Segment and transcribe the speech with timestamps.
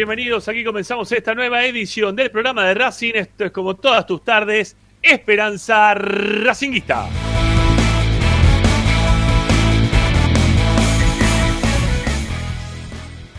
[0.00, 0.48] Bienvenidos.
[0.48, 3.12] Aquí comenzamos esta nueva edición del programa de Racing.
[3.16, 7.06] Esto es como todas tus tardes, Esperanza Racinguista.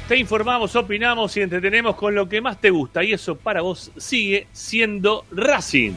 [0.08, 3.04] Te informamos, opinamos y entretenemos con lo que más te gusta.
[3.04, 5.94] Y eso para vos sigue siendo Racing.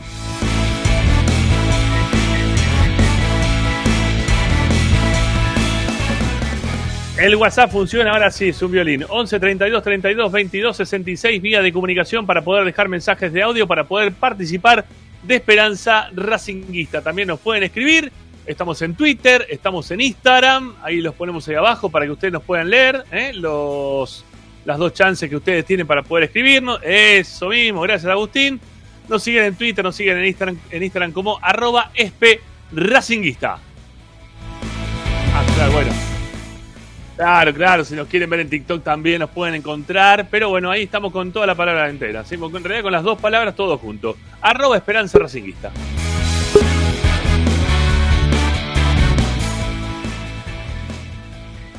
[7.17, 9.05] El WhatsApp funciona ahora sí, es un violín.
[9.09, 13.85] 11 32 32 22 66 vía de comunicación para poder dejar mensajes de audio, para
[13.85, 14.85] poder participar
[15.23, 17.03] de Esperanza Racinguista.
[17.03, 18.11] También nos pueden escribir.
[18.47, 20.75] Estamos en Twitter, estamos en Instagram.
[20.83, 23.05] Ahí los ponemos ahí abajo para que ustedes nos puedan leer.
[23.13, 23.31] ¿eh?
[23.33, 24.25] Los,
[24.65, 26.81] las dos chances que ustedes tienen para poder escribirnos.
[26.83, 28.61] Eso mismo, gracias Agustín.
[29.09, 31.93] Nos siguen en Twitter, nos siguen en Instagram, en Instagram como arroba
[32.73, 33.59] Racinguista.
[35.33, 36.14] Ah, claro, bueno.
[37.17, 40.83] Claro, claro, si nos quieren ver en TikTok también nos pueden encontrar, pero bueno, ahí
[40.83, 42.35] estamos con toda la palabra entera, ¿sí?
[42.35, 44.17] en realidad con las dos palabras todos juntos.
[44.41, 45.71] Arroba Esperanza Racinguista.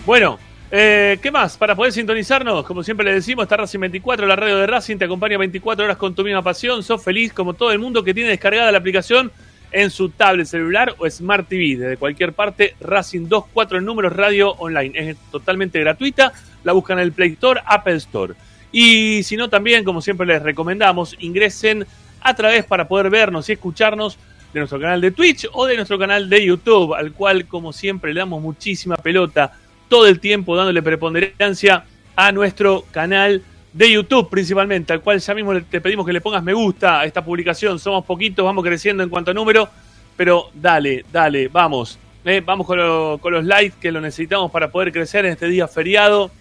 [0.05, 0.39] Bueno,
[0.71, 1.57] eh, ¿qué más?
[1.57, 5.05] Para poder sintonizarnos, como siempre le decimos, está Racing 24, la radio de Racing, te
[5.05, 8.29] acompaña 24 horas con tu misma pasión, sos feliz como todo el mundo que tiene
[8.29, 9.31] descargada la aplicación
[9.75, 11.75] en su tablet celular o Smart TV.
[11.75, 14.97] Desde cualquier parte, Racing 24 en números radio online.
[14.97, 16.31] Es totalmente gratuita.
[16.63, 18.35] La buscan en el Play Store, Apple Store.
[18.71, 21.85] Y si no, también, como siempre les recomendamos, ingresen
[22.21, 24.17] a través para poder vernos y escucharnos
[24.53, 28.13] de nuestro canal de Twitch o de nuestro canal de YouTube, al cual, como siempre,
[28.13, 29.51] le damos muchísima pelota
[29.89, 31.83] todo el tiempo, dándole preponderancia
[32.15, 33.43] a nuestro canal
[33.77, 37.23] YouTube principalmente, al cual ya mismo te pedimos que le pongas me gusta a esta
[37.23, 37.77] publicación.
[37.79, 39.67] Somos poquitos, vamos creciendo en cuanto a número,
[40.15, 41.99] pero dale, dale, vamos.
[42.23, 46.31] Eh, vamos con, los likes que lo necesitamos para poder crecer en este día feriado,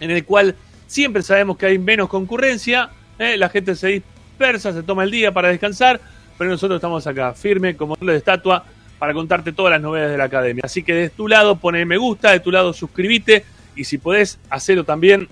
[0.00, 0.54] en el cual
[0.86, 5.32] siempre sabemos que hay menos concurrencia, eh, la gente se dispersa, se toma el día
[5.32, 5.98] para descansar,
[6.36, 8.64] pero nosotros estamos acá, firme como de estatua,
[8.98, 10.62] para contarte todas las novedades de la academia.
[10.64, 13.44] Así que de tu lado pone me gusta, de tu lado suscríbete
[13.76, 15.28] y si podés, hacerlo también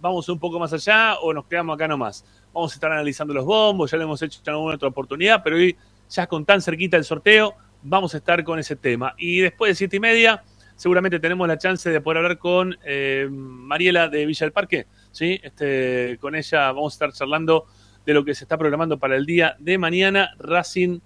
[0.00, 2.24] vamos un poco más allá o nos quedamos acá nomás.
[2.52, 5.56] Vamos a estar analizando los bombos, ya lo hemos hecho en alguna otra oportunidad, pero
[5.56, 5.76] hoy,
[6.10, 9.14] ya con tan cerquita el sorteo, vamos a estar con ese tema.
[9.16, 10.42] Y después de siete y media
[10.76, 14.86] seguramente tenemos la chance de poder hablar con eh, Mariela de Villa del Parque.
[15.12, 15.40] ¿sí?
[15.42, 17.66] Este, con ella vamos a estar charlando
[18.04, 20.34] de lo que se está programando para el día de mañana.
[20.38, 21.00] Racing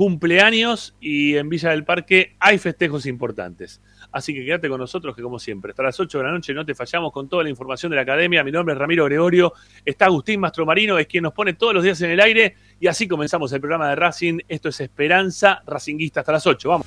[0.00, 3.82] cumpleaños y en Villa del Parque hay festejos importantes.
[4.10, 6.64] Así que quédate con nosotros que como siempre, hasta las 8 de la noche no
[6.64, 8.42] te fallamos con toda la información de la academia.
[8.42, 9.52] Mi nombre es Ramiro Gregorio,
[9.84, 13.06] está Agustín Mastromarino, es quien nos pone todos los días en el aire y así
[13.06, 14.38] comenzamos el programa de Racing.
[14.48, 16.68] Esto es Esperanza Racinguista hasta las 8.
[16.70, 16.86] Vamos.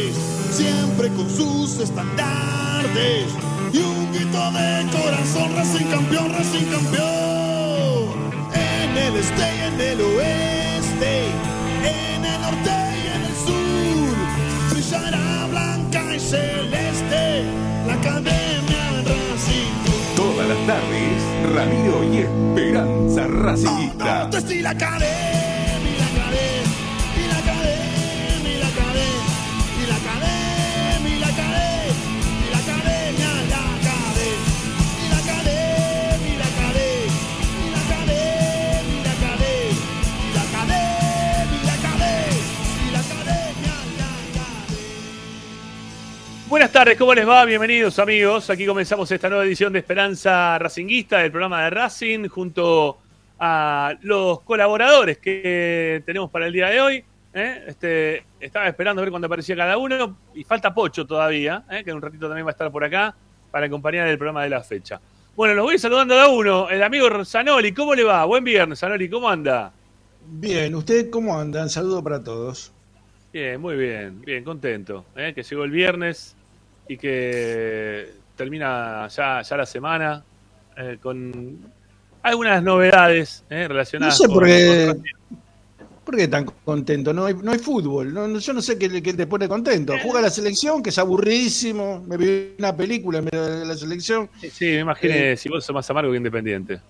[0.61, 3.25] siempre con sus estandartes
[3.73, 8.09] y un grito de corazón, Racing campeón, Racing campeón.
[8.53, 11.13] En el este y en el oeste,
[11.83, 14.15] en el norte y en el sur,
[14.71, 17.43] brillará blanca y celeste
[17.87, 19.73] la academia Racing.
[20.15, 21.21] Todas las tardes,
[21.55, 24.23] Ramiro y Esperanza Racinguista.
[24.23, 25.40] Antes y la academia,
[46.51, 47.45] Buenas tardes, ¿cómo les va?
[47.45, 48.49] Bienvenidos amigos.
[48.49, 52.97] Aquí comenzamos esta nueva edición de Esperanza Racinguista del programa de Racing junto
[53.39, 57.05] a los colaboradores que tenemos para el día de hoy.
[57.33, 57.63] ¿eh?
[57.67, 61.85] Este, estaba esperando a ver cuándo aparecía cada uno y falta Pocho todavía, ¿eh?
[61.85, 63.15] que en un ratito también va a estar por acá
[63.49, 64.99] para acompañar el programa de la fecha.
[65.37, 66.69] Bueno, los voy saludando a uno.
[66.69, 68.25] El amigo Zanoli, ¿cómo le va?
[68.25, 69.71] Buen viernes, Zanoli, ¿cómo anda?
[70.27, 71.69] Bien, ¿usted cómo andan?
[71.69, 72.73] Saludo para todos.
[73.31, 75.05] Bien, muy bien, bien, contento.
[75.15, 75.31] ¿eh?
[75.33, 76.35] Que llegó el viernes
[76.87, 80.23] y que termina ya, ya la semana
[80.77, 81.59] eh, con
[82.23, 83.67] algunas novedades ¿eh?
[83.67, 85.01] relacionadas No sé con, por qué-
[86.03, 87.13] ¿Por qué tan contento?
[87.13, 88.11] No hay, no hay fútbol.
[88.13, 89.93] No, yo no sé qué, qué te pone contento.
[90.03, 92.03] Juega la selección, que es aburridísimo.
[92.05, 94.27] Me vi una película en medio de la selección.
[94.41, 96.81] Sí, me imaginé si vos sos más amargo que independiente.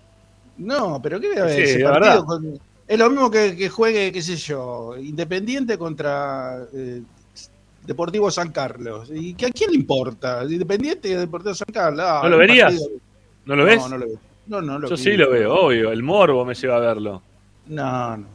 [0.57, 1.55] No, pero ¿qué voy a ver?
[1.55, 6.65] Sí, ese partido con- Es lo mismo que, que juegue, qué sé yo, Independiente contra
[6.73, 7.01] eh,
[7.85, 9.09] Deportivo San Carlos.
[9.13, 10.43] ¿Y que a quién le importa?
[10.47, 12.05] Independiente y Deportivo San Carlos.
[12.07, 12.71] Ah, ¿No lo verías?
[12.73, 12.89] partido-
[13.45, 13.77] ¿No lo ves?
[13.81, 14.19] No, no lo veo.
[14.47, 15.01] No, no lo Yo vi.
[15.01, 15.91] sí lo veo, obvio.
[15.91, 17.21] El morbo me lleva a verlo.
[17.67, 18.27] No, no.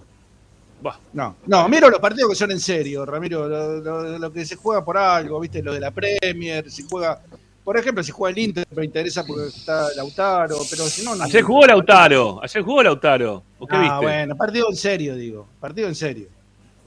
[1.15, 4.55] No, no, miro los partidos que son en serio, Ramiro, lo, lo- lo que se
[4.57, 7.21] juega por algo, viste, lo de la Premier, si juega,
[7.65, 11.25] por ejemplo, si juega el Inter, me interesa porque está Lautaro, pero si no, no.
[11.25, 12.41] Ayer jugó Lautaro.
[12.43, 13.43] Ayer jugó Lautaro.
[13.59, 13.97] ¿O qué Ah, viste?
[14.03, 16.29] bueno, partido en serio, digo, partido en serio.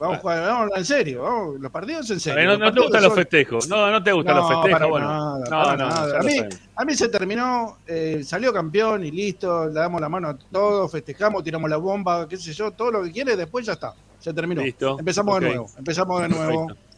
[0.00, 2.48] Vamos, a jugar, vamos a hablar en serio, vamos, los partidos en A serio.
[2.50, 3.68] ver, no, te gustan los festejos.
[3.68, 4.72] No, no te gustan No, los festejos.
[4.72, 6.40] para bueno, nada, no, para no, A mí-.
[6.76, 10.90] A mí se terminó, eh, salió campeón y listo, le damos la mano a todos,
[10.90, 14.32] festejamos, tiramos la bomba, qué sé yo, todo lo que quiere, después ya está, se
[14.32, 14.62] terminó.
[14.62, 16.66] Listo, Empezamos de nuevo, empezamos de nuevo.
[16.68, 16.90] Perfecto.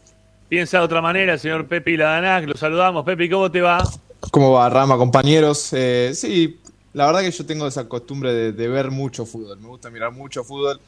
[0.49, 2.47] Piensa de otra manera señor Pepe Ladanac.
[2.47, 3.05] Lo saludamos.
[3.07, 3.83] Pepe, ¿cómo te va?
[4.31, 5.71] ¿Cómo va, Rama, compañeros?
[5.73, 6.61] Eh, sí,
[6.93, 9.59] la verdad que yo tengo esa costumbre de, de ver mucho fútbol.
[9.59, 10.79] Me gusta mirar mucho fútbol.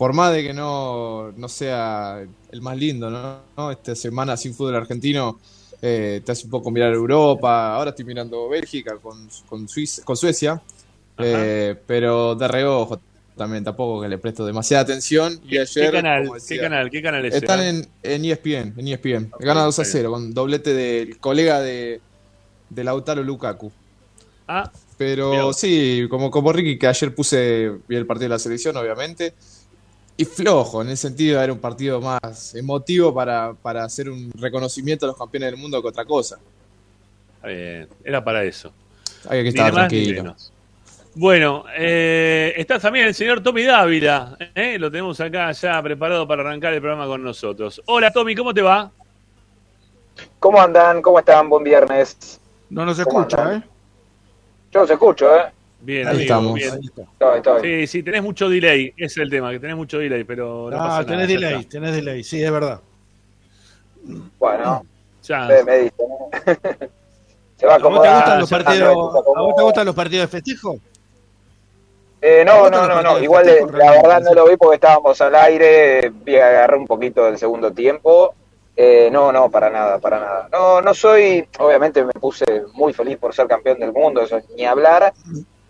[0.00, 3.40] Por más de que no, no sea el más lindo, ¿no?
[3.54, 3.70] ¿no?
[3.70, 5.38] Esta semana sin fútbol argentino
[5.82, 7.74] eh, te hace un poco mirar Europa.
[7.74, 10.58] Ahora estoy mirando Bélgica con, con, Suiza- con Suecia.
[11.18, 12.98] Eh, pero de reojo
[13.36, 15.38] también, tampoco que le presto demasiada atención.
[15.46, 16.30] Y ayer, ¿Qué canal?
[16.48, 16.90] ¿Qué canal?
[16.90, 17.34] ¿Qué canal es?
[17.34, 19.30] están en, en E ESPN, en ESPN.
[19.38, 22.00] Gana 2 a 0 con doblete del colega de,
[22.70, 23.70] de Lautaro Lukaku.
[24.48, 28.74] Ah, Pero sí, como, como Ricky, que ayer puse vi el partido de la selección,
[28.78, 29.34] obviamente.
[30.20, 34.30] Y flojo, en el sentido de era un partido más emotivo para, para hacer un
[34.34, 36.38] reconocimiento a los campeones del mundo que otra cosa.
[37.42, 37.88] bien.
[38.04, 38.70] Era para eso.
[39.30, 40.36] Hay que estar tranquilo.
[41.14, 44.36] Bueno, eh, está también el señor Tommy Dávila.
[44.54, 44.76] ¿eh?
[44.78, 47.80] Lo tenemos acá ya preparado para arrancar el programa con nosotros.
[47.86, 48.92] Hola Tommy, ¿cómo te va?
[50.38, 51.00] ¿Cómo andan?
[51.00, 51.48] ¿Cómo están?
[51.48, 52.38] Buen viernes.
[52.68, 53.62] No nos ¿Cómo escucha, andan?
[53.62, 53.68] ¿eh?
[54.70, 55.50] Yo los escucho, ¿eh?
[55.82, 56.54] Bien, Ahí amigo, estamos.
[56.54, 56.72] bien.
[56.74, 57.02] Ahí está.
[57.02, 57.62] Estoy, estoy.
[57.62, 58.88] Sí, sí, tenés mucho delay.
[58.96, 61.40] Ese es el tema, que tenés mucho delay, pero no Ah, pasa tenés nada.
[61.40, 61.70] delay, está.
[61.70, 62.80] tenés delay, sí, es verdad.
[64.38, 64.84] Bueno,
[65.22, 65.48] Ya.
[65.64, 65.90] me.
[67.56, 69.22] Se va a ¿A vos te gustan los partidos, acomodar.
[69.36, 70.76] a vos te gustan los partidos de festejo?
[72.22, 73.18] Eh, ¿Te no, no, no, no.
[73.20, 76.10] Igual la verdad no lo vi porque estábamos al aire.
[76.24, 78.34] Vi agarré un poquito del segundo tiempo.
[78.76, 80.48] Eh, no, no, para nada, para nada.
[80.50, 81.46] No, no soy.
[81.58, 85.12] Obviamente me puse muy feliz por ser campeón del mundo, eso ni hablar.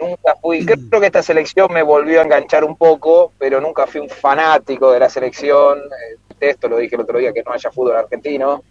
[0.00, 0.64] Nunca fui.
[0.64, 4.90] Creo que esta selección me volvió a enganchar un poco, pero nunca fui un fanático
[4.90, 5.78] de la selección.
[5.78, 8.62] Eh, esto lo dije el otro día que no haya fútbol argentino.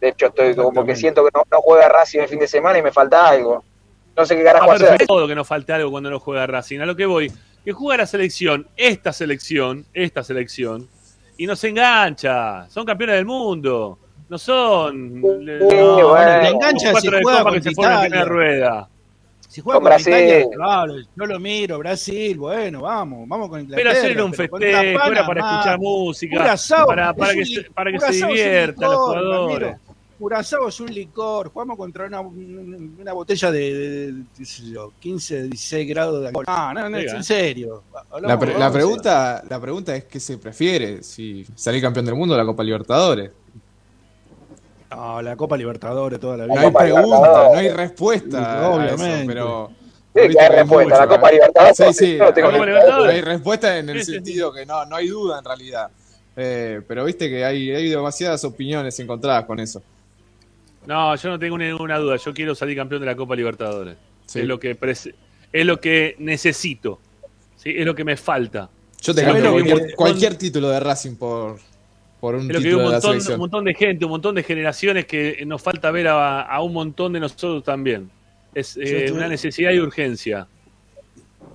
[0.00, 2.78] De hecho, estoy como que siento que no, no juega Racing el fin de semana
[2.78, 3.64] y me falta algo.
[4.16, 5.06] No sé qué Ah, carajo hacer.
[5.06, 6.80] todo que no falte algo cuando no juega Racing.
[6.80, 7.30] A lo que voy,
[7.64, 10.88] que juega la selección, esta selección, esta selección,
[11.36, 12.68] y nos engancha.
[12.70, 13.98] Son campeones del mundo.
[14.28, 15.20] No son.
[15.20, 16.46] Sí, no, bueno.
[16.46, 18.88] engancha si juega que se en rueda.
[19.58, 20.12] Si juega Con con Brasil.
[20.14, 23.90] Italia, claro, yo lo miro, Brasil, bueno, vamos, vamos con Inglaterra.
[23.90, 24.58] Pero hacer un festejo,
[25.10, 25.52] era para más.
[25.54, 29.60] escuchar música, asado, para, para es que, un- se, para que se diviertan los jugadores.
[29.70, 29.80] Ramiro.
[30.16, 31.48] Curazao es un licor.
[31.50, 36.28] Jugamos contra una, una botella de, de- de- qué sé yo, 15, 16 grados de
[36.28, 36.44] alcohol.
[36.46, 37.16] No, no, no, Oiga.
[37.16, 37.82] en serio.
[38.12, 42.14] Hablamos- La, pre- la pregunta, la pregunta es qué se prefiere, si salir campeón del
[42.14, 43.32] mundo o la Copa Libertadores.
[44.90, 46.60] No, la Copa Libertadores toda la No vida.
[46.62, 48.70] hay Copa pregunta, no hay respuesta.
[48.70, 49.04] Obviamente.
[49.18, 49.70] eso, pero.
[50.14, 50.98] Sí, que hay respuesta.
[50.98, 51.76] La Copa Libertadores.
[51.76, 53.14] Sí, sí, no tengo la Copa ni- Libertadores.
[53.14, 55.90] hay respuesta en el sentido que no, no hay duda en realidad.
[56.36, 59.82] Eh, pero viste que hay, hay demasiadas opiniones encontradas con eso.
[60.86, 62.16] No, yo no tengo ninguna duda.
[62.16, 63.96] Yo quiero salir campeón de la Copa Libertadores.
[64.26, 64.40] Sí.
[64.40, 64.76] Es lo que
[65.52, 66.98] es lo que necesito.
[67.56, 67.74] ¿sí?
[67.76, 68.70] Es lo que me falta.
[69.00, 69.24] Yo te
[69.94, 71.58] cualquier título de Racing por,
[72.20, 73.38] por un Es lo que hay un de la montón, un selección.
[73.40, 77.12] montón de gente, un montón de generaciones que nos falta ver a, a un montón
[77.12, 78.10] de nosotros también.
[78.54, 80.46] Es eh, estoy- una necesidad y urgencia.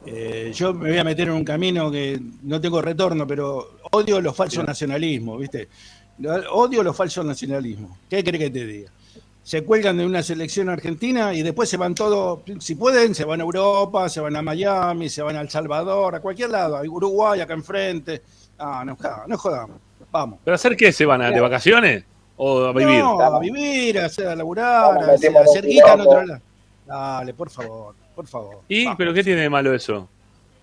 [0.06, 4.20] Eh, yo me voy a meter en un camino que no tengo retorno, pero odio
[4.22, 5.70] los falsos nacionalismos, ¿viste?
[6.52, 7.98] Odio los falsos nacionalismos.
[8.10, 8.92] ¿Qué crees que te diga?
[9.42, 13.42] Se cuelgan de una selección argentina y después se van todos, si pueden, se van
[13.42, 16.82] a Europa, se van a Miami, se van a El Salvador, a cualquier lado, a
[16.82, 18.22] Uruguay, acá enfrente.
[18.58, 19.78] Ah, no, no jodamos.
[20.14, 20.40] Vamos.
[20.46, 22.06] ¿Pero hacer qué se van a, de vacaciones
[22.38, 23.00] o a vivir?
[23.00, 26.24] No, a vivir, a, hacer, a laburar, Vamos, a, hacer- a hacer guita en otro
[26.26, 26.42] lado.
[26.86, 28.60] Dale, por favor, por favor.
[28.70, 28.86] ¿Y?
[28.86, 28.98] Vamos.
[29.00, 30.08] ¿Pero qué tiene de malo eso?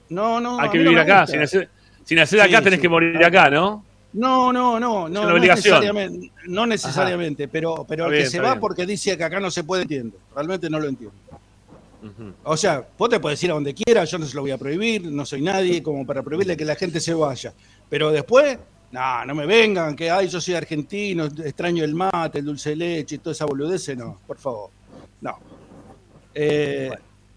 [0.09, 1.21] No, no, Hay que no vivir acá.
[1.23, 1.33] gusta.
[1.33, 1.69] Sin hacer,
[2.05, 2.83] sin hacer acá Sí, tenés sí.
[2.83, 3.85] que morir acá, ¿no?
[4.13, 5.81] No, no, no, Es no, una no obligación.
[5.81, 8.61] necesariamente, no necesariamente, pero, pero el que se va bien.
[8.61, 10.17] porque dice que acá no se puede, entiendo.
[10.35, 11.17] Realmente no lo entiendo.
[12.45, 14.59] O sea, vos te puedes ir a donde quieras, yo no se lo voy a
[14.59, 17.53] prohibir, no soy nadie como para prohibirle que la gente se vaya.
[17.91, 18.59] Pero después,
[18.93, 22.77] no, no me vengan, que ay, yo soy argentino, extraño el mate, el dulce de
[22.77, 24.71] leche y toda esa boludez, no, por favor.
[25.21, 25.39] No.
[26.35, 26.91] Eh,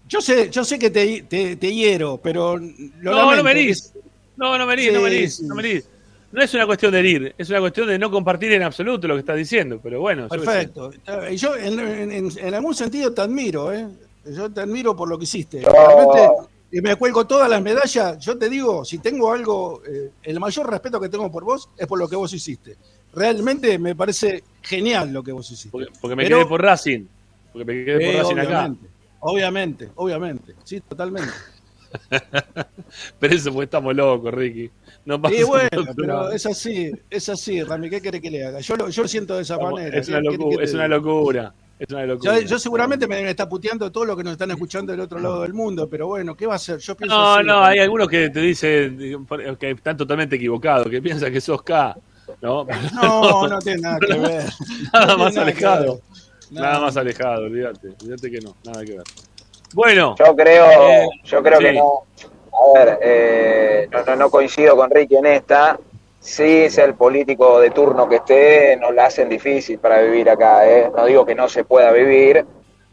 [0.08, 2.64] yo sé, yo sé que te, te, te hiero, pero lo
[3.02, 3.92] No, lamento, no me herís.
[4.36, 5.46] No, no me herís, no me Sí, herís, sí.
[5.46, 5.88] no me herís.
[6.32, 9.14] No es una cuestión de herir, es una cuestión de no compartir en absoluto lo
[9.14, 10.26] que estás diciendo, pero bueno.
[10.28, 10.90] Perfecto.
[11.30, 13.86] Y yo en, en- en- en algún sentido te admiro, ¿eh?
[14.26, 15.60] Yo te admiro por lo que hiciste.
[15.60, 15.70] No.
[15.70, 16.43] Realmente
[16.76, 18.18] y me cuelgo todas las medallas.
[18.18, 21.86] Yo te digo, si tengo algo, eh, el mayor respeto que tengo por vos es
[21.86, 22.76] por lo que vos hiciste.
[23.14, 25.70] Realmente me parece genial lo que vos hiciste.
[25.70, 27.04] Porque, porque me Pero- quedé por Racing.
[27.52, 28.48] Porque me quedé por Eh, Racing acá.
[28.50, 28.88] obviamente,
[29.20, 30.54] obviamente, obviamente.
[30.64, 31.30] Sí, totalmente.
[33.20, 34.68] Pero eso porque estamos locos, Ricky.
[35.04, 37.88] No pasa Y bueno, pero es así, es así, Rami.
[37.90, 38.60] ¿Qué querés que le haga?
[38.60, 39.96] Yo lo, yo lo siento de esa manera.
[39.98, 41.54] es, una ¿Qué querés locura, es una locura.
[41.78, 42.38] Es una locura.
[42.40, 45.42] Yo, yo seguramente me está puteando todo lo que nos están escuchando del otro lado
[45.42, 46.78] del mundo, pero bueno, ¿qué va a hacer?
[46.78, 49.26] Yo pienso No, así, no, hay algunos que te dicen
[49.58, 51.96] que están totalmente equivocados, que piensan que sos K.
[52.40, 54.44] No, No, no tiene nada que ver.
[54.92, 56.00] nada No más alejado.
[56.50, 57.88] Nada más alejado, olvídate.
[58.02, 59.04] Olvídate que no, nada que ver.
[59.74, 62.04] Bueno, Yo creo, Eh, yo creo que no.
[62.52, 65.78] A ver, eh, no, no, no coincido con Ricky en esta.
[66.24, 70.66] Sí, sea el político de turno que esté, nos la hacen difícil para vivir acá.
[70.66, 70.90] ¿eh?
[70.96, 72.42] No digo que no se pueda vivir,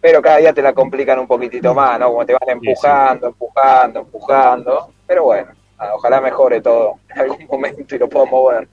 [0.01, 2.09] pero cada día te la complican un poquitito más, ¿no?
[2.09, 4.93] Como te van empujando, empujando, empujando.
[5.07, 5.49] Pero bueno,
[5.93, 8.67] ojalá mejore todo en algún momento y lo puedo mover.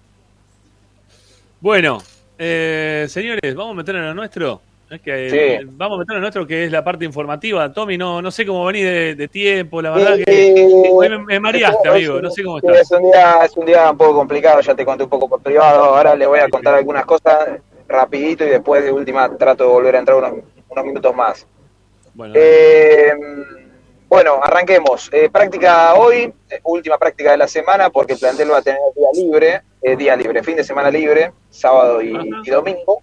[1.60, 1.98] bueno,
[2.36, 4.60] eh, señores, vamos a meternos en lo nuestro.
[4.90, 5.66] Es que eh, Sí.
[5.72, 7.70] vamos a meternos en nuestro que es la parte informativa.
[7.72, 11.40] Tommy, no, no sé cómo venís de, de tiempo, la verdad que hoy me, me
[11.40, 12.20] mareaste, amigo.
[12.20, 12.78] No sé cómo estás.
[12.80, 15.42] Es un, día, es un día un poco complicado, ya te conté un poco por
[15.42, 15.84] privado.
[15.84, 17.48] Ahora le voy a contar algunas cosas
[17.86, 20.32] rapidito y después de última trato de volver a entrar unos,
[20.70, 21.46] unos minutos más.
[22.14, 23.12] Bueno, Eh,
[24.08, 25.10] bueno, arranquemos.
[25.12, 28.80] Eh, práctica hoy, eh, última práctica de la semana, porque el plantel va a tener
[28.96, 32.14] día libre, eh, día libre, fin de semana libre, sábado y
[32.50, 33.02] domingo,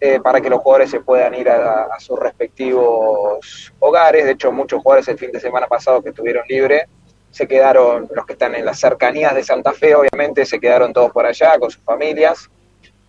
[0.00, 4.24] eh, para que los jugadores se puedan ir a, a sus respectivos hogares.
[4.24, 6.86] De hecho, muchos jugadores el fin de semana pasado que estuvieron libre
[7.30, 11.12] se quedaron, los que están en las cercanías de Santa Fe, obviamente, se quedaron todos
[11.12, 12.50] por allá con sus familias.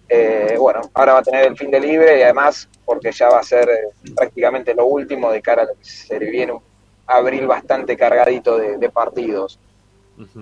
[0.07, 3.39] Eh, bueno, ahora va a tener el fin de libre y además, porque ya va
[3.39, 6.61] a ser eh, prácticamente lo último de cara a lo que se viene un
[7.07, 9.59] abril bastante cargadito de, de partidos.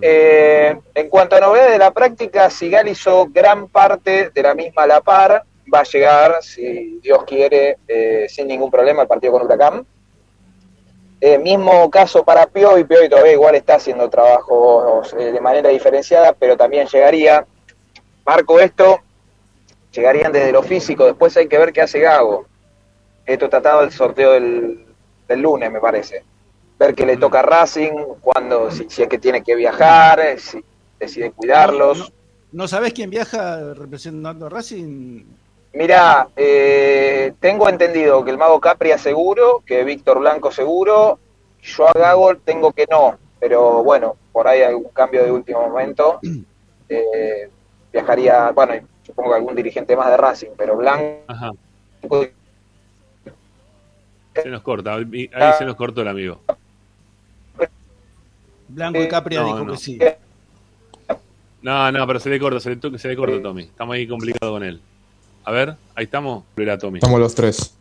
[0.02, 4.84] Eh, en cuanto a novedades de la práctica, Sigal hizo gran parte de la misma
[4.84, 9.34] a la par, va a llegar, si Dios quiere, eh, sin ningún problema al partido
[9.34, 9.86] con Huracán.
[11.22, 16.34] Eh, mismo caso para Piovi, Piovi todavía igual está haciendo trabajos eh, de manera diferenciada,
[16.34, 17.46] pero también llegaría.
[18.26, 19.00] Marco esto,
[19.92, 22.46] llegarían desde lo físico, después hay que ver qué hace Gago.
[23.26, 24.86] Esto está atado al sorteo del,
[25.28, 26.24] del lunes, me parece.
[26.80, 30.64] Ver qué le toca a Racing, cuando, si, si es que tiene que viajar, si
[31.00, 31.98] decide cuidarlos.
[31.98, 32.12] No, no-
[32.54, 35.26] ¿no sabés quién viaja representando a Racing?
[35.74, 41.20] Mira, eh, tengo entendido que el Mago Capria seguro, que Víctor Blanco seguro,
[41.62, 46.20] yo a Gago tengo que no, pero bueno, por ahí algún cambio de último momento.
[46.92, 47.48] Eh,
[47.94, 48.74] viajaría, bueno,
[49.06, 51.52] supongo que algún dirigente más de Racing, pero Blanco Ajá.
[54.34, 55.54] Se nos corta, ahí Ah.
[55.54, 56.40] se nos cortó el amigo.
[58.70, 59.72] Blanco y Capria No, dijo no.
[59.74, 60.00] que sí.
[61.62, 63.66] No, no, pero se le corta, se le, se le corta Tommy.
[63.66, 64.82] Estamos ahí complicados con él.
[65.50, 66.44] A ver, ahí estamos.
[66.58, 67.00] Era Tommy.
[67.00, 67.76] Estamos los tres.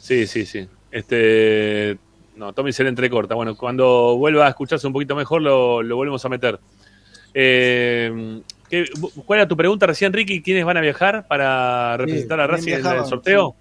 [0.00, 0.66] Sí, sí, sí.
[0.90, 1.96] Este.
[2.34, 3.36] No, Tommy se le entrecorta.
[3.36, 6.58] Bueno, cuando vuelva a escucharse un poquito mejor, lo, lo volvemos a meter.
[7.32, 8.86] Eh, ¿qué-
[9.24, 10.42] ¿Cuál era tu pregunta recién, Ricky?
[10.42, 13.54] ¿Quiénes van a viajar para representar a ¿quién Racing en el sorteo?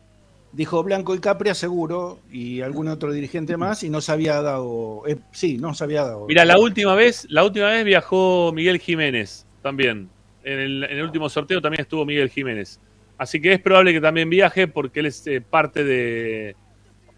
[0.54, 5.04] Dijo Blanco y Capria seguro y algún otro dirigente más y no se había dado.
[5.06, 6.26] eh, sí, no se había dado.
[6.28, 10.10] Mira, la última vez, la última vez viajó Miguel Jiménez también.
[10.44, 12.80] En el, en el último sorteo también estuvo Miguel Jiménez.
[13.22, 16.56] Así que es probable que también viaje porque él es eh, parte de,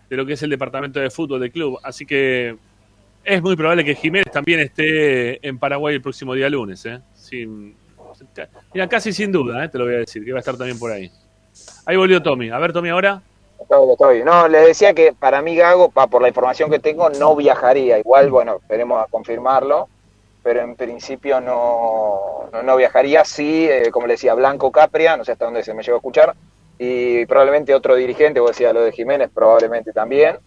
[0.09, 1.79] de lo que es el departamento de fútbol del club.
[1.81, 2.57] Así que
[3.23, 6.85] es muy probable que Jiménez también esté en Paraguay el próximo día lunes.
[6.85, 6.99] ¿eh?
[7.13, 7.73] Sin-
[8.73, 9.69] mira, casi sin duda, ¿eh?
[9.69, 11.09] te lo voy a decir, que va a estar también por ahí.
[11.85, 12.49] Ahí volvió Tommy.
[12.49, 13.21] A ver, Tommy, ahora.
[14.25, 17.97] No, les decía que para mí Gago, pa, por la información que tengo, no viajaría.
[17.99, 19.87] Igual, bueno, esperemos a confirmarlo,
[20.43, 23.23] pero en principio no, no, no viajaría.
[23.25, 25.99] Sí, eh, como le decía, Blanco Capria, no sé hasta dónde se me llegó a
[25.99, 26.35] escuchar,
[26.77, 30.37] y probablemente otro dirigente, vos decía lo de Jiménez, probablemente también.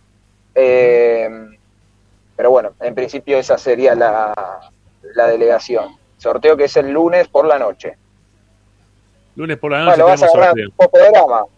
[0.54, 1.28] Eh,
[2.36, 4.34] pero bueno, en principio esa sería la,
[5.14, 5.96] la delegación.
[6.18, 7.96] Sorteo que es el lunes por la noche.
[9.36, 11.48] Lunes por la noche Bueno, vas a agarrar sorteo.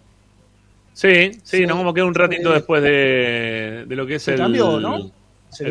[0.92, 1.66] Sí, sí, Sí.
[1.66, 4.38] nos vamos a quedar un ratito después de, de lo que es Se el.
[4.38, 4.96] cambió, ¿no?
[4.96, 5.12] El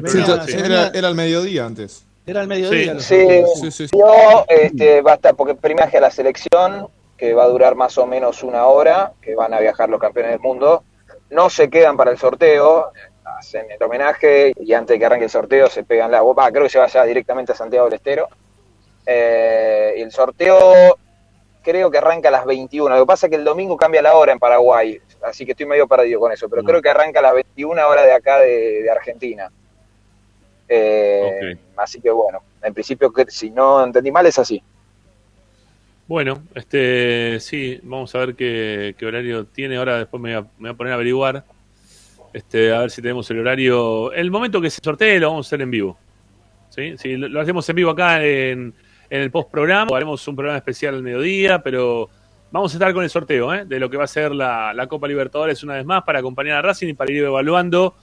[0.10, 0.23] Sí,
[0.58, 2.07] era, era el mediodía antes.
[2.28, 3.00] Era el mediodía.
[3.00, 3.44] Sí.
[3.56, 3.72] Sí.
[3.72, 3.88] Sí.
[3.98, 7.98] Yo, este, va a estar, porque primaje a la selección, que va a durar más
[7.98, 10.84] o menos una hora, que van a viajar los campeones del mundo,
[11.30, 12.92] no se quedan para el sorteo,
[13.24, 16.63] hacen el homenaje y antes de que arranque el sorteo se pegan la boca, creo
[16.63, 18.28] que se vaya directamente a Santiago del Estero.
[19.06, 20.98] Eh, y el sorteo
[21.63, 24.16] creo que arranca a las 21, lo que pasa es que el domingo cambia la
[24.16, 26.68] hora en Paraguay, así que estoy medio perdido con eso, pero No.
[26.68, 29.50] creo que arranca a las 21 horas de acá de, de Argentina.
[30.67, 34.62] Eh, Así que bueno, en principio, que, si no entendí mal, es así.
[36.08, 39.77] Bueno, este, sí, vamos a ver qué, qué horario tiene.
[39.77, 41.43] Ahora después me voy, a, me voy a poner a averiguar.
[42.34, 44.12] Este, a ver si tenemos el horario.
[44.13, 45.97] El momento que se sortee lo vamos a hacer en vivo.
[46.69, 46.95] ¿Sí?
[46.97, 48.73] Sí, lo, lo hacemos en vivo acá en,
[49.10, 49.95] en el post programa.
[49.95, 52.10] Haremos un programa especial al mediodía, pero
[52.51, 53.65] vamos a estar con el sorteo ¿eh?
[53.65, 56.58] de lo que va a ser la, la Copa Libertadores una vez más para acompañar
[56.58, 57.95] a Racing y para ir evaluando,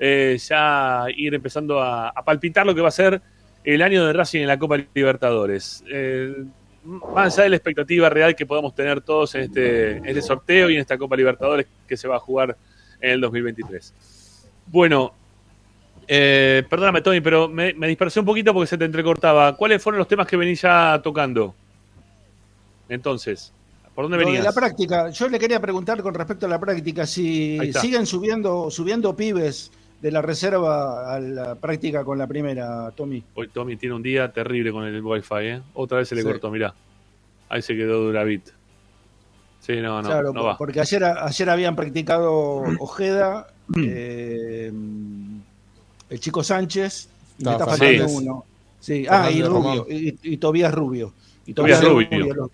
[0.00, 3.20] eh, ya ir empezando a, a palpitar lo que va a ser
[3.62, 5.84] el año de Racing en la Copa Libertadores.
[5.92, 6.44] Eh,
[6.84, 10.70] más allá de la expectativa real que podamos tener todos en este, en este sorteo
[10.70, 12.56] y en esta Copa Libertadores que se va a jugar
[13.00, 13.92] en el 2023.
[14.66, 15.12] Bueno,
[16.08, 19.54] eh, perdóname, Tony, pero me, me dispersé un poquito porque se te entrecortaba.
[19.56, 21.54] ¿Cuáles fueron los temas que venís ya tocando?
[22.88, 23.52] Entonces,
[23.94, 24.44] ¿por dónde de venías?
[24.44, 29.14] la práctica, yo le quería preguntar con respecto a la práctica, si siguen subiendo, subiendo
[29.14, 33.22] pibes de la reserva a la práctica con la primera, Tommy.
[33.34, 35.62] Hoy Tommy tiene un día terrible con el wifi, ¿eh?
[35.74, 36.28] Otra vez se le Sí.
[36.28, 36.74] cortó, mirá.
[37.48, 38.48] Ahí se quedó Duravit.
[39.60, 40.56] Sí, no, no, claro, no va.
[40.56, 44.72] porque ayer, ayer habían practicado Ojeda, eh,
[46.08, 47.08] el chico Sánchez,
[47.38, 48.44] y No, está faltando uno.
[48.80, 51.12] Sí, ah, y Rubio, y, y Tobías Rubio.
[51.44, 52.34] Y Tobías Tobías Rubio.
[52.34, 52.50] Los,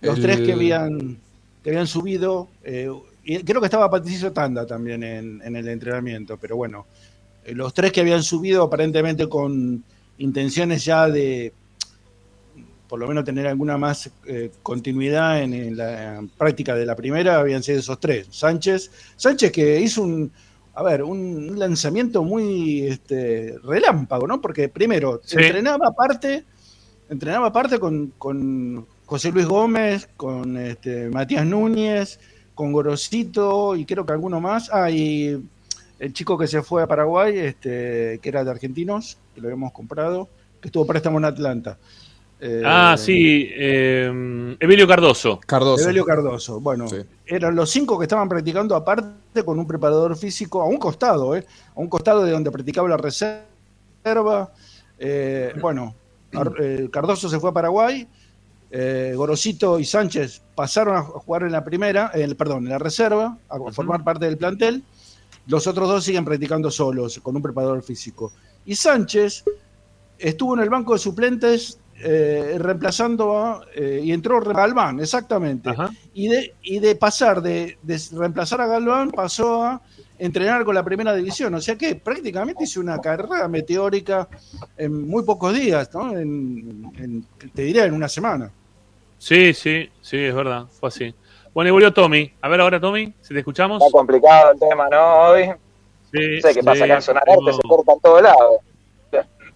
[0.00, 1.18] los El- tres que habían,
[1.64, 2.88] que habían subido, eh,
[3.24, 6.86] y creo que estaba Patricio Tanda también en, en el entrenamiento, pero bueno,
[7.44, 9.82] eh, los tres que habían subido aparentemente con
[10.18, 11.52] intenciones ya de
[12.88, 17.38] por lo menos tener alguna más eh, continuidad en, en la práctica de la primera,
[17.40, 18.28] habían sido esos tres.
[18.30, 20.30] Sánchez, Sánchez que hizo un,
[20.74, 21.18] a ver, un,
[21.50, 24.40] un lanzamiento muy este, relámpago, ¿no?
[24.40, 25.36] Porque primero, Sí.
[25.38, 26.44] entrenaba aparte,
[27.08, 32.20] entrenaba aparte con, con José Luis Gómez, con este, Matías Núñez,
[32.54, 34.70] con Gorosito y creo que alguno más.
[34.72, 35.42] Ah, y
[35.98, 39.72] el chico que se fue a Paraguay, este, que era de argentinos, que lo habíamos
[39.72, 40.28] comprado,
[40.60, 41.78] que estuvo préstamo en Atlanta.
[42.40, 45.40] Eh, Ah, sí, eh, Emilio Cardoso.
[45.46, 45.84] Cardoso.
[45.84, 46.60] Evelio Cardoso.
[46.60, 46.96] Bueno, Sí.
[47.26, 51.46] eran los cinco que estaban practicando aparte con un preparador físico a un costado, ¿eh?
[51.74, 54.52] A un costado de donde practicaba la reserva.
[54.98, 55.94] Eh, bueno,
[56.60, 58.06] eh, Cardoso se fue a Paraguay.
[58.76, 62.78] Eh, Gorosito y Sánchez pasaron a jugar en la primera, en el- perdón, en la
[62.78, 64.82] reserva, a formar parte del plantel.
[65.46, 68.32] Los otros dos siguen practicando solos, con un preparador físico.
[68.66, 69.44] Y Sánchez
[70.18, 73.60] estuvo en el banco de suplentes eh, reemplazando a.
[73.76, 75.70] eh, y entró Galván, exactamente.
[76.12, 79.80] Y de, y de pasar de, de reemplazar a Galván, pasó a
[80.18, 81.54] entrenar con la primera división.
[81.54, 84.28] O sea que prácticamente hizo una carrera meteórica
[84.76, 86.16] en muy pocos días, ¿no?
[86.18, 88.50] En, en- te diría en una semana.
[89.24, 91.14] Sí, sí, sí, es verdad, fue así.
[91.54, 92.30] Bueno, y volvió Tommy.
[92.42, 93.80] A ver ahora, Tommy, si te escuchamos.
[93.82, 95.16] Está complicado el tema, ¿no?
[95.30, 95.44] Hoy.
[96.12, 97.34] Sí, No sé qué sí, pasa acá en Zona no.
[97.36, 98.56] Norte, se corta en todos lados.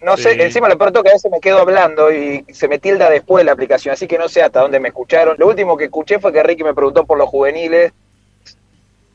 [0.01, 0.41] No sé, Sí.
[0.41, 3.53] encima lo peor que a veces me quedo hablando y se me tilda después la
[3.53, 5.35] aplicación, así que no sé hasta dónde me escucharon.
[5.39, 7.93] Lo último que escuché fue que Ricky me preguntó por los juveniles.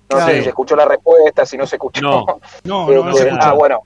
[0.09, 0.25] No Claro.
[0.27, 2.01] sé si se escuchó la respuesta, si no se escuchó.
[2.01, 2.25] No.
[2.65, 3.49] No, no, no se escucha.
[3.49, 3.79] ah, bueno.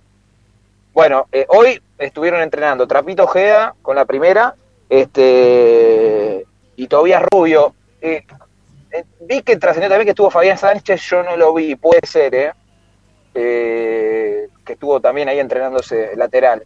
[0.94, 4.56] Bueno, eh, hoy estuvieron entrenando Trapito Ojeda con la primera,
[4.90, 6.07] este
[6.78, 7.74] y Tobías Rubio.
[8.00, 8.26] Eh,
[8.92, 12.34] eh, vi que trascendió también que estuvo Fabián Sánchez, yo no lo vi, puede ser,
[12.34, 12.52] ¿eh?
[13.34, 16.64] Eh, que estuvo también ahí entrenándose lateral,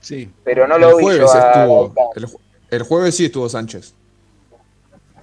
[0.00, 0.30] Sí.
[0.42, 1.94] pero no el lo vi jueves yo a- estuvo.
[2.16, 2.38] El, ju-
[2.70, 3.94] el jueves sí estuvo Sánchez.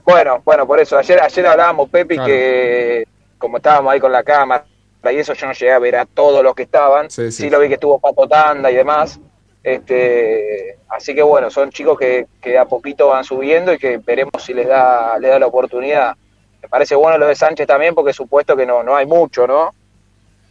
[0.05, 2.27] Bueno, bueno, por eso, ayer, ayer hablábamos, Pepe, Claro.
[2.27, 4.65] que como estábamos ahí con la cámara
[5.11, 7.09] y eso, yo no llegué a ver a todos los que estaban.
[7.09, 7.49] Sí, Sí, sí.
[7.49, 9.19] lo vi que estuvo Pato Tanda y demás.
[9.63, 14.41] Este, así que bueno, son chicos que, que a poquito van subiendo y que veremos
[14.43, 16.15] si les da, les da la oportunidad.
[16.61, 19.73] Me parece bueno lo de Sánchez también, porque supuesto que no, no hay mucho, ¿no?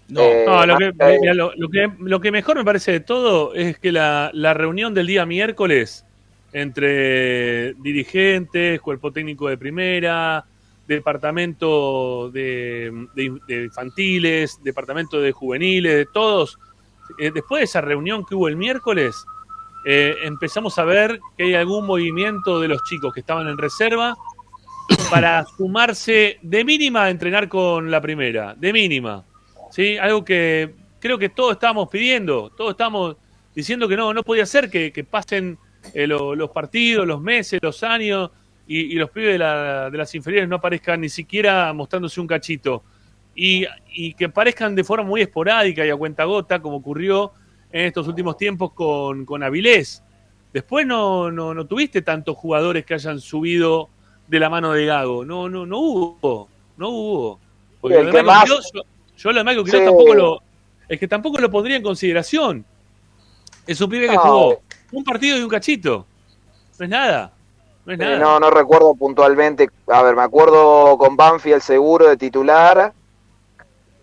[0.08, 0.22] No.
[0.22, 3.54] Eh, No, lo que, mira, lo, lo que, lo que mejor me parece de todo
[3.54, 6.04] es que la, la reunión del día miércoles
[6.52, 10.44] entre dirigentes, cuerpo técnico de primera,
[10.86, 16.58] departamento de, de- de infantiles, departamento de juveniles, de todos,
[17.18, 19.24] eh, después de esa reunión que hubo el miércoles,
[19.84, 24.16] eh, empezamos a ver que hay algún movimiento de los chicos que estaban en reserva
[25.10, 29.24] para sumarse de mínima a entrenar con la primera, de mínima.
[29.70, 29.96] ¿sí?
[29.98, 33.16] Algo que creo que todos estábamos pidiendo, todos estábamos
[33.54, 35.58] diciendo que no, no podía ser que, pasen
[35.94, 38.30] eh, lo- los partidos, los meses, los años
[38.66, 42.26] y, y los pibes de, la- de las inferiores no aparezcan ni siquiera mostrándose un
[42.26, 42.82] cachito.
[43.40, 47.30] Y, y que aparezcan de forma muy esporádica y a cuentagota, como ocurrió
[47.70, 50.02] en estos últimos tiempos con, con Avilés.
[50.52, 53.90] Después no, no, no tuviste tantos jugadores que hayan subido
[54.26, 55.24] de la mano de Gago.
[55.24, 56.48] No, no, no hubo.
[56.76, 57.38] No hubo.
[57.80, 58.56] Porque el lo que más- yo,
[59.16, 59.86] yo lo de Michael Quiroz Sí.
[59.86, 60.42] tampoco lo.
[60.88, 62.64] Es que tampoco lo pondría en consideración.
[63.68, 64.20] Es un pibe que No.
[64.20, 66.06] jugó un partido y un cachito.
[66.76, 67.32] No es nada.
[67.86, 68.18] No es nada.
[68.18, 69.68] no, no recuerdo puntualmente.
[69.86, 72.94] A ver, me acuerdo con Banfield seguro de titular.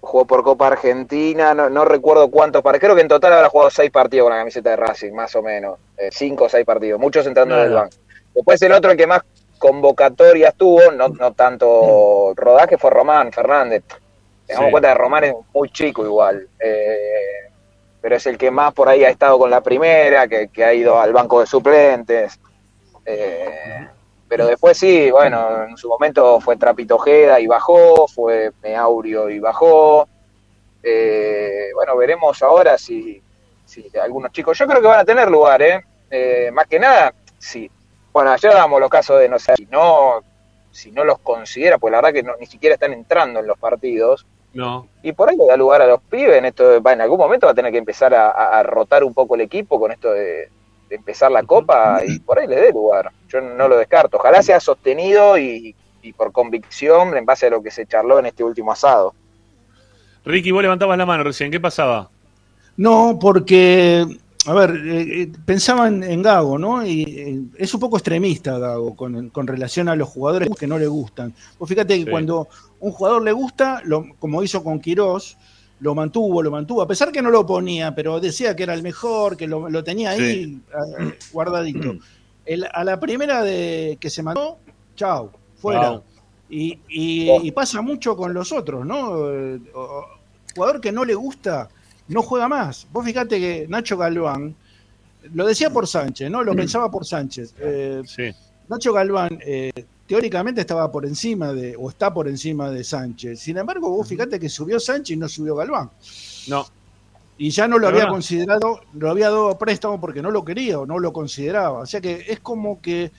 [0.05, 1.53] Jugó por Copa Argentina.
[1.53, 2.81] No, no recuerdo cuántos partidos.
[2.85, 5.41] Creo que en total habrá jugado seis partidos con la camiseta de Racing, más o
[5.41, 5.79] menos.
[5.97, 6.99] Eh, cinco o seis partidos.
[6.99, 7.81] Muchos entrando en el Nada.
[7.81, 7.95] banco.
[8.33, 9.21] Después el otro el que más
[9.57, 13.83] convocatorias tuvo, no, no tanto rodaje, fue Román Fernández.
[14.45, 14.71] Tengamos Sí.
[14.71, 16.47] cuenta que Román es muy chico igual.
[16.59, 17.49] Eh,
[18.01, 20.73] pero es el que más por ahí ha estado con la primera, que, que ha
[20.73, 22.39] ido al banco de suplentes.
[23.05, 23.87] Eh,
[24.27, 29.39] pero después sí, bueno, en su momento fue Trapito Ojeda y bajó, fue Meaurio y
[29.39, 30.07] bajó.
[30.83, 33.21] Eh, bueno, veremos ahora si,
[33.65, 35.83] si algunos chicos, yo creo que van a tener lugar, ¿eh?
[36.09, 37.69] Eh, más que nada, sí.
[38.13, 40.21] Bueno, ayer damos los casos de, no sé, si no,
[40.71, 43.57] si no los considera, pues la verdad que no, ni siquiera están entrando en los
[43.57, 44.25] partidos.
[44.53, 44.87] No.
[45.03, 46.37] Y por ahí le da lugar a los pibes.
[46.37, 49.03] En, esto, va, en algún momento va a tener que empezar a, a- a rotar
[49.03, 50.47] un poco el equipo con esto de,
[50.89, 53.11] de empezar la copa y por ahí le dé lugar.
[53.29, 54.17] Yo no lo descarto.
[54.17, 58.27] Ojalá sea sostenido y, y por convicción en base a lo que se charló en
[58.27, 59.13] este último asado.
[60.25, 61.51] Ricky, vos levantabas la mano recién.
[61.51, 62.09] ¿Qué pasaba?
[62.77, 64.05] No, porque,
[64.47, 66.85] a ver, eh, eh, pensaba en, en Gago, ¿no?
[66.85, 70.77] Y eh, es un poco extremista Gago con, con relación a los jugadores que no
[70.77, 71.33] le gustan.
[71.57, 72.09] Vos fíjate que Sí.
[72.11, 72.47] cuando
[72.79, 75.37] un jugador le gusta, lo- como hizo con Quirós,
[75.79, 78.81] lo mantuvo, lo mantuvo, a pesar que no lo ponía, pero decía que era el
[78.83, 80.61] mejor, que lo, lo tenía ahí
[80.99, 81.95] eh, guardadito.
[82.45, 84.59] El- a la primera de que se mató,
[84.95, 85.81] chao, fuera.
[85.81, 86.03] Chao.
[86.47, 89.31] Y, y- y pasa mucho con los otros, ¿no?
[89.31, 89.59] Eh,
[90.55, 91.69] jugador que no le gusta,
[92.07, 92.87] no juega más.
[92.91, 94.55] Vos fíjate que Nacho Galván,
[95.33, 96.43] lo decía por Sánchez, ¿no?
[96.43, 97.55] Lo pensaba por Sánchez.
[97.59, 98.31] Eh, Sí.
[98.69, 99.71] Nacho Galván eh,
[100.07, 103.39] teóricamente estaba por encima de, o está por encima de Sánchez.
[103.39, 105.89] Sin embargo, vos fíjate que subió Sánchez y no subió Galván.
[106.47, 106.65] No.
[107.37, 108.13] Y ya no lo Pero había no.
[108.13, 111.79] considerado, lo había dado préstamo porque no lo quería o no lo consideraba.
[111.79, 113.11] O sea que es como que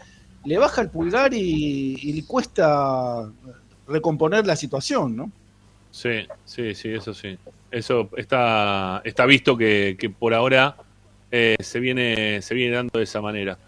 [0.44, 3.28] le baja el pulgar y, y le cuesta
[3.88, 5.30] recomponer la situación, ¿no?
[5.90, 7.38] Sí, sí, sí, eso sí.
[7.70, 10.76] Eso está, está visto que, que por ahora
[11.30, 13.58] eh, se, viene, se viene dando de esa manera.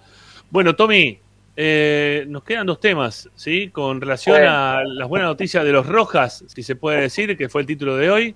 [0.50, 1.18] Bueno, Tommy,
[1.61, 3.68] eh, nos quedan dos temas, ¿sí?
[3.71, 7.62] Con relación a las buenas noticias de los Rojas, si se puede decir, que fue
[7.62, 8.35] el título de hoy.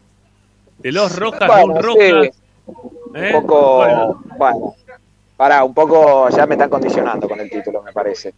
[0.78, 2.08] De los Rojas, de un Rojas.
[2.34, 2.40] sí,
[3.14, 3.32] ¿eh?
[3.36, 3.76] un poco.
[3.76, 4.74] Bueno, Bueno,
[5.36, 8.34] pará, un poco ya me están condicionando con el título, me parece.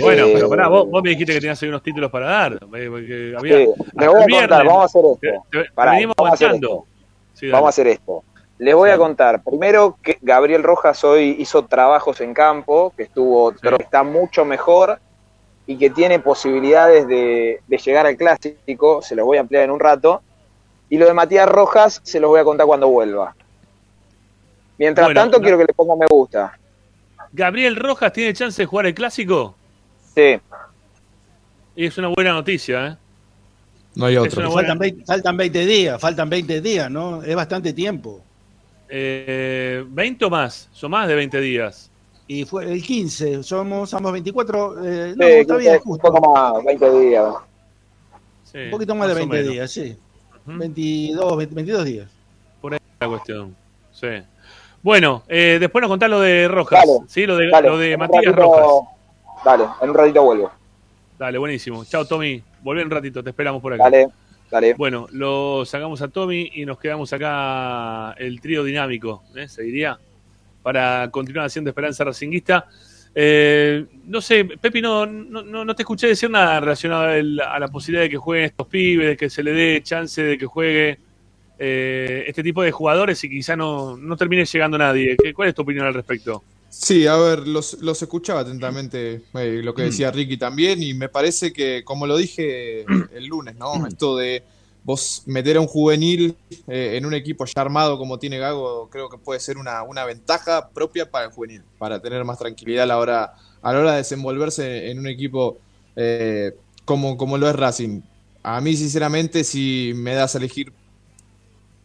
[0.00, 2.52] bueno, Eh, pero pará, vos, vos me dijiste que tenías unos títulos para dar.
[2.76, 4.48] eh, había- Sí, me voy a viernes.
[4.48, 5.74] contar, vamos a hacer esto.
[5.74, 6.68] Pará, venimos vamos a hacer avanzando.
[6.78, 6.86] esto.
[7.34, 7.48] Sí.
[7.48, 8.24] Vamos a hacer esto.
[8.58, 9.42] Les voy a contar.
[9.42, 14.44] Primero que Gabriel Rojas hoy hizo trabajos en campo, que estuvo, creo que está mucho
[14.44, 14.98] mejor.
[15.66, 19.70] y que tiene posibilidades de, de llegar al clásico, se los voy a ampliar en
[19.70, 20.20] un rato.
[20.90, 23.34] Y lo de Matías Rojas se los voy a contar cuando vuelva.
[24.76, 26.58] Mientras Bueno, tanto, no- quiero que le ponga me gusta.
[27.32, 29.54] ¿Gabriel Rojas tiene chance de jugar el clásico?
[30.14, 30.38] Sí,
[31.76, 32.96] Y es una buena noticia, ¿eh?
[33.96, 34.40] No hay otro.
[34.40, 37.22] una buena- Faltan 20, faltan 20 días, faltan 20 días, ¿no?
[37.22, 38.20] Es bastante tiempo.
[38.88, 40.68] Eh, ¿20 o más?
[40.72, 41.90] Son más de 20 días.
[42.26, 46.12] Y fue el 15, somos, somos 24, eh, sí, no, está bien, un justo.
[46.12, 47.34] poco más, 20 días.
[48.44, 49.52] Sí, Un poquito más de o 20 menos.
[49.52, 49.96] días, sí.
[50.46, 50.58] Ujú.
[50.58, 52.08] 22, 20 22 días.
[53.00, 53.54] la cuestión.
[53.92, 54.06] Sí.
[54.82, 56.80] Bueno, eh, después nos contás lo de Rojas.
[56.86, 58.88] Dale, sí, lo de, Dale, lo de en un Matías ratito- Rojas.
[59.44, 60.50] Dale, en un ratito vuelvo.
[61.18, 61.84] Dale, buenísimo.
[61.84, 62.42] Chao, Tommy.
[62.62, 63.84] Volví un ratito, te esperamos por acá.
[63.84, 64.08] Dale,
[64.76, 69.48] Bueno, lo sacamos a Tommy y nos quedamos acá el trío dinámico, ¿eh?
[69.48, 69.98] se diría,
[70.62, 72.66] para continuar haciendo Esperanza Racinguista.
[73.14, 78.02] Eh, no sé, Pepi, no, no, no- te escuché decir nada relacionado a la posibilidad
[78.04, 80.98] de que jueguen estos pibes, de que se le dé chance de que juegue
[81.58, 85.16] eh, este tipo de jugadores y quizá no, no termine llegando nadie.
[85.22, 86.42] ¿Qué- ¿Cuál es tu opinión al respecto?
[86.76, 91.08] Sí, a ver, los, los escuchaba atentamente eh, lo que decía Ricky también y me
[91.08, 92.84] parece que, como lo dije
[93.14, 93.86] el lunes, ¿no?
[93.86, 94.42] Esto de
[94.82, 99.08] vos meter a un juvenil eh, en un equipo ya armado como tiene Gago, creo
[99.08, 102.86] que puede ser una, una ventaja propia para el juvenil, para tener más tranquilidad a
[102.86, 105.56] la hora, a la hora de desenvolverse en un equipo
[105.96, 108.02] eh, como, como lo es Racing.
[108.42, 110.72] A mí, sinceramente, si me das a elegir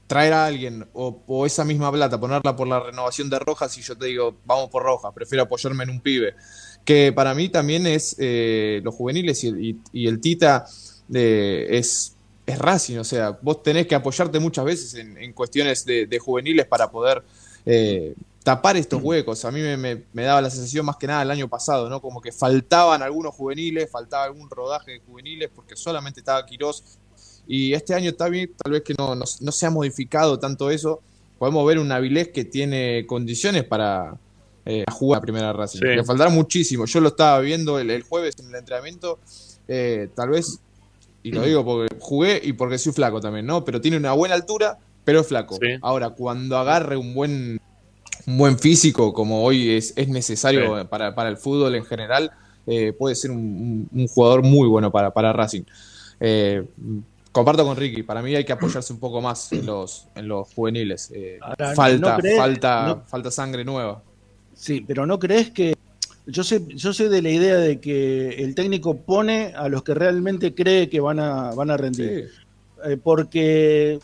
[0.10, 3.96] traer a alguien o, esa misma plata, ponerla por la renovación de Rojas y yo
[3.96, 6.34] te digo, vamos por Rojas, prefiero apoyarme en un pibe.
[6.84, 10.66] Que para mí también es eh, los juveniles y el, Tita
[11.14, 12.16] eh, es,
[12.48, 16.18] es Racing, o sea, vos tenés que apoyarte muchas veces en, en cuestiones de, de
[16.18, 17.22] juveniles para poder
[17.68, 19.46] eh, tapar estos huecos.
[19.46, 22.02] A mí me, me- me daba la sensación más que nada el año pasado, ¿no?
[22.02, 26.84] Como que faltaban algunos juveniles, faltaba algún rodaje de juveniles porque solamente estaba Quirós
[27.50, 30.70] y este año está bien, tal vez que no, no, no se ha modificado tanto
[30.72, 31.02] eso.
[31.38, 34.16] Podemos ver un Avilés que tiene condiciones para
[34.66, 35.80] eh, jugar a primera Racing.
[35.80, 35.86] Sí.
[35.88, 36.86] Le faltará muchísimo.
[36.86, 39.20] Yo lo estaba viendo el, el jueves en el entrenamiento.
[39.68, 40.60] eh, tal vez,
[41.24, 43.66] y lo digo porque jugué y porque soy flaco también, ¿no?
[43.66, 45.56] Pero tiene una buena altura, pero es flaco.
[45.62, 45.68] Sí.
[45.82, 47.60] Ahora, cuando agarre un buen,
[48.28, 50.88] un buen físico, como hoy es, es necesario Sí.
[50.90, 52.32] para, para el fútbol en general,
[52.68, 53.38] eh, puede ser un,
[53.92, 55.64] un- un jugador muy bueno para, para Racing.
[56.20, 56.66] Eh,
[57.32, 60.54] comparto con Ricky, para mí hay que apoyarse un poco más en los, en los
[60.54, 61.12] juveniles.
[61.14, 64.02] Eh, Ahora, falta, ¿no crees- falta, no- falta sangre nueva.
[64.54, 65.76] Sí, pero ¿no crees que
[66.28, 69.94] yo sé, yo soy de la idea de que el técnico pone a los que
[69.94, 72.30] realmente cree que van a, van a rendir?
[72.86, 74.00] Eh, porque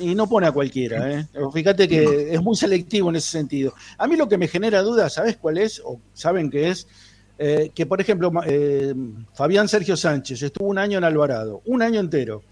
[0.00, 1.26] y no pone a cualquiera, ¿eh?
[1.52, 3.74] Fíjate que es muy selectivo en ese sentido.
[3.98, 5.80] A mí lo que me genera duda, ¿sabes cuál es?
[5.84, 6.86] O saben qué es,
[7.38, 8.94] Eh, que por ejemplo eh,
[9.34, 12.42] Fabián Sergio Sánchez estuvo un año en Alvarado, un año entero,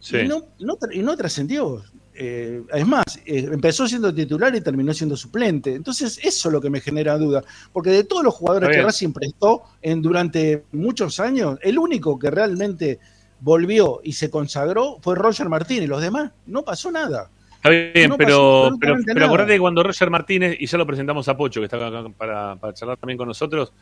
[0.00, 0.18] Sí.
[0.18, 0.44] y no,
[0.92, 1.82] y no trascendió.
[2.20, 5.74] Eh, es más, eh, empezó siendo titular y terminó siendo suplente.
[5.74, 7.44] Entonces, eso es lo que me genera duda.
[7.72, 8.82] Porque de todos los jugadores que.
[8.82, 12.98] Racing prestó en, durante muchos años, el único que realmente
[13.40, 15.88] volvió y se consagró fue Roger Martínez.
[15.88, 17.30] Los demás no pasó nada.
[17.54, 21.36] Está bien, No pero, pero, acordate que cuando Roger Martínez, y ya lo presentamos a
[21.36, 23.72] Pocho, que está acá para, para charlar también con nosotros,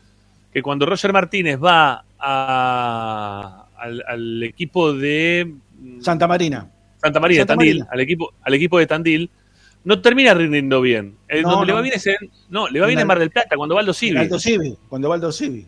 [0.53, 5.53] que cuando Roger Martínez va a- al, al equipo de
[6.01, 6.69] Santa Marina.
[7.01, 7.87] Santa María, Santa Tandil, Marina.
[7.91, 9.29] al equipo, al equipo de Tandil,
[9.83, 11.15] no termina rindiendo bien.
[11.29, 11.75] Eh, No, donde le no.
[11.77, 12.15] va bien es en,
[12.49, 14.17] no, le va bien En en Mar del Plata, cuando va Aldo En Civi.
[14.17, 15.65] Aldo Civi, cuando va Aldo Civi.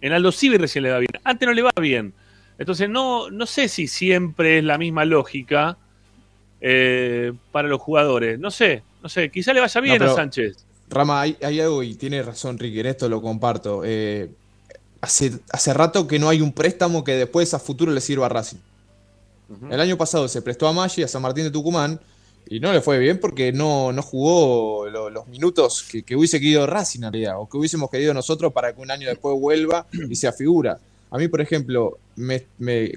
[0.00, 1.10] En Aldo Civi recién le va bien.
[1.24, 2.14] Antes no le va bien.
[2.58, 5.76] Entonces no, no sé si siempre es la misma lógica
[6.60, 8.38] eh, para los jugadores.
[8.38, 9.30] No sé, no sé.
[9.30, 10.64] Quizá le vaya bien pero- a Sánchez.
[10.90, 13.82] Rama, hay, hay algo y tiene razón Ricky, en esto lo comparto.
[13.84, 14.30] Eh,
[15.02, 18.28] hace, hace rato que no hay un préstamo que después a futuro le sirva a
[18.30, 18.56] Racing.
[19.70, 21.98] El año pasado se prestó a Maggi, a San Martín de Tucumán,
[22.50, 26.38] y no le fue bien porque no, no jugó lo- los minutos que, que hubiese
[26.40, 29.86] querido Racing en realidad, o que hubiésemos querido nosotros para que un año después vuelva
[29.92, 30.78] y sea figura.
[31.10, 32.92] A mí, por ejemplo, me, me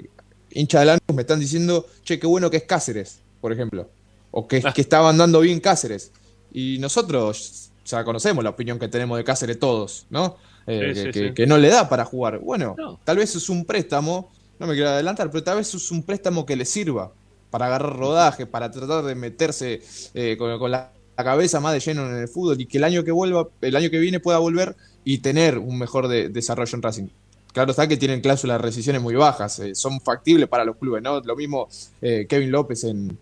[0.51, 3.89] hincha de Lanús me están diciendo, che, qué bueno que es Cáceres, por ejemplo,
[4.31, 6.11] o que, que estaba andando bien Cáceres.
[6.53, 10.37] Y nosotros ya conocemos la opinión que tenemos de Cáceres todos, ¿no?
[10.67, 11.33] Eh, Sí, que, sí, que- sí.
[11.33, 12.39] que no le da para jugar.
[12.39, 12.99] Bueno, No.
[13.03, 16.45] tal vez es un préstamo, no me quiero adelantar, pero tal vez es un préstamo
[16.45, 17.11] que le sirva
[17.49, 19.81] para agarrar rodaje, para tratar de meterse
[20.13, 23.11] eh, con, la, cabeza más de lleno en el fútbol y que el año que
[23.11, 27.07] vuelva, el año que viene pueda volver y tener un mejor de- desarrollo en Racing.
[27.53, 31.03] Claro está que tienen cláusulas de rescisiones muy bajas, eh, son factibles para los clubes,
[31.03, 31.19] ¿no?
[31.19, 31.67] Lo mismo
[32.01, 33.17] eh, Kevin López en,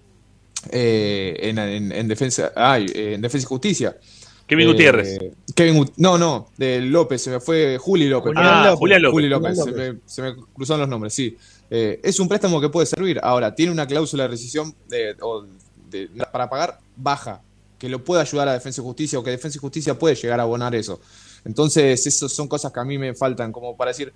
[0.71, 3.97] eh, en, en- en defensa, ay, en defensa y justicia.
[4.49, 5.19] Kevin Eh, Gutiérrez.
[5.55, 8.33] Kevin Gut- no, no, de López, se me fue Juli López.
[8.35, 8.79] Ah, López.
[8.79, 9.13] Julián López.
[9.13, 11.37] Juli López, se me, se me cruzaron los nombres, sí.
[11.69, 13.19] Eh, es un préstamo que puede servir.
[13.23, 15.45] Ahora, tiene una cláusula de rescisión de- o
[15.89, 17.41] de- para pagar baja,
[17.77, 20.39] que lo puede ayudar a Defensa y Justicia o que Defensa y Justicia puede llegar
[20.39, 20.99] a abonar eso.
[21.45, 24.11] Entonces, esas son cosas que a mí me faltan, como para decir,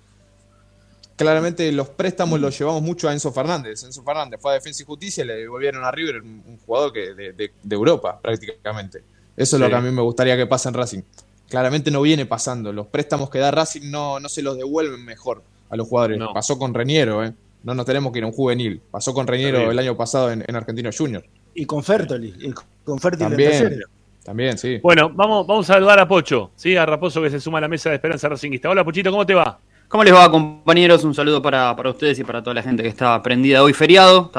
[1.16, 3.82] claramente los préstamos los llevamos mucho a Enzo Fernández.
[3.84, 6.92] Enzo Fernández fue a Defensa y Justicia y le devolvieron a River un un jugador
[6.92, 9.04] que de, de- de Europa, prácticamente.
[9.36, 11.02] Eso es lo que a mí me gustaría que pase en Racing.
[11.48, 12.72] Claramente no viene pasando.
[12.72, 16.18] Los préstamos que da Racing no, no se los devuelven mejor a los jugadores.
[16.18, 16.32] No.
[16.32, 17.32] Pasó con Reñero, ¿eh?
[17.62, 18.80] No nos tenemos que ir a un juvenil.
[18.90, 21.24] Pasó con Reñero el año pasado en, en Argentino Junior.
[21.54, 22.34] Y con Fertoli.
[22.38, 22.52] Y
[22.84, 23.80] con Fertoli También.
[24.24, 24.78] También, sí.
[24.82, 26.76] Bueno, vamos, vamos a saludar a Pocho, ¿sí?
[26.76, 28.70] A Raposo que se suma a la mesa de Esperanza Racingista.
[28.70, 29.58] Hola, Pochito, ¿cómo te va?
[29.86, 31.04] ¿Cómo les va, compañeros?
[31.04, 34.32] Un saludo para, para ustedes y para toda la gente que está prendida hoy feriado.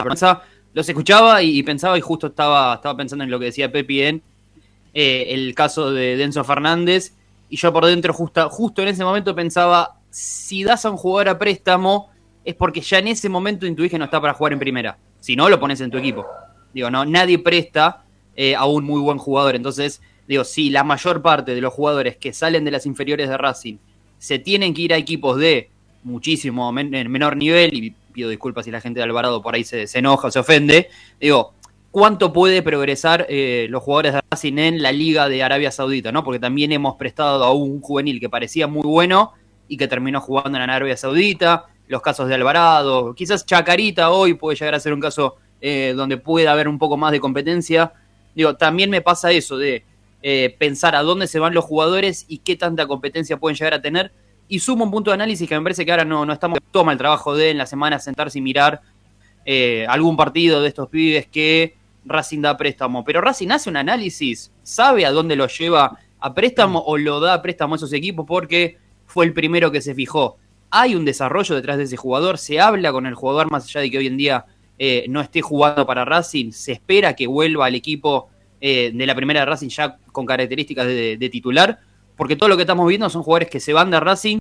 [0.74, 4.02] Los escuchaba y, y pensaba, y justo estaba, estaba pensando en lo que decía Pepi
[4.02, 4.24] en
[4.96, 7.14] eh, el caso de Denso Fernández.
[7.50, 11.38] Y yo por dentro, justo, en ese momento, pensaba: si das a un jugador a
[11.38, 12.10] préstamo,
[12.44, 14.98] es porque ya en ese momento intuís que no está para jugar en primera.
[15.20, 16.26] Si no, lo pones en tu equipo.
[16.74, 18.04] Digo, no, nadie presta
[18.36, 19.56] eh, a un muy buen jugador.
[19.56, 23.38] Entonces, digo, si la mayor parte de los jugadores que salen de las inferiores de
[23.38, 23.78] Racing
[24.18, 25.70] se tienen que ir a equipos de
[26.04, 29.64] muchísimo men- en menor nivel, y pido disculpas si la gente de Alvarado por ahí
[29.64, 31.54] se, se enoja se ofende, digo,
[31.96, 36.12] ¿cuánto puede progresar eh, los jugadores de Racing en la Liga de Arabia Saudita?
[36.12, 36.26] ¿no?
[36.26, 39.32] Porque también hemos prestado a un juvenil que parecía muy bueno
[39.70, 44.58] y que terminó jugando en Arabia Saudita, los casos de Alvarado, quizás Chacarita hoy puede
[44.58, 47.94] llegar a ser un caso eh, donde puede haber un poco más de competencia.
[48.36, 49.86] Digo, también me pasa eso de
[50.22, 53.82] eh, pensar a dónde se van los jugadores y qué tanta competencia pueden llegar a
[53.82, 54.12] tener.
[54.50, 56.60] Y sumo un punto de análisis que me parece que ahora no, no estamos.
[56.72, 58.82] Toma el trabajo de en la semana sentarse y mirar
[59.88, 63.04] algún partido de estos pibes que Racing da préstamo.
[63.04, 67.36] Pero Racing hace un análisis, sabe a dónde lo lleva a préstamo o lo da
[67.36, 70.38] a préstamo a esos equipos porque fue el primero que se fijó.
[70.72, 73.92] Hay un desarrollo detrás de ese jugador, se habla con el jugador más allá de
[73.92, 74.46] que hoy en día
[74.78, 79.16] eh, no esté jugando para Racing, se espera que vuelva al equipo eh, de la
[79.16, 81.80] primera de Racing ya con características de, titular,
[82.18, 84.40] porque todo lo que estamos viendo son jugadores que se van de Racing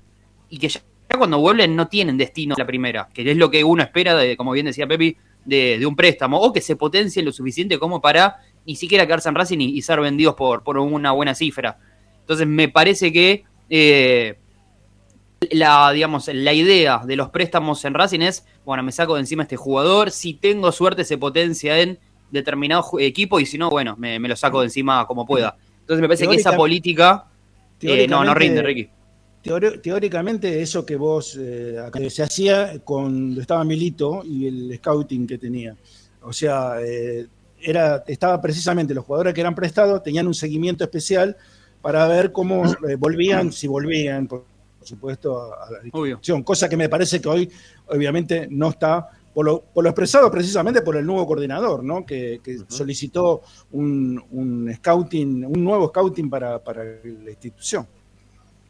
[0.49, 3.49] y que ya, ya cuando vuelven no tienen destino a la primera, que es lo
[3.49, 6.75] que uno espera, de, como bien decía Pepi, de, de un préstamo, o que se
[6.75, 10.63] potencie lo suficiente como para ni siquiera quedarse en Racing y, y ser vendidos por,
[10.63, 11.77] por una buena cifra.
[12.21, 14.39] Entonces me parece que eh,
[15.51, 19.43] la, digamos, la idea de los préstamos en Racing es, bueno, me saco de encima
[19.43, 21.99] este jugador, si tengo suerte se potencia en
[22.31, 25.55] determinado equipo y si no, bueno, me, me lo saco de encima como pueda.
[25.81, 27.27] Entonces me parece que esa política
[27.81, 28.89] eh, no, no rinde, Ricky.
[29.45, 31.77] Teóricamente eso que vos eh,
[32.09, 35.75] se hacía cuando estaba Milito y el scouting que tenía.
[36.23, 37.27] O sea, eh,
[37.61, 41.37] era, estaba precisamente los jugadores que eran prestados tenían un seguimiento especial
[41.81, 44.45] para ver cómo eh, volvían, si volvían, por,
[44.79, 46.13] por supuesto, a, a la Obvio.
[46.13, 46.41] institución.
[46.43, 47.51] Cosa que me parece que hoy,
[47.87, 52.03] obviamente, no está, por lo, por lo expresado precisamente por el nuevo coordinador, ¿no?
[52.03, 57.85] que, que solicitó un, un scouting, un nuevo scouting para, para la institución.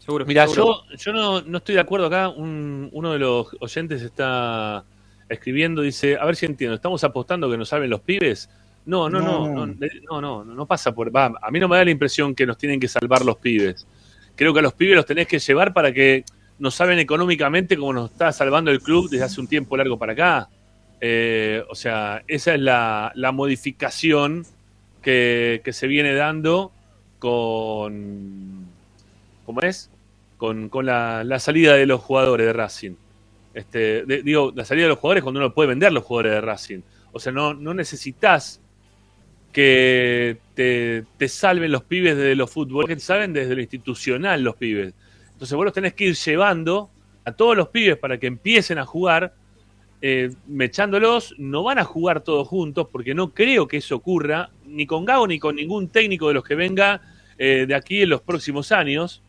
[0.06, 0.26] Seguro.
[0.26, 0.84] Mira, seguro.
[0.92, 2.30] yo, yo no, no estoy de acuerdo acá.
[2.30, 4.84] Un- uno de los oyentes está
[5.28, 8.50] escribiendo, dice, a ver si entiendo, ¿estamos apostando que nos salven los pibes?
[8.86, 9.74] No, no, no, no, No.
[10.12, 11.14] no, no, no, no pasa por...
[11.16, 13.88] Va, a mí no me da la impresión que nos tienen que salvar los pibes.
[14.36, 16.24] Creo que a los pibes los tenés que llevar para que
[16.60, 20.14] nos salven económicamente como nos está salvando el club desde hace un tiempo largo para
[20.14, 20.50] acá.
[21.02, 24.46] Eh, o sea, esa es la, la modificación
[25.02, 26.72] que, que se viene dando
[27.18, 28.66] con...
[29.48, 29.90] ¿Cómo es?
[30.38, 32.96] Con, la, salida de los jugadores de Racing.
[33.54, 36.80] Este, digo, la salida de los jugadores cuando uno puede vender los jugadores de Racing.
[37.12, 38.62] O sea, no, necesitas
[39.54, 44.44] que te, te salven los pibes de los fútbol, que te salven desde lo institucional
[44.44, 44.94] los pibes.
[45.32, 46.90] Entonces vos los tenés que ir llevando
[47.26, 49.34] a todos los pibes para que empiecen a jugar,
[50.02, 54.86] eh, mechándolos, no van a jugar todos juntos, porque no creo que eso ocurra, ni
[54.86, 57.02] con Gago ni con ningún técnico de los que venga
[57.38, 59.24] eh, de aquí en los próximos años,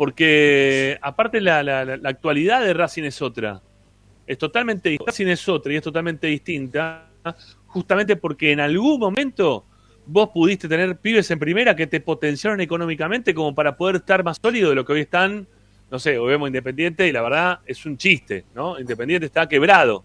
[0.00, 3.60] porque aparte la, la- la- actualidad de Racing es otra,
[4.26, 7.06] es totalmente Racing es otra y es totalmente distinta,
[7.66, 9.66] justamente porque en algún momento
[10.06, 14.38] vos pudiste tener pibes en primera que te potenciaron económicamente como para poder estar más
[14.42, 15.46] sólido de lo que hoy están,
[15.90, 18.80] no sé, hoy vemos Independiente y la verdad es un chiste, ¿no?
[18.80, 20.02] Independiente está quebrado.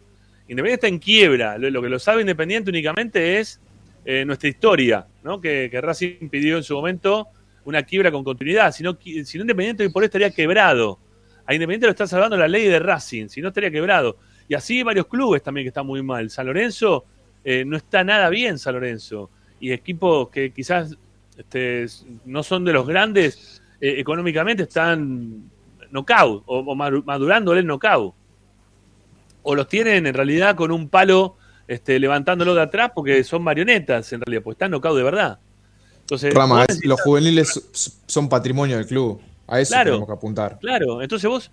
[0.50, 1.58] Independiente está en quiebra.
[1.58, 3.62] Lo, lo que lo sabe Independiente únicamente es
[4.04, 5.39] eh, nuestra historia, ¿no?
[5.39, 7.30] Que, que Racing pidió en su momento
[7.66, 8.72] una quiebra con continuidad.
[8.72, 10.99] Si no, qui- si no Independiente hoy por hoy estaría quebrado.
[11.45, 14.18] A Independiente lo está salvando la ley de Racing, si no estaría quebrado.
[14.47, 16.30] Y así varios clubes también que están muy mal.
[16.30, 17.05] San Lorenzo
[17.43, 19.30] eh, no está nada bien, San Lorenzo.
[19.59, 20.95] Y equipos que quizás
[21.38, 21.86] este,
[22.26, 25.49] no son de los grandes, eh, económicamente están
[25.91, 28.13] knockout o, o madurándole el knockout.
[29.43, 31.38] O los tienen en realidad con un palo
[31.68, 35.39] este, levantándolo de atrás porque son marionetas en realidad, porque están knockout de verdad.
[36.06, 39.20] Entonces, Rama, los juveniles son patrimonio del club.
[39.47, 40.60] A eso tenemos que apuntar.
[40.60, 41.51] Claro, entonces vos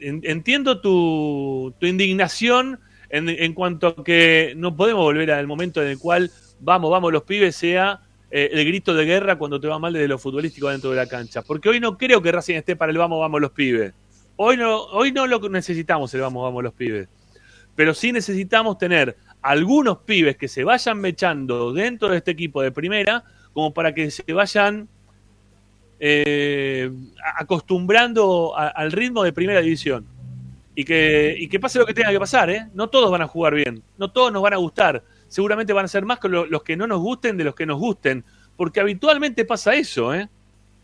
[0.00, 2.80] entiendo tu, tu indignación
[3.10, 6.30] en, en, cuanto a que no podemos volver al momento en el cual
[6.60, 10.08] vamos, vamos los pibes sea eh, el grito de guerra cuando te va mal desde
[10.08, 11.42] lo futbolístico dentro de la cancha.
[11.42, 13.92] Porque hoy no creo que Racing esté para el vamos, vamos los pibes.
[14.36, 17.08] Hoy no, hoy no lo necesitamos el vamos, vamos los pibes.
[17.76, 22.72] Pero sí necesitamos tener algunos pibes que se vayan mechando dentro de este equipo de
[22.72, 23.24] primera,
[23.54, 24.88] como para que se vayan
[26.00, 26.90] eh,
[27.36, 30.06] acostumbrando al ritmo de primera división.
[30.76, 32.66] Y que, y que pase lo que tenga que pasar, ¿eh?
[32.74, 35.88] No todos van a jugar bien, no todos nos van a gustar seguramente van a
[35.88, 38.24] ser más que los que no nos gusten de los que nos gusten.
[38.56, 40.28] Porque habitualmente pasa eso, ¿eh?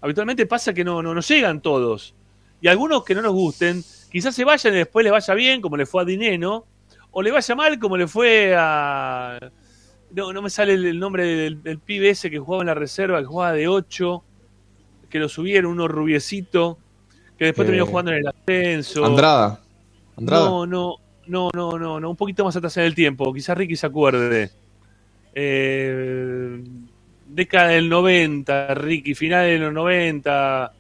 [0.00, 2.16] Habitualmente pasa que no, no, no llegan todos.
[2.60, 5.76] Y algunos que no nos gusten, quizás se vayan y después le vaya bien, como
[5.76, 6.64] le fue a Dineno,
[7.12, 9.38] o le vaya mal, como le fue a.
[10.14, 13.26] No, no me sale el, nombre del, pibe ese que jugaba en la reserva, que
[13.26, 14.22] jugaba de 8,
[15.08, 16.78] que lo subieron, uno rubiecito,
[17.38, 19.04] que después terminó jugando en el ascenso.
[19.04, 19.61] Andrada.
[20.16, 20.44] Andrada.
[20.46, 20.96] No, no,
[21.26, 23.32] no, no, no, no, un poquito más atrás en el tiempo.
[23.32, 24.50] Quizás Ricky se acuerde.
[25.32, 26.62] Eh,
[27.28, 30.72] década del 90, Ricky, final de los 90,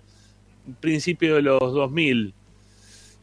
[0.80, 2.34] principio de los 2000.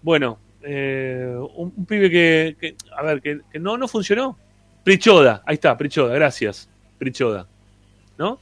[0.01, 4.37] Bueno, eh, un, pibe que, a ver, que, no, no funcionó.
[4.87, 6.69] Prichoda, ahí está, Prichoda, gracias.
[6.97, 7.45] Prichoda.
[8.17, 8.39] ¿No?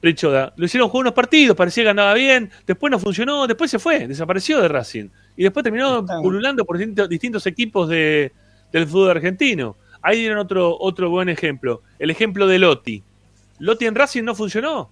[0.00, 0.52] Prichoda.
[0.56, 4.08] Lo hicieron jugar unos partidos, parecía que andaba bien, después no funcionó, después se fue,
[4.08, 8.32] desapareció de Racing y después terminó pululando por distintos, equipos de,
[8.72, 9.76] del fútbol argentino.
[10.02, 11.82] Ahí dieron otro, otro buen ejemplo.
[12.00, 13.00] El ejemplo de Lotti.
[13.60, 14.90] Lotti en Racing no funcionó.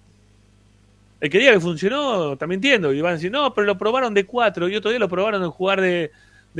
[1.19, 2.93] El que diga que funcionó, también entiendo.
[2.93, 5.43] Y van a decir, no, pero lo probaron de cuatro y otro día lo probaron
[5.43, 6.11] en jugar de,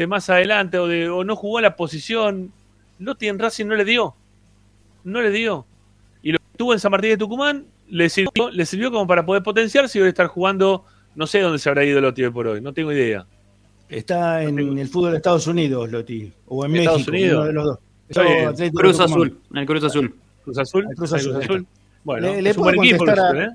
[0.05, 2.51] más adelante o, de, o no jugó la posición.
[2.99, 4.15] Lotti en Racing no le dio.
[5.03, 5.65] No le dio.
[6.21, 9.25] Y lo que tuvo en San Martín de Tucumán le sirvió, le sirvió como para
[9.25, 10.85] poder potenciarse y hoy estar jugando.
[11.15, 12.61] No sé dónde se habrá ido Lotti hoy por hoy.
[12.61, 13.25] No tengo idea.
[13.89, 16.31] Está en el fútbol de Estados Unidos, Loti.
[16.47, 17.37] O en México, Unidos?
[17.37, 18.71] uno de los dos.
[18.73, 20.15] Cruz Azul, en el Cruz Azul.
[20.43, 20.85] Cruz Azul.
[20.95, 21.65] Cruz Azul.
[22.03, 23.49] Bueno, le, puedo contestar ¿eh?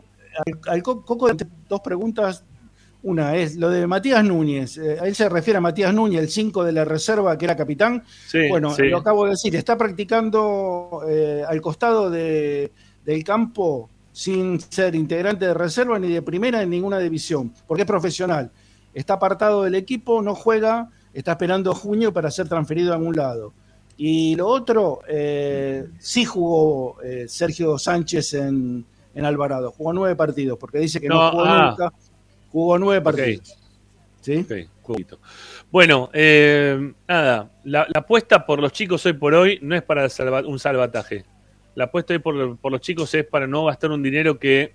[0.67, 1.29] al, Coco
[1.69, 2.45] dos preguntas.
[3.05, 4.79] Una es lo de Matías Núñez.
[4.79, 7.57] Eh, a él se refiere a Matías Núñez, el 5 de la reserva, que era
[7.57, 8.05] capitán.
[8.49, 9.55] bueno, lo acabo de decir.
[9.57, 12.71] Está practicando eh, al costado de,
[13.05, 17.87] del campo sin ser integrante de reserva ni de primera en ninguna división, porque es
[17.87, 18.51] profesional
[18.95, 23.53] está apartado del equipo, no juega, está esperando junio para ser transferido a algún lado.
[23.97, 30.79] Y lo otro, eh, sí jugó eh, Sergio Sánchez en, Alvarado, jugó nueve partidos, porque
[30.79, 31.71] dice que no, jugó ah.
[31.71, 31.93] nunca,
[32.53, 33.59] jugó nueve partidos.
[34.21, 34.47] ¿Sí?
[35.71, 40.07] bueno, eh, nada, la, apuesta por los chicos hoy por hoy no es para
[40.47, 41.25] un salvataje.
[41.75, 44.75] La apuesta hoy por, por los chicos es para no gastar un dinero que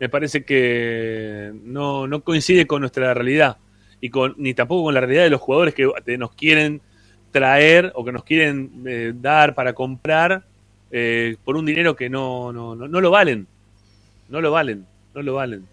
[0.00, 3.58] me parece que no, no coincide con nuestra realidad
[4.00, 6.80] y con ni tampoco con la realidad de los jugadores que nos quieren
[7.30, 10.44] traer o que nos quieren eh, dar para comprar
[10.90, 13.46] eh, por un dinero que no, no, no, no, lo valen.
[14.28, 15.66] No lo valen, no lo valen.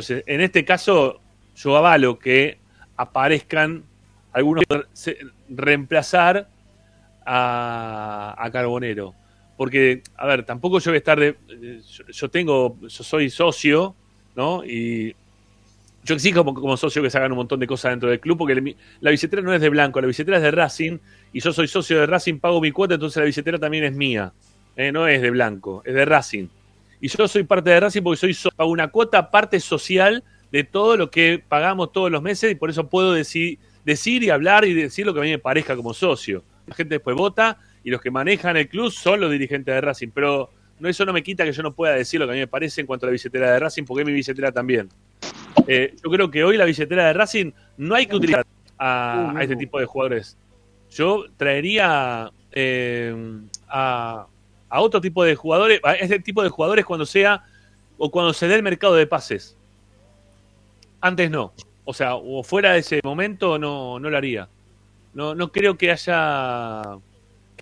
[0.00, 1.20] Entonces, en este caso,
[1.54, 2.56] yo avalo que
[2.96, 3.84] aparezcan
[4.32, 4.64] algunos
[5.50, 6.48] reemplazar
[7.26, 9.14] a, Carbonero
[9.58, 11.36] porque, a ver, tampoco yo voy a estar de.
[12.08, 12.78] Yo, tengo.
[12.80, 13.94] Yo soy socio,
[14.34, 14.64] ¿no?
[14.64, 15.14] Y
[16.02, 18.38] yo exijo como, como, socio que se hagan un montón de cosas dentro del club,
[18.38, 20.96] porque la billetera no es de blanco, la billetera es de Racing,
[21.34, 24.32] y yo soy socio de Racing, pago mi cuota, entonces la billetera también es mía.
[24.76, 24.92] ¿eh?
[24.92, 26.48] no es de blanco, es de Racing.
[27.00, 30.22] Y yo soy parte de Racing porque soy pago una cuota parte social
[30.52, 34.30] de todo lo que pagamos todos los meses, y por eso puedo decir, decir y
[34.30, 36.42] hablar y decir lo que a mí me parezca como socio.
[36.66, 40.08] La gente después vota y los que manejan el club son los dirigentes de Racing,
[40.12, 42.40] pero no eso no me quita que yo no pueda decir lo que a mí
[42.40, 44.88] me parece en cuanto a la billetera de Racing, porque es mi billetera también.
[45.66, 48.46] Eh, yo creo que hoy la billetera de Racing no hay que utilizar
[48.78, 50.36] a, este tipo de jugadores.
[50.90, 53.14] Yo traería eh,
[53.68, 54.26] a,
[54.70, 57.44] a, otro tipo de jugadores, a este tipo de jugadores cuando sea
[57.98, 59.56] o cuando se dé el mercado de pases.
[61.00, 61.52] Antes no.
[61.84, 64.48] O sea, o fuera de ese momento no, no lo haría.
[65.12, 66.98] No, no creo que haya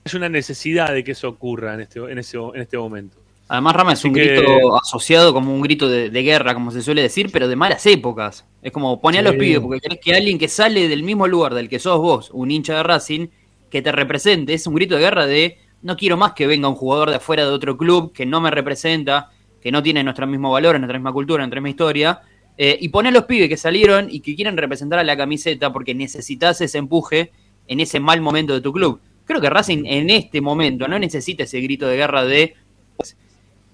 [0.04, 3.18] es una necesidad de que eso ocurra en este, en ese, en este momento.
[3.48, 7.30] Además, Rama es un grito asociado como un grito de, guerra, como se suele decir,
[7.32, 8.44] pero de malas épocas.
[8.60, 11.54] Es como poner a los pibes, porque querés que alguien que sale del mismo lugar
[11.54, 13.28] del que sos vos, un hincha de Racing,
[13.70, 14.52] que te represente.
[14.52, 17.44] Es un grito de guerra de no quiero más que venga un jugador de afuera
[17.44, 19.30] de otro club que no me representa.
[19.60, 22.20] que no tienen nuestros mismos valores, nuestra misma cultura, nuestra misma historia,
[22.56, 25.94] eh, y poner los pibes que salieron y que quieren representar a la camiseta porque
[25.96, 27.32] necesitas ese empuje
[27.66, 29.00] en ese mal momento de tu club.
[29.24, 32.54] Creo que Racing en este momento no necesita ese grito de guerra de...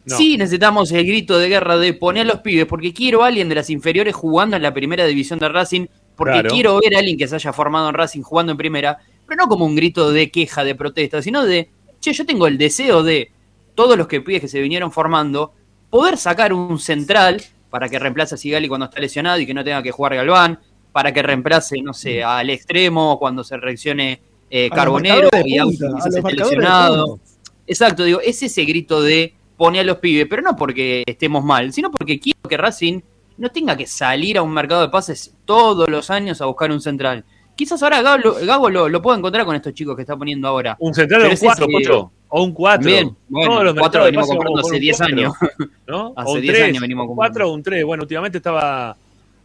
[0.07, 0.17] No.
[0.19, 3.49] Sí necesitamos el grito de guerra de poner a los pibes porque quiero a alguien
[3.49, 5.87] de las inferiores jugando en la primera división de Racing,
[6.17, 6.51] porque Claro.
[6.51, 9.49] quiero ver a alguien que se haya formado en Racing jugando en primera, pero no
[9.49, 11.71] como un grito de queja, de protesta, sino de,
[12.05, 13.31] che, yo tengo el deseo de
[13.75, 15.53] todos los que pibes que se vinieron formando,
[15.91, 19.65] poder sacar un central para que reemplace a Sigali cuando está lesionado y que no
[19.65, 20.61] tenga que jugar Galván,
[20.93, 25.95] para que reemplace, no sé, al extremo cuando se reaccione eh, Carbonero y punta, a
[25.97, 27.19] quizás esté lesionado.
[27.67, 31.73] Exacto, digo, es ese grito de pone a los pibes, pero no porque estemos mal,
[31.73, 33.01] sino porque quiero que Racing
[33.37, 36.81] no tenga que salir a un mercado de pases todos los años a buscar un
[36.81, 37.25] central.
[37.57, 40.49] Quizás ahora Gago, lo- Gago lo, lo pueda encontrar con estos chicos que está poniendo
[40.49, 40.77] ahora.
[40.81, 42.13] Un central o Pero un es ese- 4, Pocho.
[42.29, 42.85] O un 4.
[42.87, 45.33] Bien, bueno, Todos los cuatro mercados de venimos pases comprando hace un 10 cuatro, años.
[45.87, 46.13] ¿no?
[46.17, 47.33] Hace o un 10 3, años venimos un comprando.
[47.35, 47.85] 4 o un 3.
[47.85, 48.97] Bueno, últimamente estaba,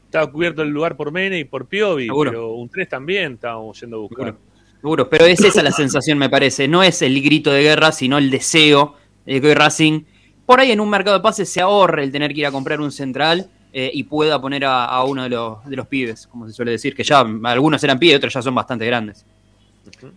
[0.05, 2.31] estaba cubierto el lugar por Mene y por Piovi, Seguro.
[2.31, 4.25] pero un 3 también estábamos yendo a buscar.
[4.25, 4.39] Seguro.
[4.81, 6.67] Seguro, pero es esa la sensación, me parece.
[6.67, 8.95] No es el grito de guerra, sino el deseo
[9.25, 10.01] de que Racing,
[10.47, 12.79] por ahí en un mercado de pases, se ahorre el tener que ir a comprar
[12.81, 16.47] un central eh, y pueda poner a, a uno de los, de los pibes, como
[16.47, 19.25] se suele decir, que ya algunos eran pibes, otros ya son bastante grandes.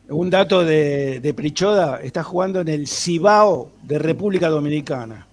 [0.08, 5.26] Un dato de, de Prichoda, está jugando en el Cibao de República Dominicana.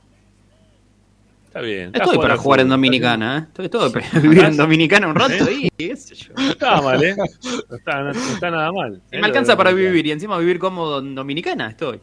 [1.48, 1.88] Está bien.
[1.88, 3.42] está Estoy para jugar en Dominicana, ¿eh?
[3.48, 6.34] Estoy todo para vivir en Dominicana un rato y qué sé yo.
[6.38, 7.16] No está mal, ¿eh?
[7.18, 9.02] No está, no- no está nada mal.
[9.12, 9.20] ¿eh?
[9.20, 12.00] me alcanza para vivir y encima vivir cómodo en Dominicana, estoy.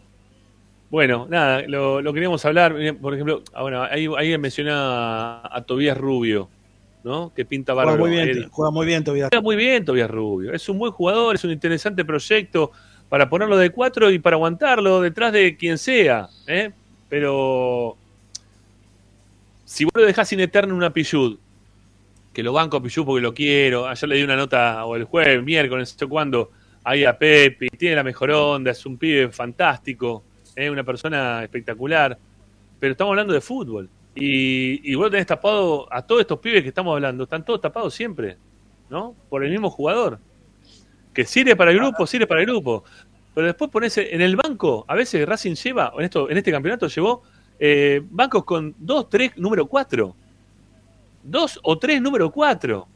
[0.91, 2.75] Bueno, nada, lo, lo queríamos hablar.
[3.01, 6.49] Por ejemplo, ah, bueno, ahí, ahí menciona a, a Tobías Rubio,
[7.03, 7.33] ¿no?
[7.35, 8.07] Que pinta Juega bárbaro.
[8.07, 9.29] muy bien, juega muy bien todavía.
[9.31, 10.53] Juega muy bien Tobias Rubio.
[10.53, 12.71] Es un buen jugador, es un interesante proyecto
[13.09, 16.29] para ponerlo de cuatro y para aguantarlo detrás de quien sea.
[16.47, 16.71] ¿eh?
[17.09, 17.97] Pero
[19.65, 21.39] si vos lo dejás sin eterno una Pichud,
[22.33, 25.05] que lo banco a Pichud porque lo quiero, ayer le di una nota, o el
[25.05, 26.51] jueves, miércoles, no sé cuándo,
[26.85, 30.23] ahí a Pepi, tiene la mejor onda, es un pibe fantástico,
[30.57, 32.19] es una persona espectacular,
[32.81, 33.89] pero estamos hablando de fútbol.
[34.15, 37.95] Y, y vos tenés tapado a todos estos pibes que estamos hablando, están todos tapados
[37.95, 38.39] siempre.
[38.89, 39.15] ¿no?
[39.29, 40.19] Por el mismo jugador.
[41.13, 42.85] Que sirve para el grupo, sirve para el grupo.
[43.35, 46.89] Pero después pones en el banco, a veces Racing lleva, en, esto, en este campeonato
[46.89, 47.23] llevó
[47.59, 50.17] eh, bancos con 2, 3, número 4.
[51.23, 52.89] 2 o 3, número 4.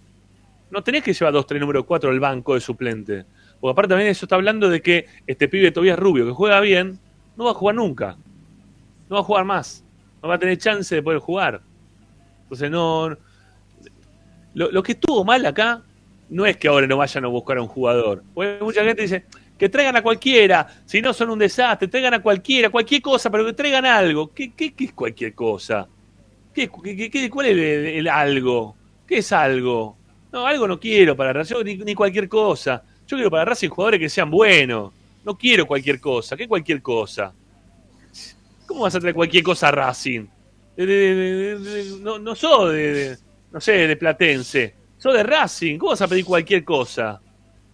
[0.70, 3.24] No tenés que llevar 2, 3, número 4 al banco de suplente.
[3.61, 6.98] Porque aparte también eso está hablando de que este pibe Tobias Rubio, que juega bien,
[7.41, 8.16] no va a jugar nunca.
[9.09, 9.82] No va a jugar más.
[10.22, 11.62] No va a tener chance de poder jugar.
[12.43, 13.16] Entonces no...
[14.53, 15.82] Lo, lo que estuvo mal acá
[16.28, 18.22] no es que ahora no vayan a buscar a un jugador.
[18.34, 19.24] Porque mucha gente dice
[19.57, 23.47] que traigan a cualquiera, si no son un desastre, traigan a cualquiera, cualquier cosa, pero
[23.47, 24.30] que traigan algo.
[24.34, 25.88] ¿Qué, qué, qué es cualquier cosa?
[26.53, 26.68] ¿Qué,
[27.11, 28.76] qué- cuál es el, el algo?
[29.07, 29.97] ¿Qué es algo?
[30.30, 32.82] No, algo no quiero para Racing, ni, ni cualquier cosa.
[33.07, 34.93] Yo quiero para Racing jugadores que sean buenos.
[35.24, 36.36] No quiero cualquier cosa.
[36.36, 37.32] ¿Qué cualquier cosa?
[38.66, 40.26] ¿Cómo vas a traer cualquier cosa a Racing?
[42.00, 43.16] No, no sos de,
[43.52, 44.74] no sé, de Platense.
[44.96, 45.78] Sos de Racing.
[45.78, 47.20] ¿Cómo vas a pedir cualquier cosa?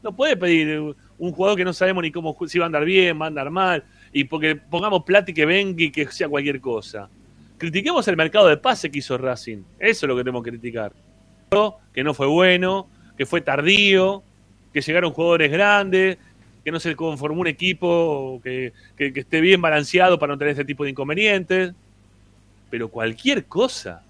[0.03, 3.21] No puedes pedir un jugador que no sabemos ni cómo si va a andar bien,
[3.21, 3.85] va a andar mal.
[4.13, 7.09] Y porque pongamos plata y que venga y que sea cualquier cosa.
[7.59, 9.63] Critiquemos el mercado de pase que hizo Racing.
[9.79, 10.93] Eso es lo que tenemos que criticar.
[11.93, 14.23] Que no fue bueno, que fue tardío,
[14.73, 16.19] que llegaron jugadores grandes,
[16.67, 20.51] que no se conformó un equipo que, que- que esté bien balanceado para no tener
[20.51, 21.73] este tipo de inconvenientes.
[22.69, 24.03] Pero cualquier cosa.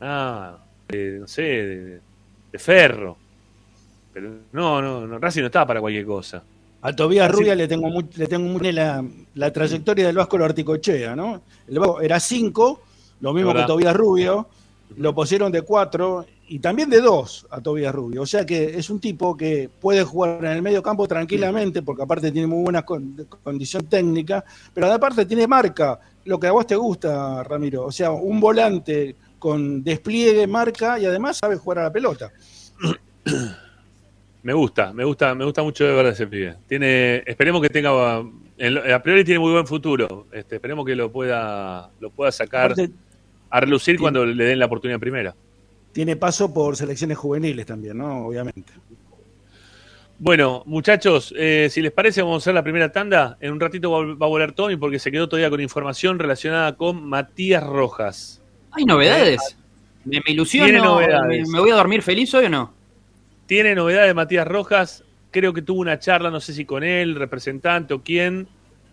[0.00, 2.00] Ah, de, no sé, de,
[2.50, 3.16] de ferro.
[4.12, 6.42] Pero no, no, no, Racing no está para cualquier cosa.
[6.80, 9.04] A Tobías Así- Rubia le tengo muy, le tengo muy la,
[9.36, 11.40] la trayectoria del Vasco lo articochea, ¿no?
[11.68, 12.82] El Vasco era 5,
[13.20, 13.62] lo mismo que.
[13.62, 14.48] Tobías Rubio,
[14.96, 18.22] lo pusieron de 4 y también de 2 a Tobías Rubio.
[18.22, 22.02] O sea que es un tipo que puede jugar en el medio campo tranquilamente, porque
[22.02, 24.44] aparte tiene muy buena con- condición técnica,
[24.74, 27.86] pero aparte tiene marca, lo que a vos te gusta, Ramiro.
[27.86, 32.30] O sea, un volante con despliegue, marca y además sabe jugar a la pelota.
[34.44, 36.56] Me gusta, me gusta, me gusta mucho de verdad ese pibe.
[36.66, 38.24] Tiene, esperemos que tenga,
[38.58, 40.26] en a priori tiene muy buen futuro.
[40.32, 42.90] Este, esperemos que lo pueda, lo pueda sacar Aparte,
[43.50, 45.34] a relucir tiene- cuando le den la oportunidad en primera.
[45.92, 48.26] Tiene paso por selecciones juveniles también, ¿no?
[48.26, 48.72] Obviamente.
[50.18, 53.36] Bueno, muchachos, eh, si les parece, vamos a hacer la primera tanda.
[53.40, 57.04] En un ratito va, a volver Tommy porque se quedó todavía con información relacionada con
[57.04, 58.40] Matías Rojas.
[58.70, 59.58] ¿Hay novedades?
[60.04, 60.66] ¿Me, me ilusiono?
[60.66, 61.48] Tiene novedades.
[61.48, 62.72] ¿Me, me voy a dormir feliz hoy o no?
[63.46, 65.04] Tiene novedades de Matías Rojas.
[65.30, 68.48] Creo que tuvo una charla, no sé si con él, representante o quién.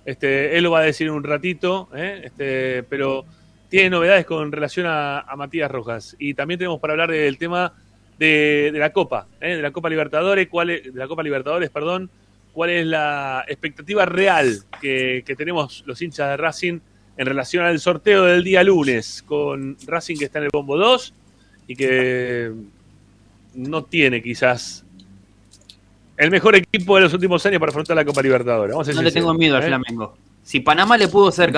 [0.05, 2.21] Este, él lo va a decir en un ratito, ¿eh?
[2.23, 3.25] este, pero
[3.69, 6.15] tiene novedades con relación a, a Matías Rojas.
[6.19, 7.73] Y también tenemos para hablar del tema
[8.17, 9.55] de, de la Copa, ¿eh?
[9.55, 12.09] de la Copa Libertadores, cuál es, de la Copa Libertadores, perdón,
[12.51, 16.79] cuál es la expectativa real que, que tenemos los hinchas de Racing
[17.17, 21.13] en relación al sorteo del día lunes, con Racing que está en el bombo 2
[21.67, 22.51] y que
[23.53, 24.83] no tiene quizás
[26.17, 28.73] el mejor equipo de los últimos años para afrontar la Copa Libertadores.
[28.73, 29.67] Vamos a ser No le tengo miedo al ¿eh?
[29.67, 30.17] Flamengo.
[30.43, 31.53] Si Panamá le pudo hacer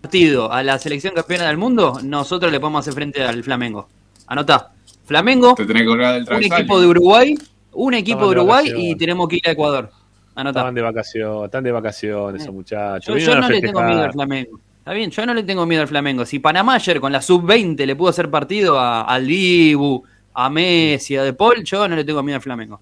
[0.00, 3.88] partido a la selección campeona del mundo, nosotros le podemos hacer frente al Flamengo.
[4.26, 4.70] Anota.
[5.04, 6.56] Flamengo, Te tenés que colgar del un travesaño.
[6.58, 7.34] equipo de Uruguay,
[7.72, 8.98] un equipo Estaban de de Uruguay y vacaciones.
[8.98, 9.90] tenemos que ir a Ecuador.
[10.36, 10.60] Anota.
[10.60, 13.06] Están de vacaciones, están de vacaciones esos muchachos.
[13.06, 13.88] Yo, Vinieron yo a no le tengo festejar.
[13.90, 14.60] miedo al Flamengo.
[14.78, 16.24] Está bien, yo no le tengo miedo al Flamengo.
[16.24, 21.16] Si Panamá ayer con la sub-20 le pudo hacer partido a, al Dibu, a Messi,
[21.16, 22.80] a De Paul, yo no le tengo miedo al Flamengo.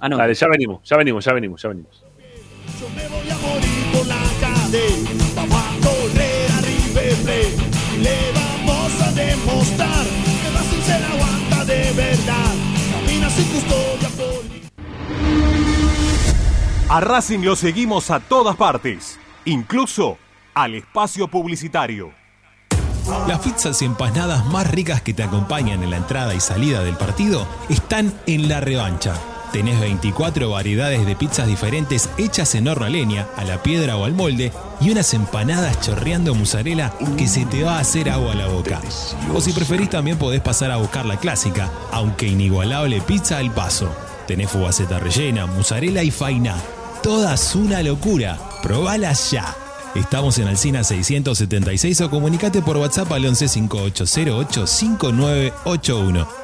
[0.00, 0.22] Anota.
[0.22, 2.02] Dale, ya venimos, ya venimos, ya venimos, ya venimos.
[2.80, 3.53] Yo me voy a morir
[9.14, 10.04] demostrar
[10.42, 12.54] que la aguanta de verdad.
[12.92, 14.44] Camina sin custodia por
[16.88, 20.18] A Racing lo seguimos a todas partes, incluso
[20.54, 22.12] al espacio publicitario.
[23.26, 26.96] Las pizzas y empanadas más ricas que te acompañan en la entrada y salida del
[26.96, 29.14] partido están en la revancha.
[29.54, 34.04] Tenés 24 variedades de pizzas diferentes hechas en horno a leña, a la piedra o
[34.04, 34.50] al molde
[34.80, 38.82] y unas empanadas chorreando mozzarella que se te va a hacer agua a la boca.
[39.32, 43.94] O si preferís también podés pasar a buscar la clásica, aunque inigualable pizza al paso.
[44.26, 46.56] Tenés fugaceta rellena, mozzarella y faina.
[47.00, 48.36] Todas una locura.
[48.60, 49.54] Probalas ya.
[49.94, 56.43] Estamos en Alcina 676 o comunicate por WhatsApp al 11 5808 5981.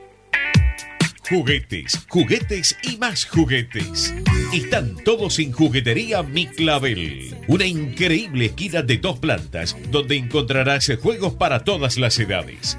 [1.29, 4.15] Juguetes, juguetes y más juguetes.
[4.55, 7.35] Están todos en Juguetería Mi Clavel.
[7.49, 12.79] Una increíble esquina de dos plantas donde encontrarás juegos para todas las edades.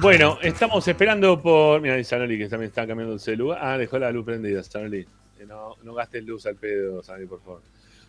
[0.00, 1.80] Bueno, estamos esperando por.
[1.80, 3.58] Mira, Sanoli que también está cambiando el celular.
[3.60, 5.00] Ah, dejó la luz prendida, Sanoli.
[5.38, 7.62] Eh, No, no gastes luz al pedo, Sanoli, por favor.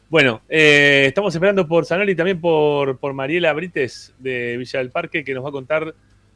[0.10, 5.24] Bueno, eh, estamos esperando por Sanoli también por, por Mariela Brites de Villa del Parque,
[5.24, 5.94] que nos va a contar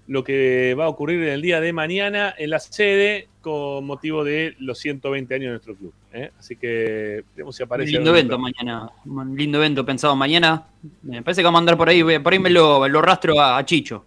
[0.07, 4.23] lo que va a ocurrir en el día de mañana en la sede con motivo
[4.23, 5.93] de los 120 años de nuestro club.
[6.13, 6.31] ¿eh?
[6.37, 7.91] Así que veremos si Un aparece.
[7.91, 8.89] lindo algún- evento mañana.
[9.05, 10.63] Un lindo evento pensado mañana.
[11.03, 12.03] Me parece que vamos a andar por ahí.
[12.19, 14.03] Por ahí me lo, lo rastro a, a Chicho.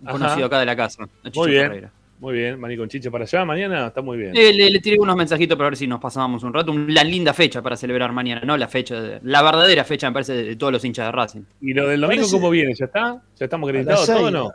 [0.00, 0.18] un Ajá.
[0.18, 1.02] Conocido acá de la casa.
[1.04, 1.92] a Chicho Muy bien, Ferreira.
[2.18, 2.58] muy bien.
[2.58, 4.32] Maní con Chiche para allá mañana, está muy bien.
[4.34, 6.72] Eh, le, le tiré unos mensajitos para ver si nos pasábamos un rato.
[6.72, 8.56] Una linda fecha para celebrar mañana, ¿no?
[8.56, 11.42] La fecha, de- la verdadera fecha, me parece, de, de todos los hinchas de Racing.
[11.60, 12.72] ¿Y lo del domingo Parece- cómo viene?
[12.74, 13.22] ¿Ya está?
[13.38, 14.50] ¿Ya estamos acreditados todo o no?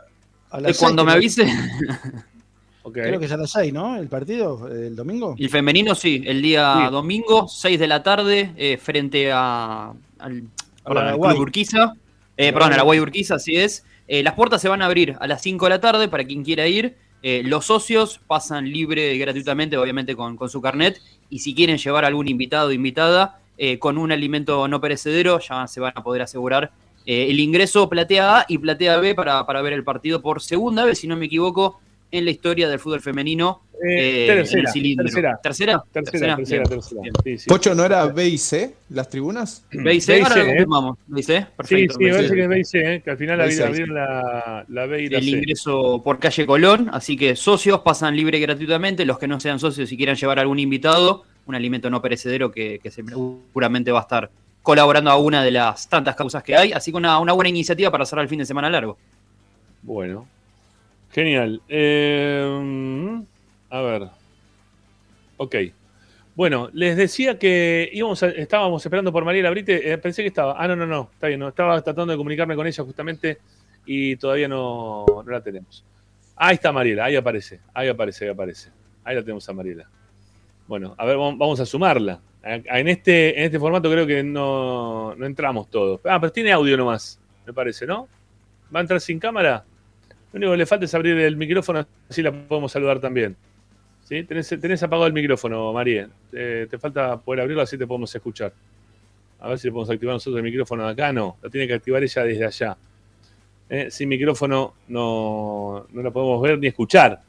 [0.52, 1.46] A Eh, cuando seis, me avise.
[2.94, 3.98] Creo que es a las 6, ¿no?
[3.98, 5.36] El partido, el domingo.
[5.38, 6.92] El femenino sí, el día Sí.
[6.92, 10.44] domingo, 6 de la tarde, eh, frente a, al, perdón,
[10.86, 11.32] al Paraguay.
[11.36, 11.94] Club Urquiza.
[12.38, 13.84] Eh, perdón, a la Guay Urquiza, así es.
[14.08, 16.44] Eh, las puertas se van a abrir a las 5 de la tarde para quien
[16.46, 16.96] quiera ir.
[17.24, 21.02] Eh, los socios pasan libre y gratuitamente, obviamente con, con su carnet.
[21.30, 25.68] Y si quieren llevar algún invitado o invitada eh, con un alimento no perecedero, ya
[25.68, 26.72] se van a poder asegurar
[27.08, 30.86] eh, el ingreso platea A y platea B para, para ver el partido por segunda
[30.86, 31.80] vez, si no me equivoco,
[32.12, 33.62] en la historia del fútbol femenino.
[33.84, 35.06] Eh, eh, en tercera, el cilindro.
[35.06, 35.40] tercera.
[35.44, 35.84] ¿Tercera?
[35.92, 36.70] Tercera, tercera, Bien.
[36.70, 37.02] tercera.
[37.02, 37.14] Bien.
[37.24, 37.48] Sí, sí.
[37.48, 39.66] Pocho, ¿no era B y C las tribunas?
[39.72, 40.48] B y C, ahora B y lo ¿eh?
[40.56, 40.98] confirmamos.
[41.08, 41.94] B y C, Sí, perfecto.
[41.94, 42.18] sí, me B y C.
[42.18, 43.02] parece que es B y C, ¿eh?
[43.04, 45.30] que al final abrieron la, la B y la el C.
[45.30, 49.92] ingreso por calle Colón, así que socios pasan libre gratuitamente, los que no sean socios
[49.92, 54.32] y quieran llevar algún invitado, un alimento no perecedero que, que seguramente va a estar
[54.68, 58.06] colaborando a una de las tantas causas que hay, así que una, buena iniciativa para
[58.06, 58.98] cerrar el fin de semana largo.
[59.82, 60.28] Bueno,
[61.10, 61.62] genial.
[61.70, 63.22] Eh,
[63.70, 64.10] a ver.
[65.38, 65.56] Ok.
[66.36, 69.90] Bueno, les decía que íbamos a- estábamos esperando por Mariela Brite.
[69.90, 70.62] eh, pensé que estaba.
[70.62, 71.12] Ah, no, no, no.
[71.14, 71.40] Está bien.
[71.40, 73.38] No, estaba tratando de comunicarme con ella justamente
[73.86, 75.82] y todavía no, no la tenemos.
[76.36, 77.06] Ahí está Mariela.
[77.06, 77.62] Ahí aparece.
[77.74, 78.26] Ahí aparece.
[78.26, 78.70] Ahí aparece.
[79.06, 79.90] Ahí la tenemos a Mariela.
[80.68, 82.20] Bueno, a ver, vamos a sumarla.
[82.44, 86.00] En este, en este formato creo que no, no entramos todos.
[86.06, 88.08] Ah, pero tiene audio nomás, me parece, ¿no?
[88.74, 89.66] ¿Va a entrar sin cámara?
[90.32, 93.36] Lo único que le falta es abrir el micrófono, así la podemos saludar también.
[94.06, 94.24] ¿Sí?
[94.24, 96.10] Tenés, apagado el micrófono, María.
[96.32, 98.54] Te falta poder abrirlo, así te podemos escuchar.
[99.40, 101.12] A ver si le podemos activar nosotros el micrófono de acá.
[101.12, 102.78] No, lo tiene que activar ella desde allá.
[103.70, 107.22] Eh, sin micrófono no, no la podemos ver ni escuchar.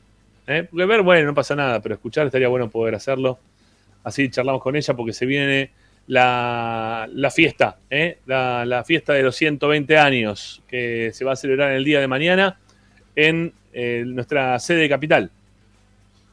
[0.46, 3.38] Eh, Porque ver, bueno, no pasa nada, pero escuchar estaría bueno poder hacerlo.
[4.04, 5.70] Así charlamos con ella porque se viene
[6.06, 8.18] la, la fiesta, ¿eh?
[8.26, 12.08] la, la fiesta de los 120 años que se va a celebrar el día de
[12.08, 12.58] mañana
[13.14, 15.30] en eh, nuestra sede capital.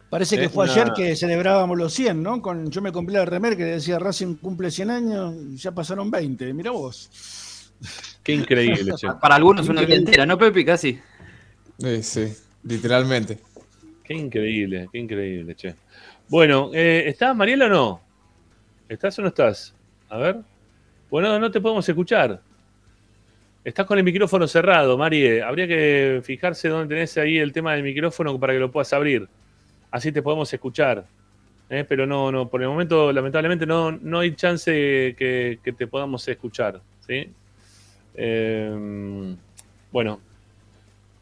[0.09, 2.41] Parece que fue una- ayer que celebrábamos los 100, ¿no?
[2.41, 6.09] Con, yo me compré la remer que decía Racing cumple 100 años, y ya pasaron
[6.09, 6.53] 20.
[6.53, 7.73] Mira vos.
[8.23, 9.07] Qué increíble, che.
[9.19, 10.63] Para algunos una vida entera, ¿no, Pepe?
[10.63, 10.97] Casi.
[11.77, 13.39] Sí, sí, literalmente.
[14.03, 15.75] Qué increíble, qué increíble, che.
[16.27, 18.01] Bueno, eh, ¿estás, Mariela, o no?
[18.89, 19.75] ¿Estás o no estás?
[20.09, 20.37] A ver.
[21.09, 22.41] Bueno, no te podemos escuchar.
[23.63, 25.43] Estás con el micrófono cerrado, Marie.
[25.43, 29.27] Habría que fijarse dónde tenés ahí el tema del micrófono para que lo puedas abrir.
[29.91, 31.05] Así te podemos escuchar.
[31.69, 34.71] Eh, Pero no, no, por el momento, lamentablemente, no, no hay chance
[35.17, 36.81] que, que te podamos escuchar.
[37.05, 37.29] ¿sí?
[38.15, 39.35] Eh,
[39.91, 40.19] bueno,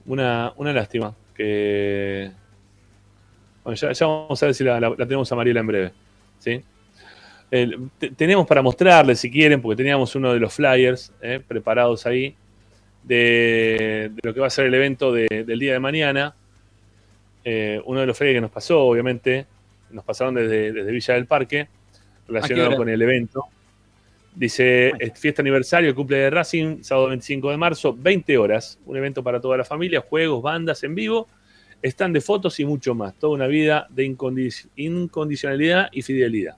[0.06, 2.32] una, una lástima que,
[3.64, 5.92] bueno, ya, ya vamos a ver si la, la- la tenemos a Mariela en breve.
[6.40, 6.62] ¿sí?
[8.16, 12.36] Tenemos para mostrarles, si quieren, porque teníamos uno de los flyers eh, preparados ahí,
[13.04, 16.36] de, de lo que va a ser el evento de- del día de mañana.
[17.46, 19.46] Eh, uno de los flyers que nos pasó, obviamente,
[19.92, 21.68] nos pasaron desde, desde Villa del Parque,
[22.28, 23.46] relacionado con el evento.
[24.36, 28.80] Dice, es fiesta aniversario, cumple de Racing, sábado 25 de marzo, 20 horas.
[28.88, 31.28] Un evento para toda la familia, juegos, bandas en vivo,
[31.84, 33.14] stand de fotos y mucho más.
[33.16, 36.56] Toda una vida de incondic- incondicionalidad y fidelidad.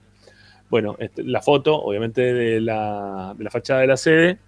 [0.70, 4.40] Bueno, este, la foto, obviamente, de la, de la fachada de la sede.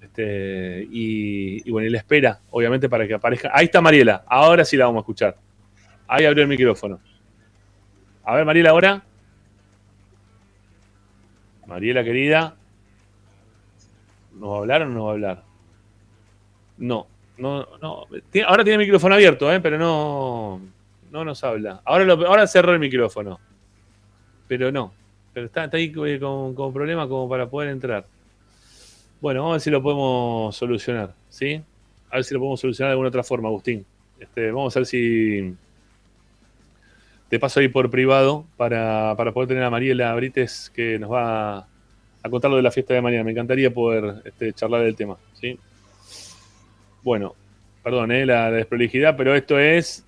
[0.00, 3.50] Este, y, y bueno, y la espera, obviamente, para que aparezca.
[3.52, 5.36] Ahí está Mariela, ahora sí la vamos a escuchar.
[6.08, 7.00] Ahí abrió el micrófono.
[8.24, 9.02] A ver, Mariela, ahora.
[11.66, 12.56] Mariela, querida.
[14.34, 15.44] ¿Nos va a hablar o no nos va a hablar?
[16.78, 17.06] No,
[17.38, 18.06] no, no.
[18.46, 19.60] Ahora tiene el micrófono abierto, ¿eh?
[19.60, 20.60] pero no,
[21.10, 21.80] no nos habla.
[21.84, 23.38] Ahora, ahora cerró el micrófono.
[24.48, 24.92] Pero no.
[25.32, 28.06] Pero está, está ahí eh, con, problemas como para poder entrar.
[29.20, 31.14] Bueno, vamos a ver si lo podemos solucionar.
[31.28, 31.60] ¿Sí?
[32.10, 33.84] A ver si lo podemos solucionar de alguna otra forma, Agustín.
[34.18, 35.54] Este, vamos a ver si
[37.28, 41.66] te paso ahí por privado para, para poder tener a Mariela Brites que nos va
[42.22, 43.24] a contar lo de la fiesta de mañana.
[43.24, 45.16] Me encantaría poder este, charlar del tema.
[45.34, 45.58] ¿sí?
[47.06, 47.36] Bueno,
[47.84, 50.04] perdón eh, la desprolijidad, pero esto es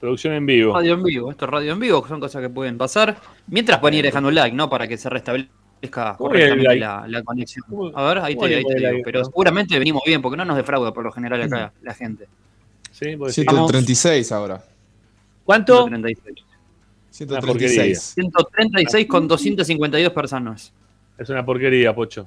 [0.00, 0.74] producción en vivo.
[0.74, 3.16] Radio en vivo, esto es radio en vivo, que son cosas que pueden pasar.
[3.46, 4.68] Mientras pueden ir dejando un like, ¿no?
[4.68, 6.80] Para que se restablezca ¿Cómo que el correctamente like?
[6.80, 7.64] la, la conexión.
[7.70, 8.88] ¿Cómo- A ver, ahí te, ahí te digo.
[8.90, 9.24] like, Pero no?
[9.26, 12.26] seguramente venimos bien, porque no nos defrauda por lo general acá la gente.
[12.90, 13.14] ¿Sí?
[13.14, 13.48] ¿Vos decís?
[13.48, 14.60] 136 ahora.
[15.44, 15.86] ¿Cuánto?
[15.86, 16.44] 136.
[17.10, 18.00] 136.
[18.16, 20.72] 136 con 252 personas.
[21.16, 22.26] Es una porquería, Pocho.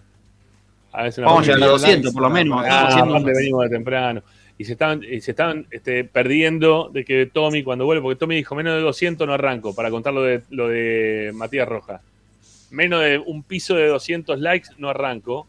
[0.91, 2.63] Ah, es una Vamos a llegar a 200 por lo menos.
[2.67, 4.23] Ah, venimos de temprano.
[4.57, 8.35] Y se estaban, y se estaban este, perdiendo de que Tommy, cuando vuelve, porque Tommy
[8.35, 12.01] dijo menos de 200 no arranco, para contar lo de, lo de Matías Rojas.
[12.69, 15.47] Menos de un piso de 200 likes no arranco,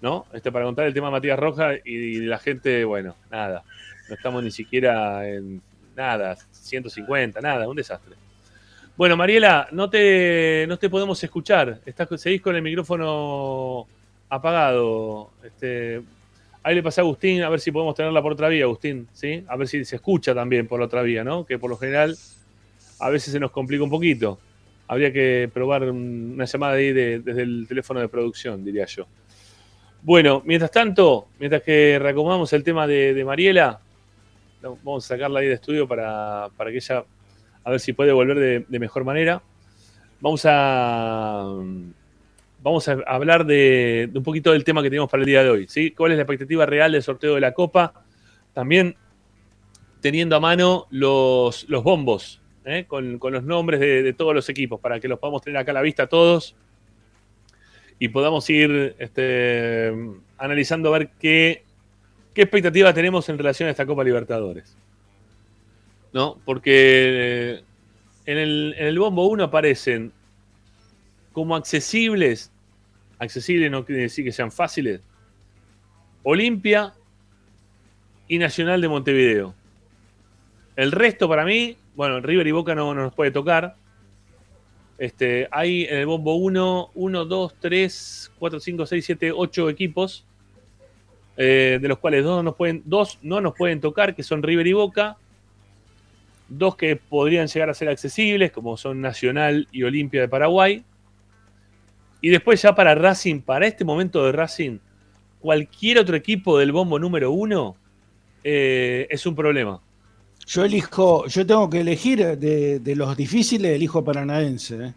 [0.00, 0.26] ¿no?
[0.32, 3.64] Este, para contar el tema de Matías Rojas y, la gente, bueno, nada.
[4.08, 5.60] No estamos ni siquiera en
[5.94, 8.14] nada, 150, nada, un desastre.
[8.96, 11.80] Bueno, Mariela, no te, no te podemos escuchar.
[11.84, 13.86] Estás, seguís con el micrófono
[14.28, 15.30] apagado.
[15.44, 16.02] Este,
[16.62, 19.44] ahí le pasé a Agustín a ver si podemos tenerla por otra vía, Agustín, ¿sí?
[19.48, 21.44] A ver si se escucha también por la otra vía, ¿no?
[21.44, 22.16] Que por lo general
[23.00, 24.38] a veces se nos complica un poquito.
[24.86, 29.06] Habría que probar un- una llamada ahí de- desde el teléfono de producción, diría yo.
[30.02, 33.80] Bueno, mientras tanto, mientras que reacomodamos el tema de, Mariela,
[34.62, 37.04] vamos a sacarla ahí de estudio para, para que ella,
[37.64, 39.42] a ver si puede volver de mejor manera.
[40.20, 41.54] Vamos a,
[42.64, 45.68] vamos a hablar de, un poquito del tema que tenemos para el día de hoy.
[45.94, 47.92] ¿Cuál es la expectativa real del sorteo de la Copa?
[48.54, 48.96] También
[50.00, 52.86] teniendo a mano los, bombos, ¿eh?
[52.88, 55.74] con, los nombres de, de todos los equipos, para que los podamos tener acá a
[55.74, 56.56] la vista todos
[57.98, 59.92] y podamos ir este,
[60.38, 61.64] analizando a ver qué,
[62.32, 64.74] qué expectativa tenemos en relación a esta Copa Libertadores.
[66.14, 66.38] ¿No?
[66.46, 67.62] Porque eh,
[68.24, 70.12] en el, en el bombo 1 aparecen
[71.34, 72.52] como accesibles,
[73.24, 75.00] accesibles no quiere decir que sean fáciles,
[76.22, 76.94] Olimpia
[78.28, 79.54] y Nacional de Montevideo.
[80.76, 83.76] El resto para mí, bueno, River y Boca no, no nos puede tocar.
[84.98, 90.24] Este, hay en el bombo 1, 1, 2, 3, 4, 5, 6, 7, 8 equipos,
[91.36, 94.42] eh, de los cuales dos, no nos pueden, dos no nos pueden tocar, que son
[94.42, 95.16] River y Boca.
[96.48, 100.84] Dos que podrían llegar a ser accesibles, como son Nacional y Olimpia de Paraguay.
[102.24, 104.78] Y después ya para Racing, para este momento de Racing,
[105.40, 107.76] cualquier otro equipo del bombo número 1
[108.42, 109.78] es un problema.
[110.46, 114.86] Yo elijo, yo tengo que elegir de, de los difíciles, elijo Paranaense.
[114.86, 114.94] ¿eh?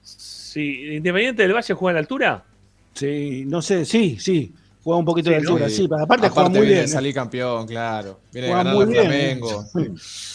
[0.00, 2.44] Sí, Independiente del Valle juega a la altura.
[2.94, 4.54] Sí, no sé, sí, sí.
[4.82, 5.84] Juega un poquito Sí, de altura, sí.
[5.84, 6.84] Aparte, juega Aparte muy viene bien.
[6.84, 6.88] ¿eh?
[6.88, 8.20] salir campeón, claro.
[8.32, 9.64] Viene de Juega ganar muy al bien, Flamengo.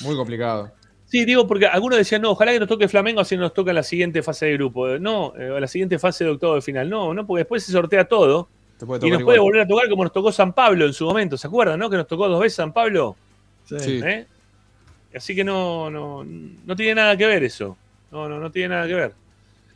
[0.01, 0.71] Muy complicado.
[1.09, 3.81] Sí, digo, porque algunos decían, no, ojalá que nos toque Flamengo así nos toca la
[3.81, 4.87] siguiente fase de grupo.
[4.99, 6.87] No, eh, la siguiente fase de octavo de final.
[6.87, 8.47] No, no, porque después se sortea todo.
[9.01, 11.35] Y nos puede volver a tocar como nos tocó San Pablo en su momento.
[11.35, 11.89] ¿Se acuerdan, no?
[11.89, 13.15] Que nos tocó dos veces San Pablo.
[13.65, 14.01] Sí.
[14.03, 14.25] ¿Eh?
[15.15, 17.75] Así que no, no, no tiene nada que ver eso.
[18.11, 19.13] No, no, no tiene nada que ver.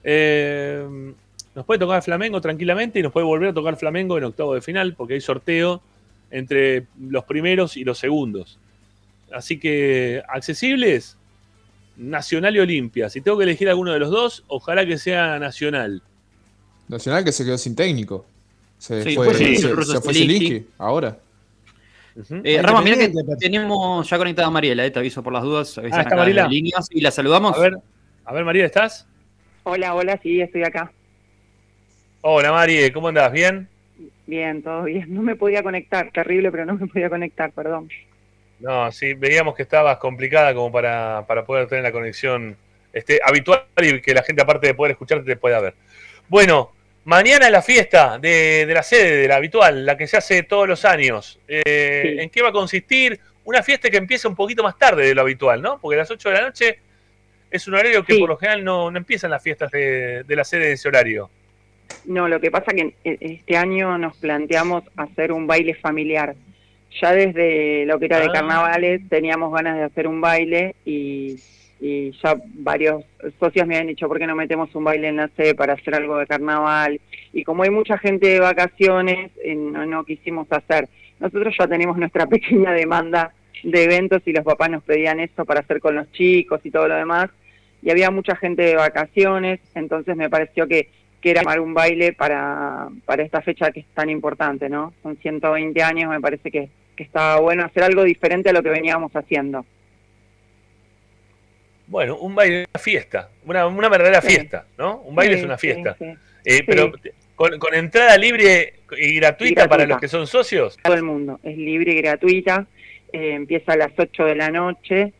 [0.03, 1.13] Eh,
[1.55, 4.61] nos puede tocar Flamengo tranquilamente y nos puede volver a tocar Flamengo en octavo de
[4.61, 5.81] final porque hay sorteo
[6.29, 8.59] entre los primeros y los segundos.
[9.31, 11.17] Así que accesibles,
[11.97, 13.09] Nacional y Olimpia.
[13.09, 16.01] Si tengo que elegir alguno de los dos, ojalá que sea Nacional.
[16.87, 18.25] Nacional que se quedó sin técnico.
[18.77, 20.67] Se Sí, fue, se, el se fue Zielinski.
[20.77, 21.17] Ahora.
[22.43, 25.77] Eh, Rama, mira que tenemos ya conectada a Mariela, eh, te aviso por las dudas.
[25.77, 26.47] Ah, ¿está acá Mariela?
[26.47, 27.57] líneas y la saludamos.
[27.57, 27.77] A ver,
[28.25, 29.07] a ver, María, ¿estás?
[29.63, 30.91] Hola, hola, sí, estoy acá.
[32.21, 33.31] Hola, Mari, ¿cómo andás?
[33.31, 33.67] ¿Bien?
[34.27, 35.13] Bien, todo bien.
[35.13, 37.89] No me podía conectar, terrible, pero no me podía conectar, perdón.
[38.63, 42.55] No, sí, veíamos que estabas complicada como para, para poder tener la conexión
[42.93, 45.73] este, habitual y que la gente, aparte de poder escucharte, te pueda ver.
[46.29, 46.71] Bueno,
[47.03, 50.43] mañana es la fiesta de, de la sede, de la habitual, la que se hace
[50.43, 51.41] todos los años.
[51.45, 53.19] Eh, ¿En qué va a consistir?
[53.43, 55.77] Una fiesta que empieza un poquito más tarde de lo habitual, ¿no?
[55.81, 56.79] Porque a las 8 de la noche
[57.51, 60.45] es un horario que por lo general no, no empiezan las fiestas de, de la
[60.45, 61.29] sede en ese horario.
[62.05, 66.33] No, lo que pasa que este año nos planteamos hacer un baile familiar.
[67.01, 68.33] Ya desde lo que era de Ah.
[68.33, 71.35] carnavales teníamos ganas de hacer un baile y
[71.85, 73.03] y ya varios
[73.41, 75.93] socios me han dicho, ¿por qué no metemos un baile en la sede para hacer
[75.95, 77.01] algo de carnaval?
[77.33, 80.87] Y como hay mucha gente de vacaciones, eh, no, no quisimos hacer.
[81.19, 83.33] Nosotros ya tenemos nuestra pequeña demanda
[83.63, 86.87] de eventos y los papás nos pedían eso para hacer con los chicos y todo
[86.87, 87.29] lo demás.
[87.81, 90.87] Y había mucha gente de vacaciones, entonces me pareció que,
[91.19, 94.93] que era armar un baile para, para esta fecha que es tan importante, ¿no?
[95.03, 98.69] Son 120 años, me parece que, que estaba bueno hacer algo diferente a lo que
[98.69, 99.65] veníamos haciendo.
[101.87, 104.27] Bueno, un baile es una fiesta, una, una verdadera Sí.
[104.29, 104.97] fiesta, ¿no?
[105.01, 105.95] Un baile Sí, es una fiesta.
[105.99, 106.05] sí.
[106.45, 106.63] Eh.
[106.65, 106.91] Pero
[107.35, 110.77] con, con entrada libre y gratuita, Y para los que son socios.
[110.81, 111.39] todo el mundo.
[111.43, 112.67] Es libre y gratuita.
[113.11, 115.13] eh, empieza a las 8 de la noche.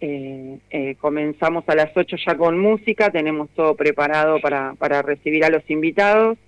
[0.00, 3.10] eh, comenzamos a las 8 ya con música.
[3.10, 6.38] Tenemos todo preparado para, para recibir a los invitados.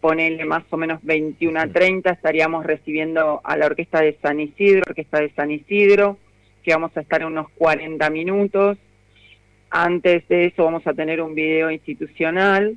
[0.00, 2.10] Ponele más o menos 21 a 30.
[2.10, 6.18] Estaríamos recibiendo a la orquesta de San Isidro, orquesta de San Isidro,
[6.62, 8.78] que vamos a estar unos 40 minutos.
[9.70, 12.76] Antes de eso vamos a tener un video institucional.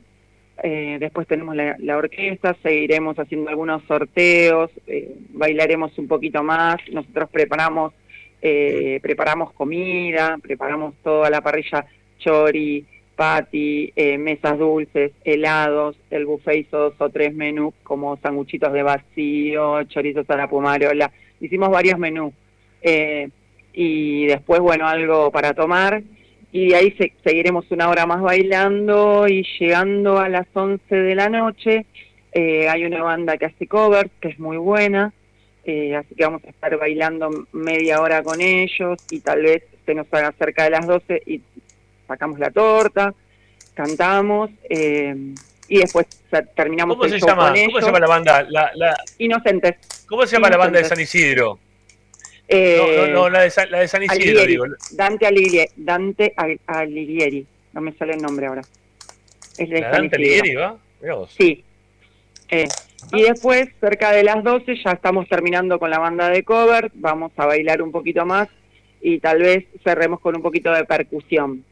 [0.64, 6.78] Eh, después tenemos la, la orquesta, seguiremos haciendo algunos sorteos, eh, bailaremos un poquito más.
[6.92, 7.94] Nosotros preparamos
[8.42, 11.86] eh, preparamos comida, preparamos toda la parrilla
[12.20, 12.86] chori,
[13.18, 15.98] patty, eh, mesas dulces, helados.
[16.10, 21.12] El buffet hizo dos o tres menús como sanguchitos de vacío, chorizos a la pumarola.
[21.42, 22.32] Hicimos varios menús.
[22.82, 23.28] Eh,
[23.74, 26.02] y después, bueno, algo para tomar
[26.52, 31.14] y de ahí se- seguiremos una hora más bailando y llegando a las 11 de
[31.16, 31.86] la noche
[32.32, 35.12] eh, hay una banda que hace covers que es muy buena,
[35.66, 39.94] eh, así que vamos a estar bailando media hora con ellos y tal vez se
[39.94, 41.42] nos haga cerca de las 12 y
[42.08, 43.14] sacamos la torta,
[43.74, 45.16] cantamos eh,
[45.68, 46.08] y después
[46.56, 47.44] terminamos ¿Cómo el se show llama?
[47.50, 47.80] con ¿Cómo ellos.
[47.82, 48.44] se llama la banda?
[48.50, 50.06] La, la- Inocentes.
[50.08, 50.86] ¿Cómo se llama la banda de.
[50.86, 51.60] San Isidro?
[52.48, 54.66] Eh, no, no, no, la de, San- la de San Isidro, Alighieri, digo.
[54.92, 58.62] Dante Alighieri, Dante Al- Alighieri, no me sale el nombre ahora.
[59.58, 60.40] Es de ¿La San Dante Isidro.
[60.40, 61.28] Alighieri, va?
[61.28, 61.64] Sí.
[62.50, 62.68] Eh,
[63.12, 67.34] y después, cerca de las 12, ya estamos terminando con la banda de cover, vamos
[67.36, 68.48] a bailar un poquito más
[69.02, 71.66] y tal vez cerremos con un poquito de percusión.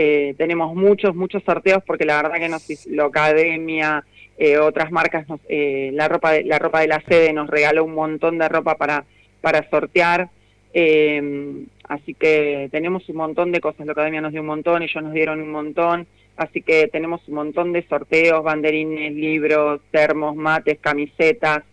[0.00, 4.04] Eh, tenemos muchos, muchos sorteos porque la verdad que nos la academia,
[4.38, 7.84] eh, otras marcas, nos, eh, la, ropa de, la ropa de la sede nos regaló
[7.84, 9.04] un montón de ropa para,
[9.40, 10.30] para sortear.
[10.72, 15.02] Eh, así que tenemos un montón de cosas, la academia nos dio un montón, ellos
[15.02, 16.06] nos dieron un montón.
[16.36, 21.64] Así que tenemos un montón de sorteos, banderines, libros, termos, mates, camisetas.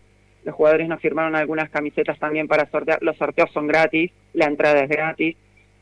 [0.42, 2.98] Los jugadores nos firmaron algunas camisetas también para sortear.
[3.00, 5.36] Los sorteos son gratis, la entrada es gratis.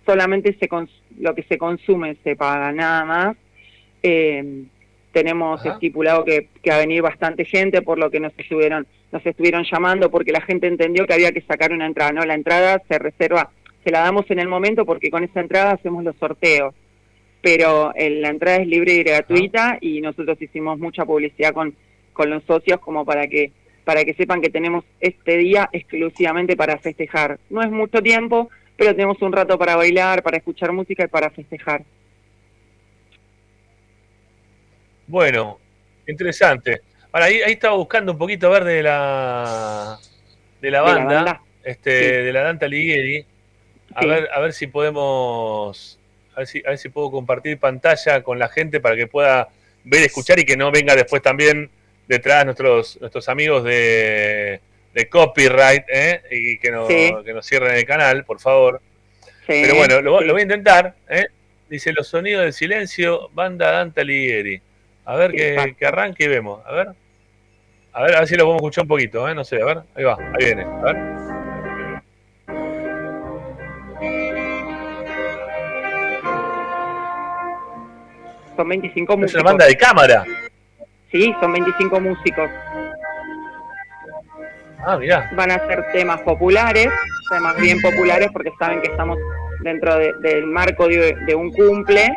[0.07, 3.37] Solamente se cons- lo que se consume se paga, nada más.
[4.03, 4.65] Eh,
[5.13, 5.75] tenemos Ajá.
[5.75, 9.65] estipulado que, que va a venir bastante gente, por lo que nos estuvieron, nos estuvieron
[9.71, 12.13] llamando, porque la gente entendió que había que sacar una entrada.
[12.13, 13.51] No, la entrada se reserva,
[13.85, 16.75] se la damos en el momento porque con esa entrada hacemos los sorteos
[17.41, 21.75] pero eh, la entrada es libre y gratuita y nosotros hicimos mucha publicidad con,
[22.15, 23.53] con los socios como para que
[23.85, 27.39] para que sepan que tenemos este día exclusivamente para festejar.
[27.51, 31.31] No es mucho tiempo, pero tenemos un rato para bailar, para escuchar música y para
[31.31, 31.83] festejar.
[35.07, 35.59] Bueno,
[36.07, 36.81] interesante.
[37.12, 39.99] Ahora, ahí, ahí estaba buscando un poquito a ver de la
[40.61, 41.43] de la De la banda, banda.
[41.62, 42.25] este, Sí.
[42.25, 43.27] de la Dante Alighieri.
[43.95, 44.09] A Sí.
[44.09, 46.01] ver, a ver si podemos,
[46.35, 49.49] a ver si, a ver si puedo compartir pantalla con la gente para que pueda
[49.85, 51.70] ver, escuchar y que no venga después también
[52.09, 54.61] detrás nuestros nuestros amigos de,
[54.95, 56.23] de copyright, ¿eh?
[56.31, 57.13] y que, no, Sí.
[57.25, 58.81] que nos cierren el canal, por favor.
[59.47, 60.25] Sí, Pero bueno, lo, sí.
[60.25, 60.95] lo voy a intentar.
[61.11, 61.27] ¿eh?
[61.69, 64.63] Dice los sonidos del silencio, banda Dante Alighieri.
[65.05, 66.65] A ver que, que arranque y vemos.
[66.65, 66.89] A ver.
[67.93, 69.35] A ver, a ver si lo podemos escuchar un poquito, ¿eh?
[69.35, 69.79] No sé, a ver.
[69.95, 70.63] Ahí va, ahí viene.
[70.63, 70.97] A ver.
[78.57, 79.43] Son 25 Es músicos.
[79.43, 80.25] una banda de cámara.
[81.11, 82.51] Sí, son 25 músicos.
[84.87, 85.30] Ah, mirá.
[85.35, 86.89] Van a ser temas populares,
[87.30, 89.18] temas bien populares porque saben que estamos
[89.62, 92.16] dentro de- del marco de, de un cumple.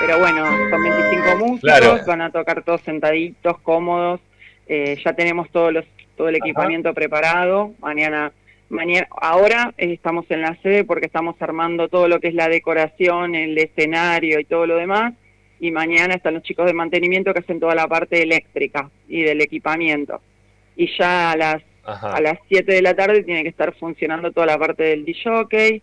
[0.00, 1.98] Pero bueno, son 25 músicos, Claro.
[2.06, 4.20] van a tocar todos sentaditos, cómodos.
[4.66, 5.84] Eh, ya tenemos todos los,
[6.16, 7.72] todo el equipamiento preparado.
[7.80, 8.32] Mañana,
[8.68, 13.34] mañana, ahora estamos en la sede porque estamos armando todo lo que es la decoración,
[13.34, 15.14] el escenario y todo lo demás.
[15.60, 19.40] Y mañana están los chicos de mantenimiento que hacen toda la parte eléctrica y del
[19.40, 20.20] equipamiento.
[20.76, 24.46] Y ya a las A las 7 de la tarde tiene que estar funcionando toda
[24.46, 25.80] la parte del DJ.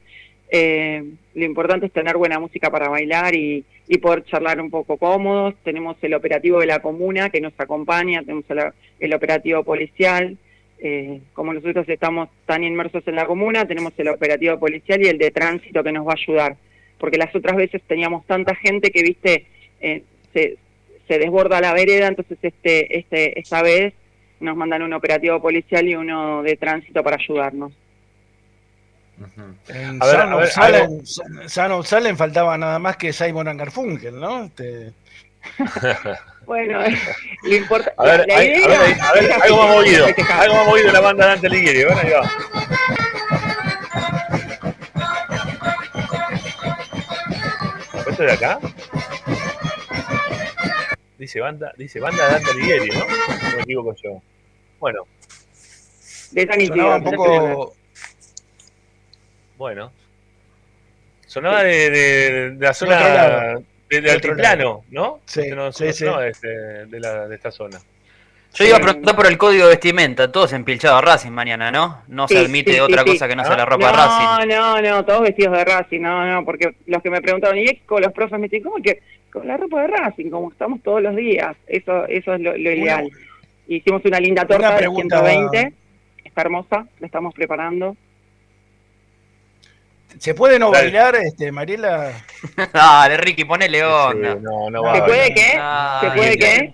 [0.51, 1.03] Eh,
[1.33, 5.55] lo importante es tener buena música para bailar y, y poder charlar un poco cómodos.
[5.63, 8.59] Tenemos el operativo de la comuna que nos acompaña, tenemos el,
[8.99, 10.37] el operativo policial.
[10.77, 15.17] Eh, como nosotros estamos tan inmersos en la comuna, tenemos el operativo policial y el
[15.17, 16.57] de tránsito que nos va a ayudar.
[16.99, 19.45] porque las otras veces teníamos tanta gente que, viste,
[19.81, 20.03] eh,
[20.33, 20.57] se,
[21.07, 23.93] se desborda la vereda, entonces este, este, esta vez
[24.39, 27.71] nos mandan un operativo policial y uno de tránsito para ayudarnos.
[29.69, 30.35] En A ver, San a
[30.69, 34.43] ver, Gonzalo- San Gonzalo faltaba nada más que Simon and Garfunkel, ¿no?
[34.45, 34.91] Este,
[36.45, 36.79] Bueno,
[37.43, 37.93] lo importa.
[37.97, 38.65] A ver, la hay- idea
[39.09, 40.05] a ver, a algo más movido.
[40.39, 41.83] Algo más movido de la banda Dante Alighieri.
[41.85, 42.29] Bueno, ahí va.
[47.93, 48.59] ¿Esto es de acá?
[51.17, 52.99] Dice banda, dice banda Dante Alighieri, ¿no?
[52.99, 54.21] No me equivoco yo.
[54.79, 55.03] Bueno,
[56.31, 57.75] De sonaba un de poco.
[59.57, 59.91] bueno.
[61.27, 63.63] Sonaba de, de- de la zona lado.
[63.89, 65.19] de, de De altiplano, ¿no?
[65.25, 66.05] Sí, no, sí, sí.
[66.05, 67.79] no, este, de, la, de esta zona.
[68.53, 72.03] Yo iba a preguntar por el código de vestimenta, todos empilchados a Racing mañana, ¿no?
[72.07, 73.29] No se Sí, admite sí, otra sí, cosa sí.
[73.29, 74.47] que no sea la ropa de Racing.
[74.55, 77.65] No, no, no, todos vestidos de Racing, no, no, porque los que me preguntaron, y
[77.65, 79.01] es con los profes me dicen, ¿cómo que
[79.35, 80.29] con la ropa de Racing?
[80.31, 83.09] Como estamos todos los días, eso eso es lo, lo ideal.
[83.67, 85.73] Hicimos una linda torta Una de pregunta- 120,
[86.23, 87.95] está hermosa, la estamos preparando.
[90.17, 90.85] ¿Se puede no Dale.
[90.85, 92.13] bailar, este, Mariela?
[92.73, 94.33] Dale, Ricky, ponele onda.
[94.35, 95.51] Sí, no, no ¿Se va a puede qué?
[96.01, 96.73] ¿Se puede qué?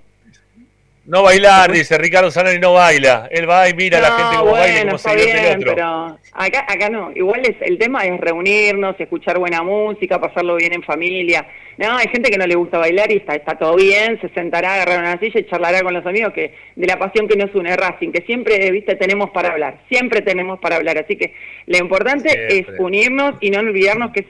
[1.03, 3.27] No bailar, dice Ricardo Zanoni, no baila.
[3.31, 5.57] Él va y mira a la gente como baila y como está se divierte el
[5.57, 5.75] bien, otro.
[5.75, 7.11] pero acá, acá no.
[7.15, 11.47] Igual es, el tema es reunirnos, escuchar buena música, pasarlo bien en familia.
[11.77, 14.75] No, hay gente que no le gusta bailar y está, está todo bien, se sentará,
[14.75, 17.75] agarrará una silla y charlará con los amigos que de la pasión que nos une
[17.75, 20.99] Racing, que siempre, viste, tenemos para hablar, siempre tenemos para hablar.
[20.99, 21.33] Así que
[21.65, 22.59] lo importante Siempre.
[22.59, 24.25] es unirnos y no olvidarnos que es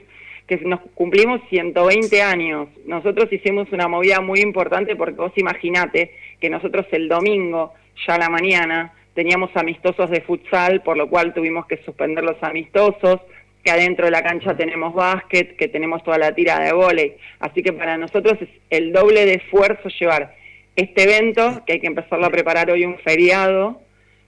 [0.58, 2.68] que nos cumplimos 120 años.
[2.86, 7.74] Nosotros hicimos una movida muy importante porque vos imaginate que nosotros el domingo,
[8.06, 12.42] ya a la mañana, teníamos amistosos de futsal, por lo cual tuvimos que suspender los
[12.42, 13.20] amistosos,
[13.62, 17.14] que adentro de la cancha tenemos básquet, que tenemos toda la tira de vóley.
[17.38, 20.34] Así que para nosotros es el doble de esfuerzo llevar
[20.74, 23.80] este evento, que hay que empezarlo a preparar hoy un feriado,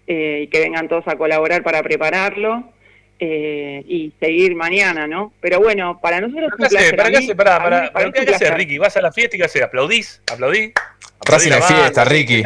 [0.06, 2.73] eh, y que vengan todos a colaborar para prepararlo.
[3.18, 5.32] Eh, y seguir mañana, ¿no?
[5.40, 6.90] Pero bueno, para nosotros ¿Pero qué es un hace?
[6.90, 6.96] placer.
[6.96, 7.34] ¿Para qué mí- hace?
[7.36, 7.80] Pará, a mí pará.
[7.82, 8.50] me ¿Pero parece qué.
[8.50, 8.78] Ricky?
[8.78, 9.62] ¿Vas a la fiesta y qué haces?
[9.62, 10.20] ¿Aplaudís?
[10.32, 10.72] ¿Aplaudí?
[11.26, 12.42] Racing la fiesta, ¿Qué Ricky.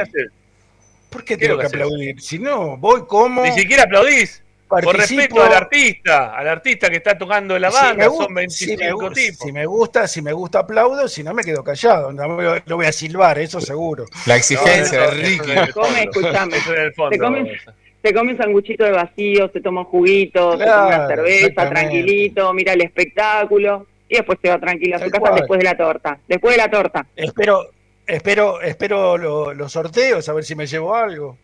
[1.10, 2.20] ¿Por qué ¿Qué es lo tengo que aplaudir?
[2.20, 3.42] Si no, voy como.
[3.42, 4.42] Ni siquiera aplaudís.
[4.68, 8.16] Por participo- respeto al artista, al artista que está tocando la Si banda, me gu-
[8.18, 9.38] son si 25 me gu- tipos.
[9.46, 12.62] Si me gusta, si me gusta aplaudo, si no me quedo callado, no, voy a-
[12.66, 14.04] no voy a silbar, eso seguro.
[14.26, 15.50] La exigencia No, de eso- eso Ricky.
[15.52, 16.00] en el Come, fondo.
[16.20, 16.56] escuchame.
[16.58, 17.10] Eso en el fondo.
[17.12, 17.62] Te comes-
[18.02, 22.52] Se come un sanguchito de vacío, se toma un juguito, se toma una cerveza, tranquilito,
[22.54, 25.34] mira el espectáculo y después se va tranquilo a su casa cual.
[25.34, 26.18] después de la torta.
[26.28, 27.06] Después de la torta.
[27.16, 27.70] Espero,
[28.06, 31.36] espero, espero lo- los sorteos, a ver si me llevo algo.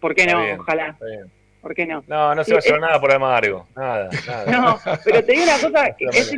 [0.00, 0.42] ¿Por qué no?
[0.42, 0.96] bien, Ojalá.
[1.62, 2.04] ¿Por qué no?
[2.08, 3.66] No, no se va a llevar es- nada por amargo.
[3.74, 4.44] Nada, nada.
[4.50, 6.30] No, pero te digo una cosa, es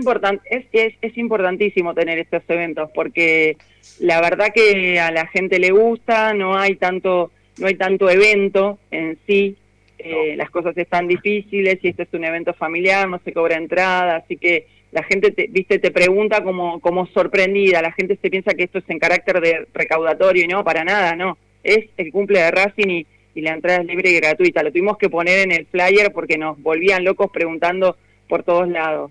[0.50, 3.56] es, es, es importantísimo tener estos eventos porque
[3.98, 8.78] la verdad que a la gente le gusta, no hay tanto, no hay tanto evento
[8.90, 9.56] en sí,
[9.98, 14.16] eh, las cosas están difíciles y este es un evento familiar, no se cobra entrada,
[14.16, 18.54] así que la gente, te, viste, te pregunta como, como sorprendida, la gente se piensa
[18.54, 22.40] que esto es en carácter de recaudatorio y no, para nada, no, es el cumple
[22.40, 25.52] de Racing y, y la entrada es libre y gratuita, lo tuvimos que poner en
[25.52, 27.96] el flyer porque nos volvían locos preguntando
[28.28, 29.10] por todos lados.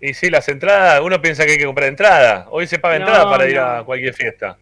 [0.00, 2.46] Y sí, las entradas, uno piensa que hay que comprar entrada.
[2.50, 3.62] Hoy se paga No, entrada para ir no.
[3.62, 4.58] a cualquier fiesta.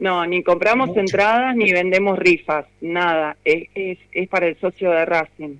[0.00, 1.00] No, ni compramos Mucho.
[1.00, 3.36] entradas ni vendemos rifas, nada.
[3.44, 5.56] Es, es, es para el socio de Racing,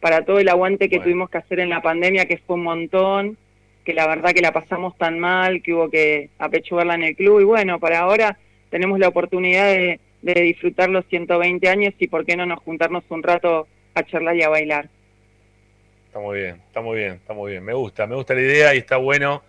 [0.00, 1.04] para todo el aguante que Bueno.
[1.04, 3.36] tuvimos que hacer en la pandemia, que fue un montón,
[3.84, 7.40] que la verdad que la pasamos tan mal, que hubo que apechugarla en el club.
[7.40, 8.38] Y bueno, para ahora
[8.70, 13.04] tenemos la oportunidad de, de disfrutar los 120 años y por qué no nos juntarnos
[13.10, 14.88] un rato a charlar y a bailar.
[16.06, 17.64] Está muy bien, está muy bien, está muy bien.
[17.64, 19.42] Me gusta, me gusta la idea y está bueno.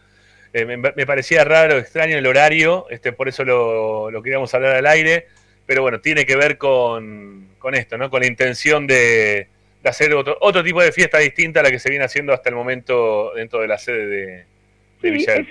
[0.58, 4.78] Eh, me, me parecía raro, extraño el horario, este, por eso lo, lo queríamos hablar
[4.78, 5.28] al aire,
[5.66, 8.10] pero bueno, tiene que ver con, con esto, ¿no?
[8.10, 9.48] Con la intención de,
[9.84, 12.48] de hacer otro, otro tipo de fiesta distinta a la que se viene haciendo hasta
[12.48, 14.26] el momento dentro de la sede de,
[15.02, 15.46] de Sí, del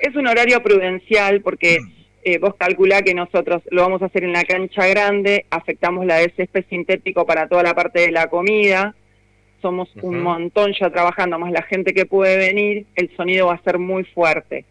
[0.00, 1.80] es- un horario prudencial porque
[2.24, 6.16] eh, vos calculá que nosotros lo vamos a hacer en la cancha grande, afectamos la
[6.16, 8.94] de césped sintético para toda la parte de la comida,
[9.62, 13.62] somos un montón ya trabajando, más la gente que puede venir, el sonido va a
[13.62, 14.66] ser muy fuerte.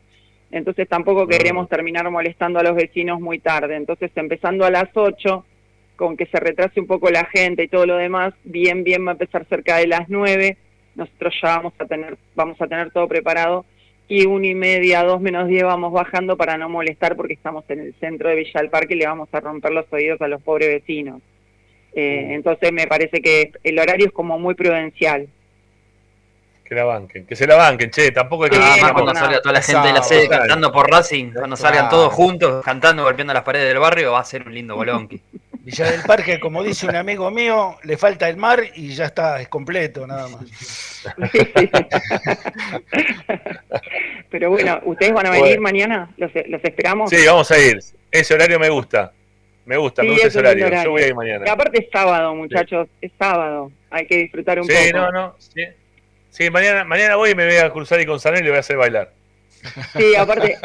[0.51, 3.76] Entonces tampoco queremos terminar molestando a los vecinos muy tarde.
[3.76, 5.45] Entonces empezando a las 8,
[5.95, 9.11] con que se retrase un poco la gente y todo lo demás, bien, bien va
[9.11, 10.57] a empezar cerca de las 9.
[10.95, 13.65] Nosotros ya vamos a tener, vamos a tener todo preparado
[14.09, 17.80] y una y media, dos menos diez vamos bajando para no molestar porque estamos en
[17.80, 20.41] el centro de Villa del Parque y le vamos a romper los oídos a los
[20.41, 21.22] pobres vecinos.
[21.93, 25.27] Eh, entonces me parece que el horario es como muy prudencial.
[26.63, 28.57] Que la banquen, que se la banquen, che, tampoco hay que...
[28.57, 31.57] Nada más digamos- cuando salga toda la gente de la sede cantando por Racing, cuando
[31.57, 35.22] salgan todos juntos, cantando, golpeando las paredes del barrio, va a ser un lindo bolonqui.
[35.63, 39.39] Villa del Parque, como dice un amigo mío, le falta el mar y ya está,
[39.41, 41.03] es completo, nada más.
[44.30, 45.61] Pero bueno, ¿ustedes van a venir Bueno.
[45.61, 46.09] mañana?
[46.18, 47.09] ¿Los, los esperamos?
[47.09, 47.80] Sí, vamos a ir.
[48.09, 49.11] Ese horario me gusta.
[49.72, 50.84] Me gusta, me Sí, gusta es ese un horario.
[50.84, 51.45] Yo voy a ir mañana.
[51.48, 53.72] Y aparte es sábado, muchachos, es sábado.
[53.89, 54.98] Hay que disfrutar un Sí, poco.
[54.98, 55.35] no, no.
[55.39, 55.64] Sí,
[56.30, 58.57] Sí, mañana, mañana voy y me voy a cruzar y con Sané y le voy
[58.57, 59.14] a hacer bailar.
[59.95, 60.57] Sí, aparte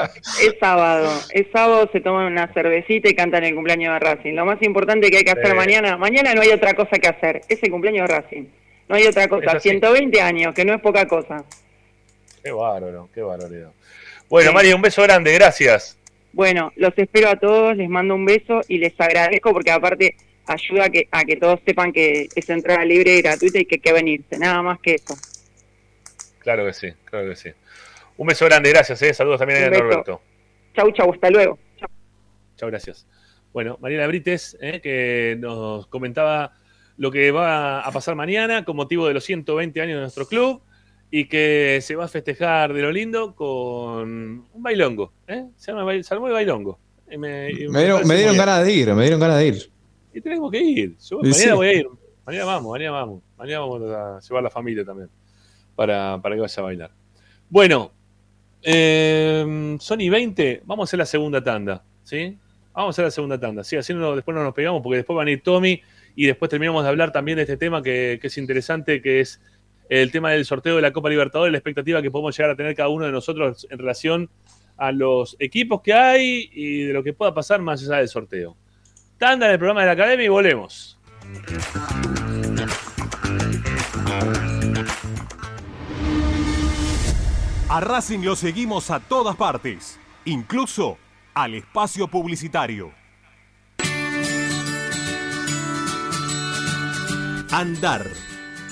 [0.42, 1.08] es sábado.
[1.30, 4.34] Es sábado, se toman una cervecita y cantan el cumpleaños de Racing.
[4.34, 5.54] Lo más importante que hay que hacer Sí.
[5.54, 7.42] mañana, mañana no hay otra cosa que hacer.
[7.48, 8.44] Es el cumpleaños de Racing.
[8.88, 9.52] No hay otra cosa.
[9.52, 9.68] así.
[9.68, 11.44] 120 años, que no es poca cosa.
[12.42, 13.70] Qué bárbaro, qué barbaridad.
[14.28, 14.54] Bueno, Sí.
[14.54, 15.96] María, un beso grande, gracias.
[16.32, 20.16] Bueno, los espero a todos, les mando un beso y les agradezco porque aparte
[20.46, 23.76] ayuda a que, a que todos sepan que es entrada libre y gratuita y que
[23.76, 24.38] hay que venirse.
[24.38, 25.16] Nada más que eso.
[26.38, 27.50] Claro que sí, claro que sí.
[28.16, 29.12] Un beso grande, gracias, eh.
[29.12, 29.70] Saludos también a.
[29.70, 30.20] Norberto.
[30.74, 31.58] Chau, chau, hasta luego.
[32.56, 33.06] Chao, gracias.
[33.52, 36.52] Bueno, Mariela Brites, eh, que nos comentaba
[36.96, 40.62] lo que va a pasar mañana con motivo de los 120 años de nuestro club
[41.10, 44.08] y que se va a festejar de lo lindo con
[44.52, 45.12] un bailongo.
[45.28, 45.46] ¿eh?
[45.56, 46.78] Se llama bail- Salmón y Bailongo.
[47.10, 49.70] Y me, y Me dieron, me ganas de ir, me dieron ganas de ir.
[50.12, 50.96] Y tenemos que ir.
[50.98, 51.50] Yo- mañana sí.
[51.52, 51.86] voy a ir.
[52.26, 53.22] Mañana vamos, mañana vamos.
[53.38, 55.08] Mañana vamos a llevar la familia también
[55.76, 56.90] para, para que vaya a bailar.
[57.48, 57.92] Bueno,
[58.62, 62.36] eh, Sony 20, vamos a hacer la segunda tanda, ¿sí?
[62.74, 65.16] Vamos a hacer la segunda tanda, sí, así no, después no nos pegamos porque después
[65.16, 65.80] van a ir Tommy
[66.14, 69.40] y después terminamos de hablar también de este tema que, que es interesante, que es
[69.88, 72.74] el tema del sorteo de la Copa Libertadores, la expectativa que podemos llegar a tener
[72.74, 74.30] cada uno de nosotros en relación
[74.76, 78.56] a los equipos que hay y de lo que pueda pasar más allá del sorteo.
[79.18, 80.98] Tanda en el programa de la Academia y volvemos.
[87.68, 90.98] A Racing lo seguimos a todas partes, incluso
[91.34, 92.92] al espacio publicitario.
[97.50, 98.06] Andar,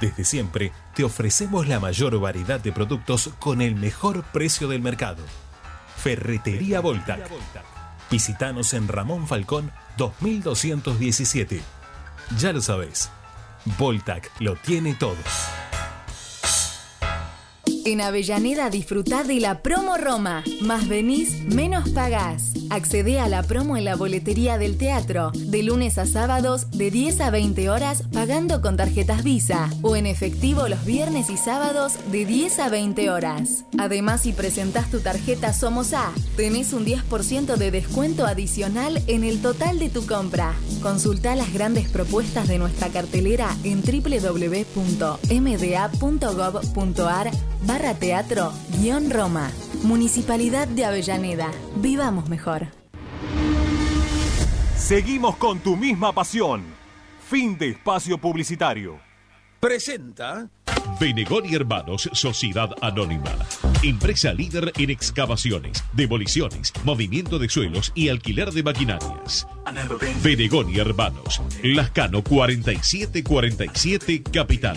[0.00, 5.22] Desde siempre te ofrecemos la mayor variedad de productos con el mejor precio del mercado.
[5.96, 7.28] Ferretería Voltac.
[8.10, 11.60] Visítanos en Ramón Falcón 2217.
[12.38, 13.10] Ya lo sabés,
[13.78, 15.18] Voltac lo tiene todo.
[17.84, 20.44] En Avellaneda disfrutá de la promo Roma.
[20.60, 22.52] Más venís, menos pagás.
[22.68, 25.32] Accede a la promo en la boletería del teatro.
[25.34, 29.70] De lunes a sábados, de 10 a 20 horas, pagando con tarjetas Visa.
[29.82, 33.64] O en efectivo los viernes y sábados, de 10 a 20 horas.
[33.78, 39.40] Además, si presentás tu tarjeta Somos A, tenés un 10% de descuento adicional en el
[39.40, 40.54] total de tu compra.
[40.82, 44.50] Consulta las grandes propuestas de nuestra cartelera en www.mda.gov.ar
[47.70, 49.48] barra teatro guion Roma.
[49.84, 51.52] Municipalidad de Avellaneda.
[51.76, 52.66] Vivamos mejor.
[54.76, 56.64] Seguimos con tu misma pasión.
[57.28, 58.98] Fin de espacio publicitario.
[59.60, 60.50] Presenta
[60.98, 63.36] Benegón y Hermanos Sociedad Anónima.
[63.84, 69.46] Empresa líder en excavaciones, demoliciones, movimiento de suelos y alquiler de maquinarias.
[70.24, 71.40] Benegón y Hermanos.
[71.62, 74.76] Lascano 4747 Capital.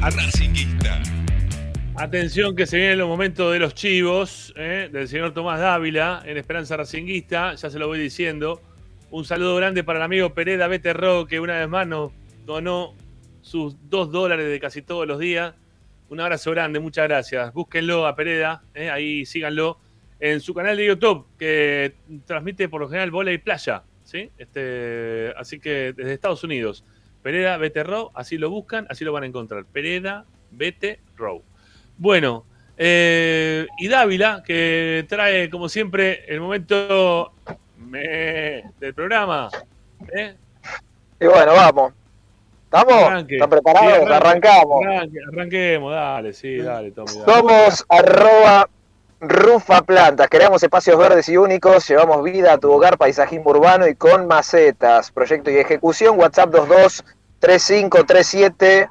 [0.00, 1.02] Racinguista.
[1.96, 4.88] Atención que se vienen los momentos de los chivos ¿eh?
[4.92, 8.60] del señor Tomás Dávila en Esperanza Racinguista, ya se lo voy diciendo.
[9.10, 12.12] Un saludo grande para el amigo Pereda Beterro, que una vez más nos
[12.46, 12.94] donó
[13.42, 15.54] sus dos dólares de casi todos los días.
[16.08, 17.52] Un abrazo grande, muchas gracias.
[17.52, 18.90] Búsquenlo a Pereda, ¿eh?
[18.90, 19.78] ahí síganlo
[20.20, 21.94] en su canal de YouTube, que
[22.24, 23.82] transmite por lo general bola y playa.
[24.04, 24.30] ¿sí?
[24.38, 26.84] Este, así que desde Estados Unidos.
[27.28, 29.66] Pereda Beterro, así lo buscan, así lo van a encontrar.
[29.66, 31.42] Pereda Beterro.
[31.98, 32.46] Bueno,
[32.78, 37.34] eh, y Dávila, que trae, como siempre, el momento
[37.76, 39.50] me- del programa.
[40.10, 40.36] ¿eh?
[41.20, 41.92] Y bueno, vamos.
[42.64, 43.24] ¿Estamos?
[43.30, 43.92] ¿Están preparados?
[43.92, 44.14] Sí, arranque,
[44.48, 44.86] Arrancamos.
[44.86, 47.12] arranque, arranquemos, dale, sí, dale, Tommy.
[47.12, 47.24] dale.
[47.30, 48.70] Somos arroba
[49.20, 50.28] Rufa Plantas.
[50.30, 51.86] Creamos espacios verdes y únicos.
[51.88, 55.10] Llevamos vida a tu hogar, paisajismo urbano y con macetas.
[55.10, 56.18] Proyecto y ejecución.
[56.18, 57.04] WhatsApp 22
[57.40, 58.88] 3537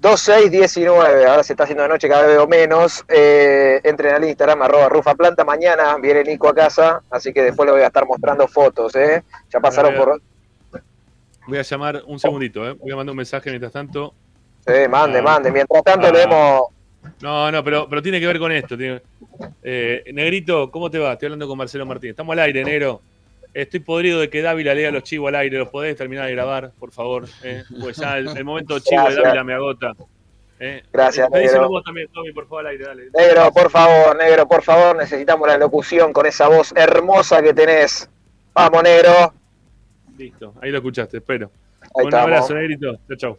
[0.00, 1.26] 2619.
[1.26, 3.04] Ahora se está haciendo de noche, cada vez veo menos.
[3.08, 5.44] Eh, entren al Instagram, arroba Rufa Planta.
[5.44, 8.94] Mañana viene Nico a casa, así que después le voy a estar mostrando fotos.
[8.96, 9.22] ¿eh?
[9.52, 10.20] Ya pasaron por.
[11.46, 12.72] Voy a llamar un segundito, ¿eh?
[12.80, 14.14] Voy a mandar un mensaje mientras tanto.
[14.66, 15.22] Sí, mande, Ah.
[15.22, 15.50] mande.
[15.50, 16.12] Mientras tanto, Ah.
[16.12, 16.62] leemos.
[17.22, 18.76] No, no, pero, pero tiene que ver con esto.
[18.76, 19.02] tiene-
[19.62, 21.12] Eh, Negrito, ¿cómo te va?
[21.14, 22.10] Estoy hablando con Marcelo Martín.
[22.10, 23.00] Estamos al aire, negro.
[23.52, 25.58] Estoy podrido de que Dávila lea los chivos al aire.
[25.58, 27.26] ¿Los podés terminar de grabar, por favor?
[27.42, 27.64] ¿Eh?
[27.80, 29.16] Pues ya el, el momento chivo de.
[29.16, 29.92] Dávila me agota.
[30.62, 30.82] ¿Eh?
[30.92, 31.68] Gracias, Pedíselo negro.
[31.70, 33.04] vos también, Tommy, por favor, al aire, dale.
[33.16, 38.10] Negro, por favor, negro, por favor, necesitamos la locución con esa voz hermosa que tenés.
[38.52, 39.32] Vamos, negro.
[40.18, 41.50] Listo, ahí lo escuchaste, espero.
[41.80, 42.94] Ahí un abrazo, Negrito.
[43.08, 43.36] Chau, chau.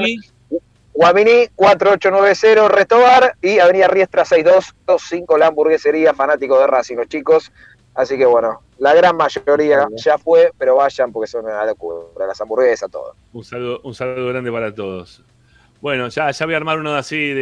[0.93, 7.51] Guamini 4890 Restobar y Avenida Riestra 6225 la hamburguesería fanático de Racing los chicos.
[7.95, 12.39] Así que bueno, la gran mayoría ya fue, pero vayan porque son una locura, las
[12.41, 13.15] hamburguesas, todo.
[13.33, 15.21] Un saludo, un saludo grande para todos.
[15.81, 17.33] Bueno, ya, ya voy a armar uno así de,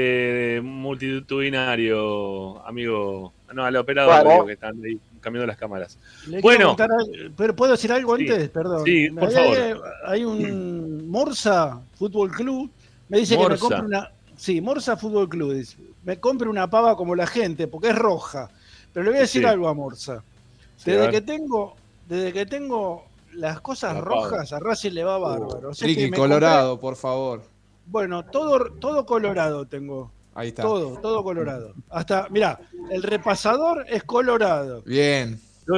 [0.53, 3.34] de multitudinario, amigo.
[3.53, 4.45] No, al operador Bueno.
[4.45, 5.97] que están ahí cambiando las cámaras.
[6.27, 6.76] Le Bueno,
[7.35, 8.27] pero ¿puedo decir algo Sí.
[8.30, 8.49] antes?
[8.49, 8.84] Perdón.
[8.85, 9.57] Sí, por Hay- favor.
[9.57, 9.73] Hay,
[10.13, 12.69] hay un Morsa Fútbol Club.
[13.10, 14.11] Me dice que me compre una.
[14.38, 15.53] Sí, Morsa Fútbol Club.
[15.53, 15.76] dice,
[16.06, 18.49] me compre una pava como la gente, porque es roja.
[18.94, 19.48] Pero le voy a decir Sí.
[19.48, 20.23] algo a Morsa.
[20.77, 21.76] Sí, a Desde que tengo,
[22.07, 23.03] desde que tengo
[23.34, 25.69] las cosas La rojas, a Racing le va bárbaro.
[25.69, 27.44] O sea que Ricky me Colorado, por favor.
[27.86, 30.11] bueno, todo, todo colorado tengo.
[30.36, 30.61] Ahí está.
[30.61, 31.73] Todo, todo colorado.
[31.90, 32.60] Hasta, mira,
[32.91, 34.81] el repasador es colorado.
[34.84, 35.38] Bien.
[35.68, 35.73] Yo,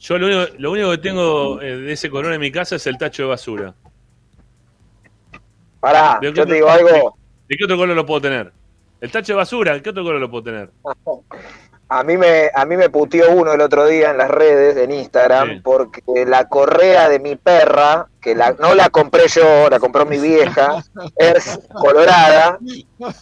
[0.00, 2.86] yo lo, único, lo único que tengo eh, de ese color en mi casa es
[2.88, 3.74] el tacho de basura.
[5.84, 7.14] Pará, ¿De yo te digo algo.
[7.46, 8.50] ¿De qué otro color lo puedo tener?
[9.02, 10.70] El tacho de basura, ¿qué otro color lo puedo tener?
[11.90, 14.92] A mí me, a mí me puteó uno el otro día en las redes, en
[14.92, 20.06] Instagram, porque la correa de mi perra, que la, no la compré yo, la compró
[20.06, 20.82] mi vieja,
[21.16, 22.58] es colorada.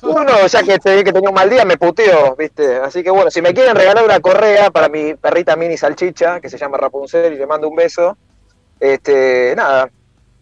[0.02, 2.76] Uno, ya que ve que tenía un mal día, me puteó, ¿viste?
[2.76, 6.48] Así que bueno, si me quieren regalar una correa para mi perrita mini salchicha, que
[6.48, 8.16] se llama Rapunzel, y le mando un beso,
[8.78, 9.90] este, nada,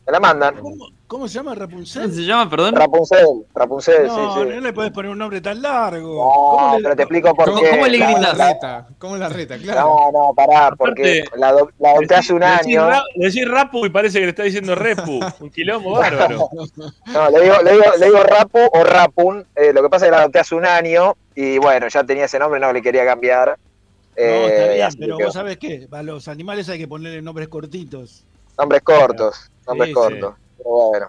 [0.05, 0.57] me la mandan.
[0.57, 2.03] ¿Cómo se llama Rapunzel?
[2.03, 2.75] ¿Cómo se llama, perdón?
[2.77, 4.49] Rapunzel, Rapunzel, No, sí, sí.
[4.55, 6.15] no le podés poner un nombre tan largo.
[6.25, 7.71] No, ¿Cómo le- pero te explico por ¿Cómo, qué.
[7.71, 8.39] cómo le La- gritas?
[8.39, 8.89] la- reta?
[8.99, 9.59] ¿Cómo la reta?
[9.59, 9.81] Claro.
[9.81, 13.03] No, no, pará, porque Aparte, la, ado- la adopté hace un Le decís año.
[13.17, 15.21] decís rapu y parece que le está diciendo repu.
[15.41, 16.49] Un quilombo bárbaro.
[17.07, 19.47] No, le digo, le digo, le digo Rapu o Rapun.
[19.57, 22.27] eh, lo que pasa es que la adopté hace un año y bueno, ya tenía
[22.27, 23.49] ese nombre, no le quería cambiar.
[23.49, 23.57] No,
[24.17, 27.23] Eh, está bien, así pero que- vos sabés qué, a los animales hay que ponerle
[27.23, 28.25] nombres cortitos.
[28.59, 30.35] Nombres cortos, nombres Sí, cortos.
[30.65, 31.09] Bueno.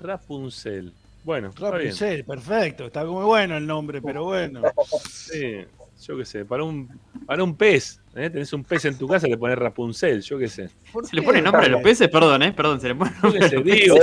[0.00, 0.92] Rapunzel.
[1.24, 1.84] Bueno, está bien.
[1.84, 4.60] Rapunzel, perfecto, está muy bueno el nombre, pero bueno.
[5.08, 5.64] Sí,
[6.02, 6.88] yo qué sé, para un,
[7.24, 8.28] para un pez, ¿eh?
[8.28, 10.68] tenés un pez en tu casa, le pones Rapunzel, yo qué sé.
[11.02, 12.08] ¿Se le pone nombre a los peces?
[12.10, 12.52] Perdón, ¿eh?
[12.52, 13.96] Perdón, se le pone Yo nombre qué a sé, los digo,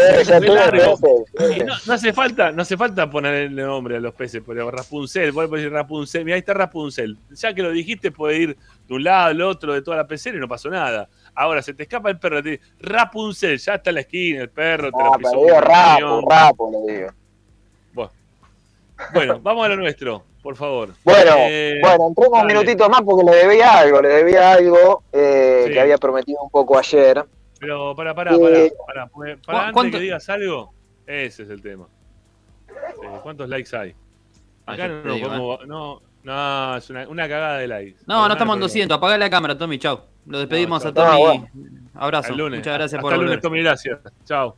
[1.38, 1.66] peces.
[1.86, 5.72] No hace falta, no hace falta ponerle nombre a los peces, pero Rapunzel, vos decir
[5.72, 7.18] Rapunzel, mira ahí está Rapunzel.
[7.36, 8.58] Ya que lo dijiste, puede ir
[8.88, 11.08] de un lado al otro de toda la pecera y no pasó nada.
[11.34, 14.50] Ahora se te escapa el perro, te dice, Rapunzel, ya está en la esquina, el
[14.50, 15.42] perro, te Ah, lo pisó le
[15.98, 16.30] digo un.
[16.30, 17.10] Rapu, le digo.
[17.94, 18.12] Bueno.
[19.14, 20.90] Bueno, vamos a lo nuestro, por favor.
[21.04, 22.54] Bueno, Eh, bueno, entremos un dale.
[22.54, 25.74] minutito más porque le debía algo, le debía algo eh, Sí.
[25.74, 27.24] que había prometido un poco ayer.
[27.60, 30.74] Pero para, para, para, Eh, para, para, ¿cu- antes cuánto- que digas algo,
[31.08, 31.88] ese es el tema.
[33.24, 33.96] ¿Cuántos likes hay?
[34.66, 38.00] Acá no, no, digo, podemos- no, no, es una, una cagada de likes.
[38.06, 38.98] No, no estamos en Nada, 200.
[38.98, 39.80] Apagá la cámara, Tommy.
[39.80, 40.00] Chau.
[40.28, 40.94] Lo despedimos No, a.
[40.94, 41.12] Tommy.
[41.12, 41.48] No, bueno.
[41.96, 42.32] Abrazo.
[42.32, 42.60] El lunes.
[42.60, 43.42] Muchas gracias Hasta por el lunes, volver.
[43.42, 44.00] Tommy, gracias.
[44.26, 44.56] Chao.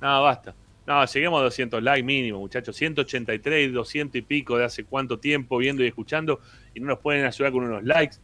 [0.00, 0.54] No, basta.
[0.86, 2.76] No, lleguemos a 200 likes mínimo, muchachos.
[2.76, 6.40] 183, 200 y pico de hace cuánto tiempo viendo y escuchando
[6.74, 8.16] y no nos pueden ayudar con unos likes.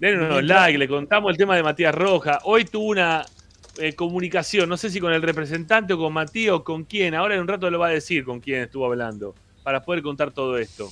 [0.00, 2.40] Den unos likes, le contamos el tema de Matías Roja.
[2.44, 3.24] Hoy tuvo una
[3.78, 7.14] eh, comunicación, no sé si con el representante o con Matías o con quién.
[7.14, 10.32] Ahora en un rato lo va a decir con quién estuvo hablando para poder contar
[10.32, 10.88] todo esto.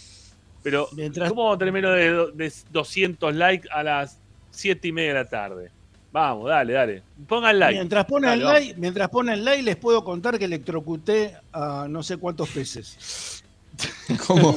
[0.63, 4.21] Pero, Mientras- ¿cómo vamos a tener menos de, de 200 likes a las
[4.57, 5.71] 7 y media de la tarde?
[6.13, 7.03] Vamos, dale, dale.
[7.29, 7.75] Pongan like.
[7.75, 12.17] Mientras ponen Dale, like, mientras ponen like, les puedo contar que electrocuté a no sé
[12.17, 13.43] cuántos peces.
[14.27, 14.57] ¿Cómo?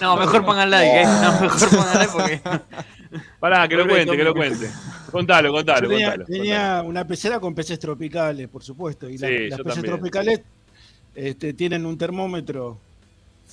[0.00, 1.04] No, mejor pongan like, ¿eh?
[1.04, 2.40] No, mejor pongan like porque.
[3.38, 4.68] Pará, que lo cuente, que lo cuente.
[5.12, 6.24] Contalo, contalo, Yo tenía, contalo.
[6.26, 9.08] tenía una pecera con peces tropicales, por supuesto.
[9.08, 9.94] Y la- Sí, las peces también.
[9.94, 10.40] tropicales
[11.14, 12.80] este, tienen un termómetro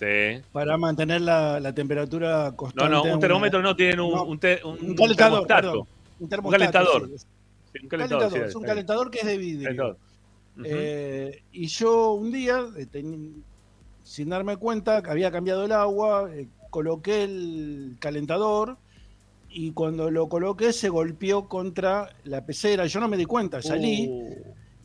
[0.02, 0.42] Sí.
[0.52, 2.90] para mantener la, la temperatura No, constante.
[2.92, 5.46] no, en un una- termómetro no, tienen un, No, un, te- un- un un calentador,
[5.48, 5.88] perdón,
[6.20, 7.08] un calentador.
[7.08, 7.28] sí, es-
[7.74, 9.98] Sí, un calentador, es un calentador que es de vidrio.
[10.66, 13.44] Eh, y yo un día, eh, ten-
[14.04, 18.78] sin darme cuenta, que había cambiado el agua, eh, coloqué el calentador
[19.50, 22.88] y cuando lo coloqué se golpeó contra la pecera.
[22.88, 24.08] Yo no me di cuenta, salí.
[24.10, 24.36] Uh,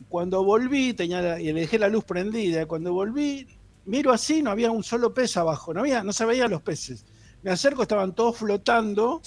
[0.09, 2.65] Cuando volví, tenía la- y le dejé la luz prendida.
[2.65, 3.45] Cuando volví,
[3.87, 7.05] miro así, no había un solo pez abajo, no, había, no se veían los peces.
[7.43, 9.21] Me acerco, estaban todos flotando,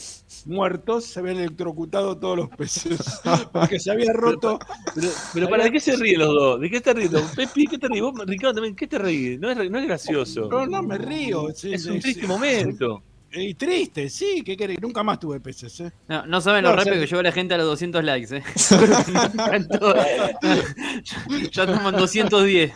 [0.44, 2.98] muertos, se habían electrocutado todos los peces,
[3.52, 4.58] porque se había roto.
[4.94, 6.60] pero, pero ¿para de qué se ríen los dos?
[6.60, 7.10] ¿De qué te ríes?
[7.36, 8.04] Pepi, ¿qué te ríes?
[8.26, 9.40] Ricardo, también, ¿qué te ríes?
[9.40, 10.48] No es, no es gracioso.
[10.50, 11.48] No, no me río.
[11.54, 12.26] sí, es sí, un triste sí.
[12.26, 13.02] momento.
[13.32, 14.80] Y triste, sí, ¿qué querés?
[14.80, 15.92] Nunca más tuve peces, ¿eh?
[16.08, 18.36] No, no saben lo No, rápido sea- que llegó la gente a los 200 likes,
[18.36, 18.42] ¿eh?
[21.52, 22.72] Ya estamos en 210.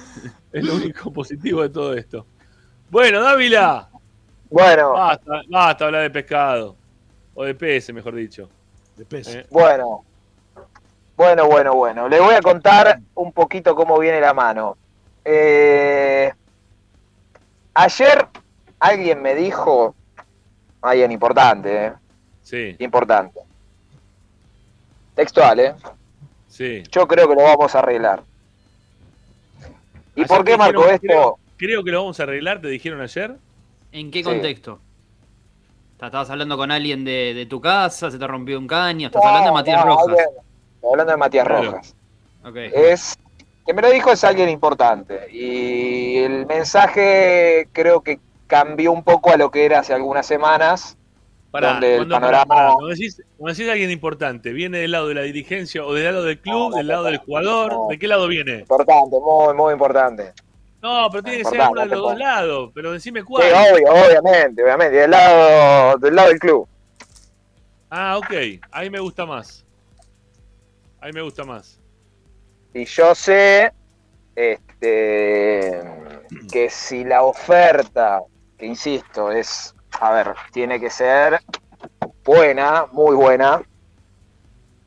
[0.52, 2.24] Es lo único positivo de todo esto.
[2.90, 3.88] Bueno, Dávila.
[4.50, 6.76] Bueno, Basta, basta hablar de pescado.
[7.34, 8.48] O de peces, mejor dicho.
[8.96, 9.34] De peces.
[9.36, 10.04] Eh, bueno.
[11.16, 12.08] Bueno, bueno, bueno.
[12.08, 14.76] Les voy a contar un poquito cómo viene la mano.
[15.24, 16.32] Eh,
[17.74, 18.28] ayer
[18.78, 19.96] alguien me dijo,
[20.90, 21.92] alguien importante, eh,
[22.42, 23.40] Sí, importante.
[25.14, 25.74] Textual, ¿eh?
[26.48, 26.82] sí.
[26.90, 28.22] Yo creo que lo vamos a arreglar.
[30.16, 31.06] ¿Y Ayer por qué marco dijeron, esto?
[31.06, 33.36] Creo, creo que lo vamos a arreglar, te dijeron ayer.
[33.92, 34.24] ¿En qué Sí.
[34.24, 34.80] contexto?
[35.92, 38.10] ¿Estabas hablando con alguien de, de tu casa?
[38.10, 39.06] ¿Se te rompió un caño?
[39.06, 40.06] ¿Estás hablando de Matías No, Rojas?
[40.18, 41.70] Estoy hablando de Matías Claro.
[41.70, 41.94] Rojas.
[42.44, 42.56] Ok.
[42.56, 43.18] es
[43.66, 49.30] que me lo dijo es alguien importante y el mensaje creo que cambió un poco
[49.32, 50.96] a lo que era hace algunas semanas
[51.50, 52.72] Pará, donde el cuando, panorama pará, pará.
[52.74, 56.24] Cuando decís, cuando decís alguien importante, ¿viene del lado de la dirigencia o del lado
[56.24, 57.72] del club, No, del lado del jugador?
[57.72, 57.86] no.
[57.88, 58.60] ¿De qué lado viene?
[58.60, 60.32] importante muy muy importante
[60.82, 62.70] No, pero tiene que ser uno de los dos lados.
[62.74, 63.52] Pero decime Sí, cuál.
[63.52, 64.96] obvio, obviamente, obviamente.
[64.96, 66.68] Del lado, del lado del club.
[67.88, 68.32] Ah, ok.
[68.72, 69.64] Ahí me gusta más.
[71.00, 71.78] Ahí me gusta más.
[72.74, 73.72] Y yo sé
[74.34, 75.80] este,
[76.50, 78.20] que si la oferta,
[78.58, 81.40] que insisto, es, a ver, tiene que ser
[82.24, 83.62] buena, muy buena,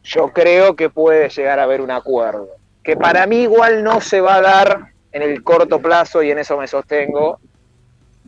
[0.04, 2.48] yo creo que puede llegar a haber un acuerdo.
[2.84, 6.40] Que para mí igual no se va a dar en el corto plazo y en
[6.40, 7.40] eso me sostengo.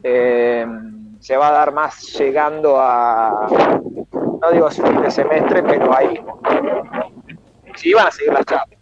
[0.04, 0.66] Eh,
[1.20, 3.48] se va a dar más llegando a,
[4.42, 6.22] no digo fin de semestre, pero ahí.
[7.76, 8.80] Sí van a seguir las charlas.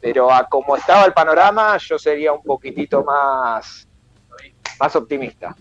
[0.00, 3.86] Pero a como estaba el panorama, yo sería un poquitito más,
[4.82, 5.54] más optimista.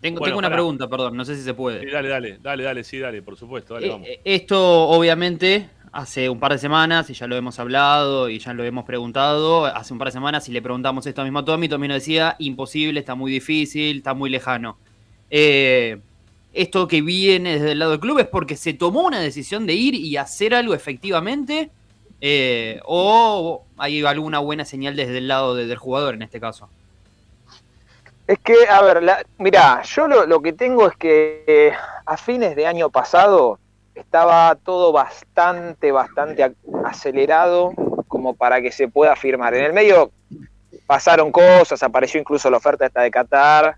[0.00, 1.80] Tengo, Bueno, tengo una pregunta, perdón, no sé si se puede.
[1.80, 4.08] Sí, dale, dale, dale, dale, sí, dale, por supuesto, dale, Eh, vamos.
[4.08, 8.52] eh, Esto, obviamente, hace un par de semanas, y ya lo hemos hablado y ya
[8.54, 11.68] lo hemos preguntado, hace un par de semanas, si le preguntamos esto mismo a Tommy,
[11.68, 14.78] Tommy nos decía, imposible, está muy difícil, está muy lejano.
[15.30, 15.98] Eh,
[16.52, 19.74] esto que viene desde el lado del club es porque se tomó una decisión de
[19.74, 21.70] ir y hacer algo efectivamente,
[22.20, 26.68] eh, o hay alguna buena señal desde el lado de- del jugador en este caso.
[28.28, 31.72] Es que, a ver, la, mirá, yo lo, lo que tengo es que eh,
[32.04, 33.58] a fines de año pasado
[33.94, 37.72] estaba todo bastante, bastante ac- acelerado
[38.06, 39.54] como para que se pueda firmar.
[39.54, 40.10] En el medio
[40.86, 43.76] pasaron cosas, apareció incluso la oferta esta de Qatar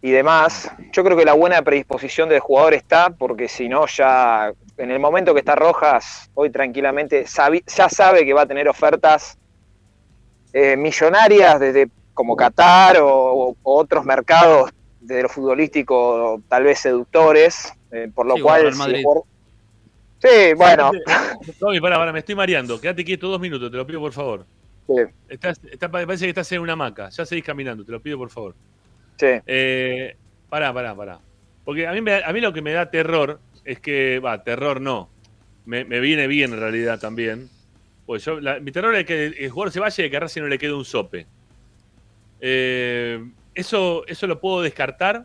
[0.00, 0.70] y demás.
[0.92, 5.00] Yo creo que la buena predisposición del jugador está, porque si no, ya en el
[5.00, 9.36] momento que está Rojas, hoy tranquilamente ya sabe que va a tener ofertas
[10.52, 11.88] eh, millonarias desde
[12.20, 14.70] como Qatar o, o otros mercados
[15.00, 18.74] de lo futbolístico tal vez seductores, eh, por lo Sí, cual...
[18.74, 19.22] Si por-
[20.22, 20.90] Sí, bueno,
[21.58, 22.78] Tommy, pará, pará, me estoy mareando.
[22.78, 24.44] Quédate quieto dos minutos, te lo pido por favor.
[25.30, 27.08] Estás, está- parece que estás en una hamaca.
[27.08, 28.54] Ya seguís caminando, te lo pido por favor.
[29.18, 29.26] sí.
[29.46, 30.14] Eh,
[30.50, 31.20] pará, pará, pará.
[31.64, 34.78] Porque a mí, me- a mí lo que me da terror es que, va, terror
[34.82, 35.08] no.
[35.64, 37.48] Me, me viene bien en realidad también.
[38.04, 40.42] Pues yo, la- mi terror es que el jugador se vaya y que a Racing
[40.42, 41.26] no le quede un sope.
[42.40, 45.24] Eh, eso, eso lo puedo descartar.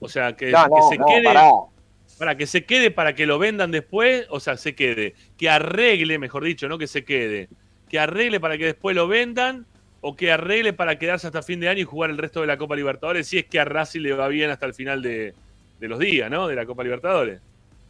[0.00, 1.24] O sea, que, No, que no, se no, quede.
[1.24, 1.50] pará.
[2.18, 5.14] Para que se quede para que lo vendan después, o sea, se quede.
[5.36, 7.48] Que arregle, mejor dicho, no que se quede.
[7.88, 9.66] Que arregle para que después lo vendan
[10.00, 12.56] o que arregle para quedarse hasta fin de año y jugar el resto de la
[12.56, 15.34] Copa Libertadores si es que a Racing le va bien hasta el final de,
[15.80, 16.46] de los días, ¿no?
[16.48, 17.40] De la Copa Libertadores.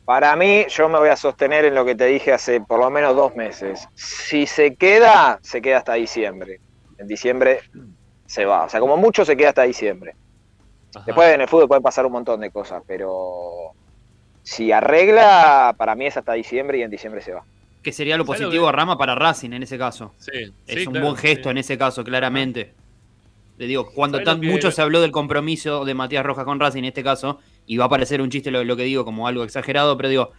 [0.05, 2.91] Para mí, yo me voy a sostener en lo que te dije hace por lo
[2.91, 3.87] menos dos meses.
[3.95, 6.61] Si se queda, se queda hasta diciembre.
[6.97, 7.61] En diciembre
[8.29, 8.65] se va.
[8.65, 10.15] O sea, como mucho se queda hasta diciembre.
[11.07, 13.73] Después en el fútbol pueden pasar un montón de cosas, pero
[14.43, 17.43] si arregla, para mí es hasta diciembre y en diciembre se va.
[17.83, 20.13] Que sería lo ¿Sabes lo positivo que- a Rama para Racing en ese caso.
[20.19, 21.51] Sí, Es sí, un claro, buen gesto sí.
[21.51, 22.75] en ese caso, claramente.
[23.57, 26.45] Le digo, cuando ¿Sabes lo tan que- mucho se habló del compromiso de Matías Rojas
[26.45, 29.05] con Racing en este caso, y va a parecer un chiste lo, lo que digo
[29.05, 30.31] como algo exagerado, pero digo,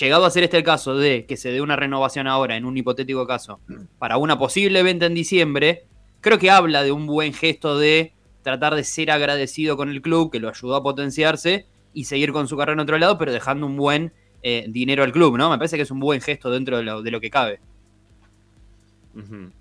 [0.00, 2.76] llegado a ser este el caso de que se dé una renovación ahora, en un
[2.76, 3.60] hipotético caso,
[3.98, 5.84] para una posible venta en diciembre,
[6.24, 10.32] creo que habla de un buen gesto de tratar de ser agradecido con el club,
[10.32, 13.66] que lo ayudó a potenciarse, y seguir con su carrera en otro lado, pero dejando
[13.66, 14.10] un buen
[14.42, 15.50] eh, dinero al club, ¿no?
[15.50, 17.60] Me parece que es un buen gesto dentro de lo, de lo que cabe.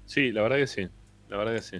[0.05, 0.87] Sí, la verdad que sí.
[1.29, 1.77] La verdad que sí.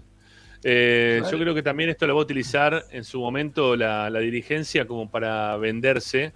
[0.64, 4.20] Eh, yo creo que también esto lo va a utilizar en su momento la, la
[4.20, 6.34] dirigencia como para venderse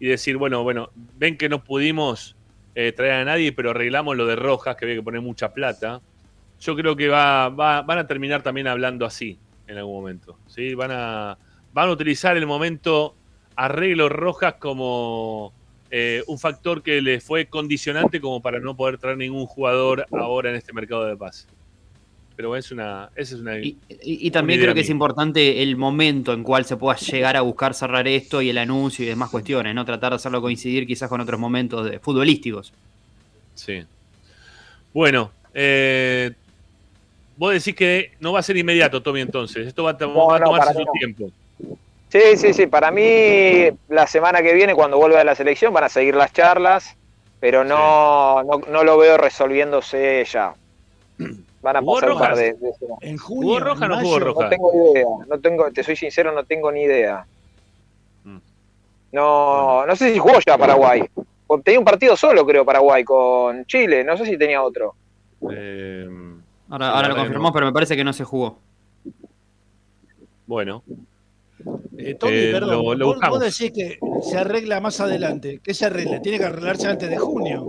[0.00, 2.36] y decir, bueno, bueno, ven que no pudimos
[2.74, 6.00] eh, traer a nadie, pero arreglamos lo de Rojas, que había que poner mucha plata.
[6.60, 10.36] Yo creo que va, va- van a terminar también hablando así en algún momento.
[10.48, 10.74] ¿sí?
[10.74, 11.38] Van, a,
[11.72, 13.14] van a utilizar el momento
[13.56, 15.52] arreglo Rojas como
[15.90, 20.50] eh, un factor que les fue condicionante como para no poder traer ningún jugador ahora
[20.50, 21.46] en este mercado de pase.
[22.36, 23.58] Pero es una, esa es una...
[23.58, 27.36] Y, y también una creo que es importante el momento en cual se pueda llegar
[27.36, 29.84] a buscar cerrar esto y el anuncio y demás cuestiones, ¿no?
[29.84, 32.72] Tratar de hacerlo coincidir quizás con otros momentos de- futbolísticos.
[33.56, 33.82] Sí.
[34.94, 36.32] Bueno, eh,
[37.38, 39.66] vos decís que no va a ser inmediato, Tommy, entonces.
[39.66, 40.92] Esto va a, No, va a tomarse su no.
[40.92, 41.30] tiempo.
[42.10, 42.66] Sí, sí, sí.
[42.66, 46.32] Para mí, la semana que viene, cuando vuelva a la selección, van a seguir las
[46.32, 46.96] charlas,
[47.38, 50.54] pero no, no, no lo veo resolviéndose ya.
[51.60, 52.72] Van a ¿Jugó pasar un par de, de.
[53.00, 54.44] En ¿Jugó junio, Roja o no jugó Roja?
[54.44, 55.06] No tengo idea.
[55.26, 57.26] No tengo, te soy sincero, no tengo ni idea.
[58.22, 58.38] Mm.
[59.10, 61.02] No, no sé si jugó ya Paraguay.
[61.64, 64.04] Tenía un partido solo, creo, Paraguay con Chile.
[64.04, 64.94] No sé si tenía otro.
[65.50, 66.06] Eh,
[66.70, 67.52] Ahora, ahora lo no.
[67.52, 68.58] pero me parece que no se jugó.
[70.46, 70.82] bueno,
[71.98, 73.38] Eh, Tommy, Eh, perdón, lo- lo vos, buscamos.
[73.40, 75.60] vos decís que se arregla más adelante.
[75.62, 76.22] ¿Qué se arregla?
[76.22, 77.66] Tiene que arreglarse antes de junio.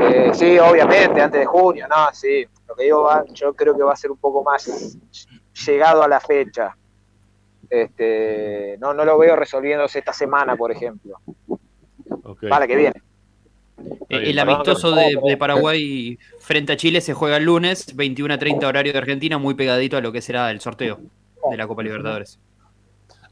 [0.00, 2.44] Eh, sí, obviamente, antes de junio, no, sí.
[2.66, 4.98] Lo que digo, va, yo creo que va a ser un poco más
[5.66, 6.76] llegado a la fecha.
[7.68, 11.18] Este, no, no lo veo resolviéndose esta semana, por ejemplo.
[12.48, 13.00] Para que viene.
[14.08, 18.66] El amistoso de, de, Paraguay frente a Chile se juega el lunes, 21 a 30
[18.66, 21.00] horario de Argentina, muy pegadito a lo que será el sorteo
[21.50, 22.38] de la Copa Libertadores.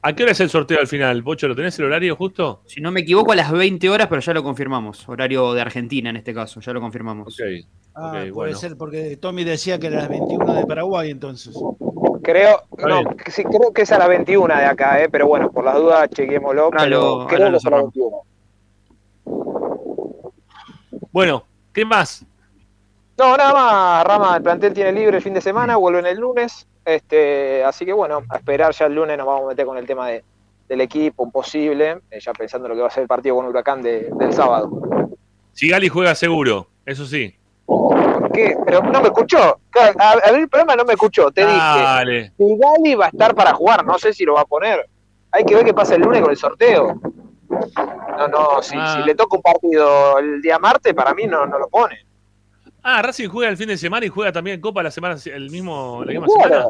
[0.01, 1.23] ¿A qué hora es el sorteo al final?
[1.23, 2.63] Bocho, ¿lo tenés el horario justo?
[2.67, 5.09] Si no me equivoco, a las 20 horas, pero ya lo confirmamos.
[5.09, 7.37] Horario de Argentina en este caso, ya lo confirmamos.
[7.95, 8.57] Ah, puede bueno.
[8.57, 11.59] ser porque Tommy decía que era las 21 de Paraguay entonces.
[12.23, 15.65] Creo, no, sí, creo que es a las 21 de acá, eh, pero bueno, por
[15.65, 16.71] las dudas chequémoslo.
[16.77, 17.95] Ah, lo- pero creo que lo es a las cerramos.
[17.95, 18.17] 21.
[21.19, 21.43] Bueno,
[21.75, 22.25] ¿qué más?
[23.17, 26.65] No, nada más, Rama, el plantel tiene libre el fin de semana, vuelven el lunes,
[26.85, 29.85] este, así que bueno, a esperar ya el lunes nos vamos a meter con el
[29.85, 30.23] tema de,
[30.69, 33.35] del equipo, un posible, eh, ya pensando en lo que va a ser el partido
[33.35, 34.71] con Huracán de- del sábado.
[35.55, 37.35] Sigali juega seguro, eso sí.
[37.67, 38.57] ¿Por qué?
[38.65, 39.59] Pero no me escuchó,
[39.99, 42.13] a ver, el programa no me escuchó, te Dale.
[42.15, 44.89] dije, Sigali va a estar para jugar, no sé si lo va a poner,
[45.33, 47.01] hay que ver qué pasa el lunes con el sorteo.
[48.19, 48.97] No, no, si, Ah.
[49.01, 52.05] si le toca un partido el día martes, para mí no, no lo pone.
[52.83, 56.03] Ah, Racing juega el fin de semana y juega también Copa la semana el mismo
[56.05, 56.49] la misma Claro.
[56.49, 56.67] semana.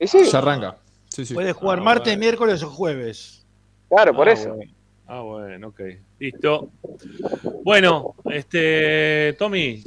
[0.00, 0.76] Y sí, Ya arranca.
[1.08, 1.34] Sí, sí.
[1.34, 2.20] Puede jugar Ah, martes, bueno.
[2.20, 3.46] miércoles o jueves.
[3.88, 4.54] claro, por Ah, eso.
[4.54, 4.72] bueno.
[5.06, 5.80] Ah, bueno, ok.
[6.18, 6.70] Listo.
[7.64, 9.82] Bueno, este Tommy,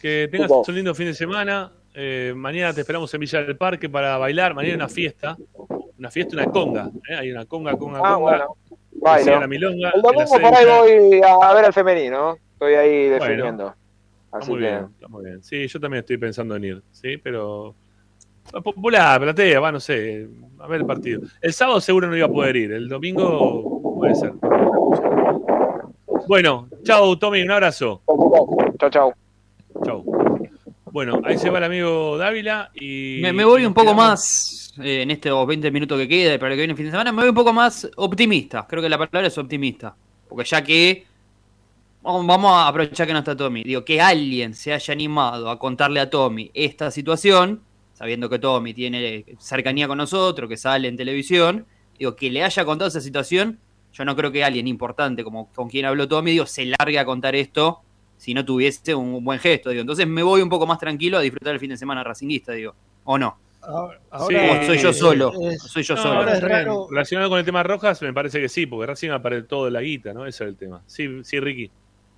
[0.00, 1.70] que tengas un lindo fin de semana.
[1.94, 4.54] Eh, mañana te esperamos en Villa del Parque para bailar.
[4.54, 5.36] Mañana una fiesta.
[6.02, 6.90] Una fiesta, una conga.
[7.08, 7.14] ¿eh?
[7.14, 8.16] Hay una conga, conga, Ah, conga.
[8.18, 9.40] bueno.
[9.40, 9.90] la milonga.
[9.94, 12.36] El domingo por ahí voy a ver al femenino.
[12.54, 13.24] Estoy ahí Bueno.
[13.24, 13.66] definiendo.
[14.24, 14.66] Está Así muy que.
[14.66, 15.44] bien, está muy bien.
[15.44, 17.76] Sí, yo también estoy pensando en ir, sí, pero
[18.64, 20.26] popular, platea, va, no sé,
[20.58, 21.20] a ver el partido.
[21.40, 24.32] El sábado seguro no iba a poder ir, el domingo puede ser.
[26.26, 28.02] Bueno, chau Tommy, un abrazo.
[28.80, 29.12] Chau, chau.
[29.84, 30.04] Chau.
[30.90, 33.20] Bueno, ahí se va el amigo Dávila y...
[33.22, 36.54] Me, me voy un poco quedamos- eh, en estos 20 minutos que queda para lo
[36.54, 38.66] que viene el fin de semana, me voy un poco más optimista.
[38.66, 39.94] Creo que la palabra es optimista.
[40.28, 41.06] Porque ya que.
[42.04, 43.62] Vamos a aprovechar que no está Tommy.
[43.62, 47.62] Digo, que alguien se haya animado a contarle a Tommy esta situación,
[47.92, 51.64] sabiendo que Tommy tiene cercanía con nosotros, que sale en televisión,
[51.96, 53.60] digo, que le haya contado esa situación,
[53.92, 57.04] yo no creo que alguien importante como con quien habló Tommy, digo, se largue a
[57.04, 57.82] contar esto
[58.16, 59.82] si no tuviese un buen gesto, digo.
[59.82, 62.74] Entonces me voy un poco más tranquilo a disfrutar el fin de semana racinguista, digo.
[63.04, 63.36] ¿O no?
[63.62, 63.98] Ahora,
[64.28, 65.32] Sí, ahora ¿O soy yo solo?
[65.40, 66.14] es- ¿O soy yo No, solo?
[66.14, 66.58] ahora es está bien.
[66.60, 69.80] raro- Relacionado con el tema Rojas, me parece que sí, porque Racing para todo la
[69.80, 70.26] guita, ¿no?
[70.26, 70.82] Ese es el tema.
[70.86, 71.70] Sí, sí, Ricky.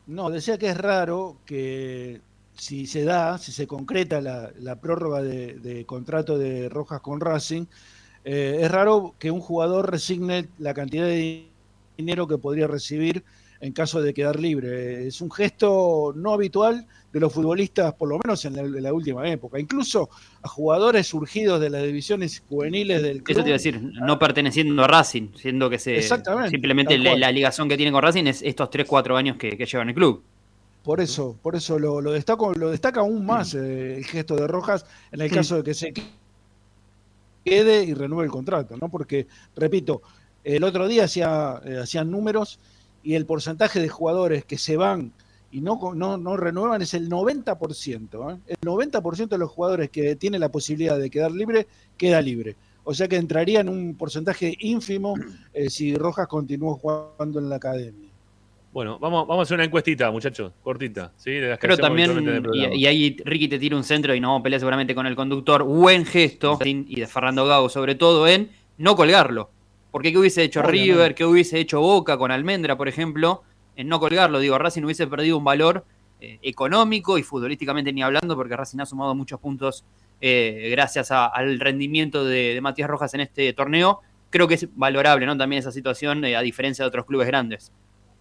[0.06, 2.20] No, decía que es raro que
[2.56, 7.20] si se da, si se concreta la, la prórroga de, de contrato de Rojas con
[7.20, 7.66] Racing,
[8.24, 11.50] eh, es raro que un jugador resigne la cantidad de
[11.96, 13.24] dinero que podría recibir
[13.60, 15.06] en caso de quedar libre.
[15.06, 18.92] Es un gesto no habitual de los futbolistas, por lo menos en la, en la
[18.92, 19.60] última época.
[19.60, 20.10] Incluso
[20.42, 23.36] a jugadores surgidos de las divisiones juveniles del club.
[23.36, 27.68] Eso te iba a decir, no perteneciendo a Racing, siendo que se simplemente la, ligación
[27.68, 30.24] que tiene con Racing es estos 3-4 años que, que lleva en el club.
[30.82, 34.48] Por eso, por eso lo, lo destaco, lo destaca aún más eh, el gesto de
[34.48, 35.94] Rojas en el caso de que se
[37.44, 38.88] quede y renueve el contrato, ¿no?
[38.88, 40.02] Porque, repito,
[40.42, 42.58] el otro día hacía, eh, hacían números
[43.04, 45.12] y el porcentaje de jugadores que se van
[45.54, 48.34] y no, co- no, no renuevan es el 90%.
[48.34, 48.38] ¿eh?
[48.48, 52.56] El 90% de los jugadores que tienen la posibilidad de quedar libre, queda libre.
[52.82, 55.14] O sea que entraría en un porcentaje ínfimo
[55.52, 58.10] eh, si Rojas continúa jugando en la academia.
[58.72, 61.12] Bueno, vamos, vamos a hacer una encuestita, muchachos, cortita.
[61.16, 61.30] ¿sí?
[61.30, 64.40] De las que hacemos también, y, ahí Ricky te tira un centro y no vamos
[64.40, 65.62] a pelear seguramente con el conductor.
[65.62, 69.50] Buen gesto, y de Fernando Gago sobre todo, en no colgarlo.
[69.92, 70.92] Porque ¿qué hubiese hecho Obviamente.
[70.92, 71.14] River?
[71.14, 73.44] ¿Qué hubiese hecho Boca con Almendra, por ejemplo?
[73.76, 74.38] En no colgarlo.
[74.38, 75.84] Digo, Racing hubiese perdido un valor
[76.20, 79.84] eh, económico y futbolísticamente ni hablando, porque Racing ha sumado muchos puntos
[80.20, 84.00] eh, gracias a- al rendimiento de, de Matías Rojas en este torneo.
[84.30, 85.36] Creo que es valorable, ¿no?
[85.36, 87.72] También esa situación, eh, a diferencia de otros clubes grandes.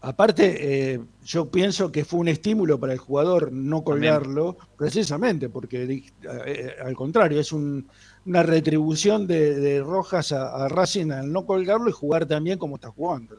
[0.02, 6.04] Aparte, eh, yo pienso que fue un estímulo para el jugador no colgarlo, precisamente, porque
[6.46, 7.88] eh, al contrario, es un-
[8.26, 12.76] una retribución de, de Rojas a, a Racing al no colgarlo y jugar también como
[12.76, 13.38] está jugando.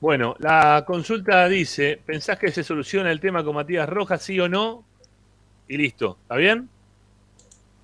[0.00, 4.48] Bueno, la consulta dice, ¿pensás que se soluciona el tema con Matías Rojas, sí o
[4.48, 4.84] no?
[5.68, 6.68] Y listo, ¿está bien?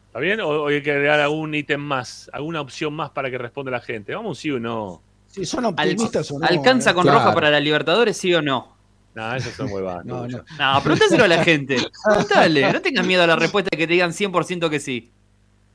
[0.08, 0.40] ¿Está bien?
[0.42, 4.14] ¿O, hay que agregar algún ítem más, alguna opción más para que responda la gente?
[4.14, 5.00] Vamos, sí o no.
[5.26, 6.46] Si son Al- optimistas o no.
[6.46, 7.18] ¿Alcanza con Claro.
[7.20, 8.76] Roja para la Libertadores, sí o no?
[9.14, 10.04] No, esos son huevadas.
[10.04, 10.38] No, no.
[10.58, 11.76] No, pregúntaselo a la gente.
[12.04, 15.10] Pregúntale, no tengas miedo a la respuesta que te digan 100% que sí.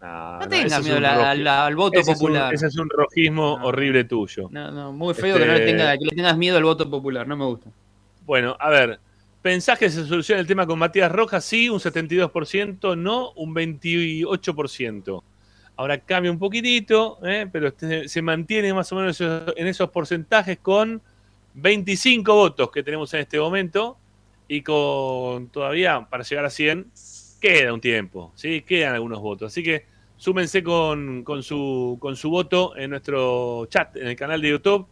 [0.07, 2.53] No, No tengas miedo la- al, voto ese es un- popular.
[2.53, 3.65] ese es un rojismo No.
[3.65, 4.47] horrible tuyo.
[4.51, 6.89] No, no, muy feo que, no le Este- tenga- que le tengas miedo al voto
[6.89, 7.69] popular, no me gusta.
[8.25, 8.99] Bueno, a ver,
[9.39, 11.45] ¿Pensás que se soluciona el tema con Matías Rojas?
[11.45, 15.23] Sí, un 72%, no, un 28%.
[15.77, 17.47] Ahora cambia un poquitito, ¿eh?
[17.49, 21.01] pero este- se mantiene más o menos en esos porcentajes con
[21.53, 23.97] 25 votos que tenemos en este momento
[24.49, 26.87] y con todavía para llegar a 100
[27.39, 28.63] queda un tiempo, ¿sí?
[28.63, 29.51] quedan algunos votos.
[29.53, 29.85] Así que
[30.17, 34.87] súmense con, su, voto en nuestro chat, en el canal de YouTube.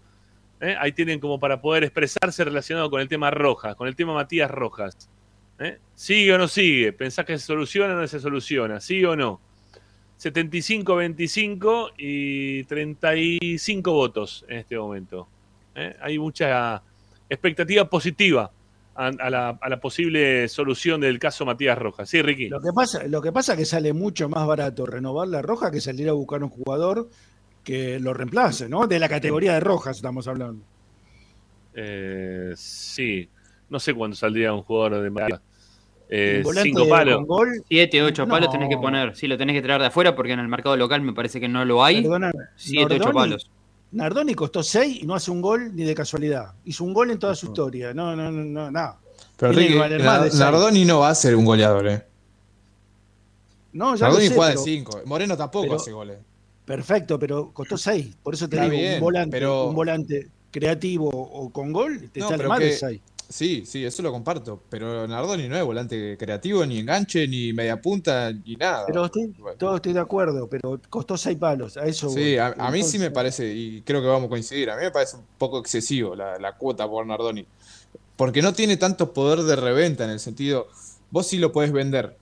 [0.61, 0.76] ¿eh?
[0.80, 4.49] Ahí tienen como para poder expresarse relacionado con el tema Rojas, con el tema Matías
[4.49, 5.10] Rojas.
[5.60, 5.80] ¿eh?
[5.93, 6.93] ¿Sigue o no sigue?
[6.93, 8.80] ¿Pensás que se soluciona o no se soluciona?
[8.80, 9.41] ¿Sí o no?
[10.19, 15.27] 75-25 y 35 votos en este momento.
[15.76, 15.95] ¿eh?
[16.02, 16.81] Hay mucha
[17.30, 18.52] expectativa positiva
[18.95, 22.09] a, a la, a la posible solución del caso Matías Rojas.
[22.09, 22.49] Sí, Ricky.
[22.49, 25.69] Lo que pasa, lo que pasa es que sale mucho más barato renovar la roja
[25.72, 27.09] que salir a buscar un jugador
[27.63, 28.88] que lo reemplace, ¿no?
[28.88, 30.63] De la categoría de rojas estamos hablando.
[31.73, 33.27] Eh, sí,
[33.69, 35.41] no sé cuándo saldría un jugador de Matías.
[36.07, 37.26] Eh, cinco palos.
[37.67, 39.15] 7, 8 palos tenés que poner.
[39.15, 41.47] Sí, lo tenés que traer de afuera porque en el mercado local me parece que
[41.47, 42.03] no lo hay.
[42.03, 43.51] Perdona, 7, 8 Nardoni- palos.
[43.95, 46.53] Nardoni costó 6 y no hace un gol ni de casualidad.
[46.65, 47.93] Hizo un gol en toda su historia.
[47.93, 48.99] No, no, no, no, nada.
[49.38, 50.39] Pero Ricky, que valer más de Nar- seis.
[50.41, 52.05] Nardoni no va a ser un goleador, ¿eh?
[53.73, 55.01] No, ya lo Nardoni sé, juega de pero- 5.
[55.05, 56.17] Moreno tampoco pero- hace goles.
[56.65, 58.15] Perfecto, pero costó 6.
[58.22, 62.09] Por eso te Está digo, bien, un volante, pero- un volante creativo o con gol,
[62.11, 63.01] te No, sale pero más de que- 6.
[63.27, 64.61] Sí, sí, eso lo comparto.
[64.69, 68.85] Pero Nardoni no es volante creativo, ni enganche, ni media punta, ni nada.
[68.85, 71.77] Pero estoy, todo estoy de acuerdo, pero costó 6 palos.
[71.77, 74.69] A eso Sí, a, a mí sí me parece, y creo que vamos a coincidir,
[74.69, 77.45] a mí me parece un poco excesivo la, la cuota por Nardoni.
[78.15, 80.68] Porque no tiene tanto poder de reventa en el sentido,
[81.11, 82.18] vos sí lo podés vender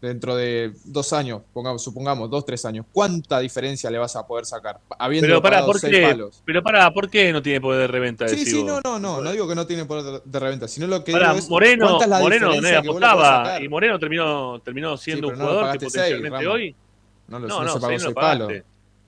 [0.00, 2.86] dentro de dos años, pongamos, supongamos, dos, tres años.
[2.92, 4.80] ¿Cuánta diferencia le vas a poder sacar?
[4.98, 6.02] Habiendo Pero para, pagado ¿por seis qué?
[6.02, 6.42] palos.
[6.44, 8.28] Pero para, ¿por qué no tiene poder de reventa?
[8.28, 10.86] Sí, sí, no, no, no, no digo que no tiene poder de, de reventa, sino
[10.86, 14.60] lo que Pará, digo es Moreno, cuánta es la Moreno no apostaba y Moreno terminó,
[14.60, 16.54] terminó siendo un no jugador que seis, potencialmente Ramos.
[16.54, 16.76] hoy.
[17.28, 18.52] No, lo- no, no se pagó seis seis palos.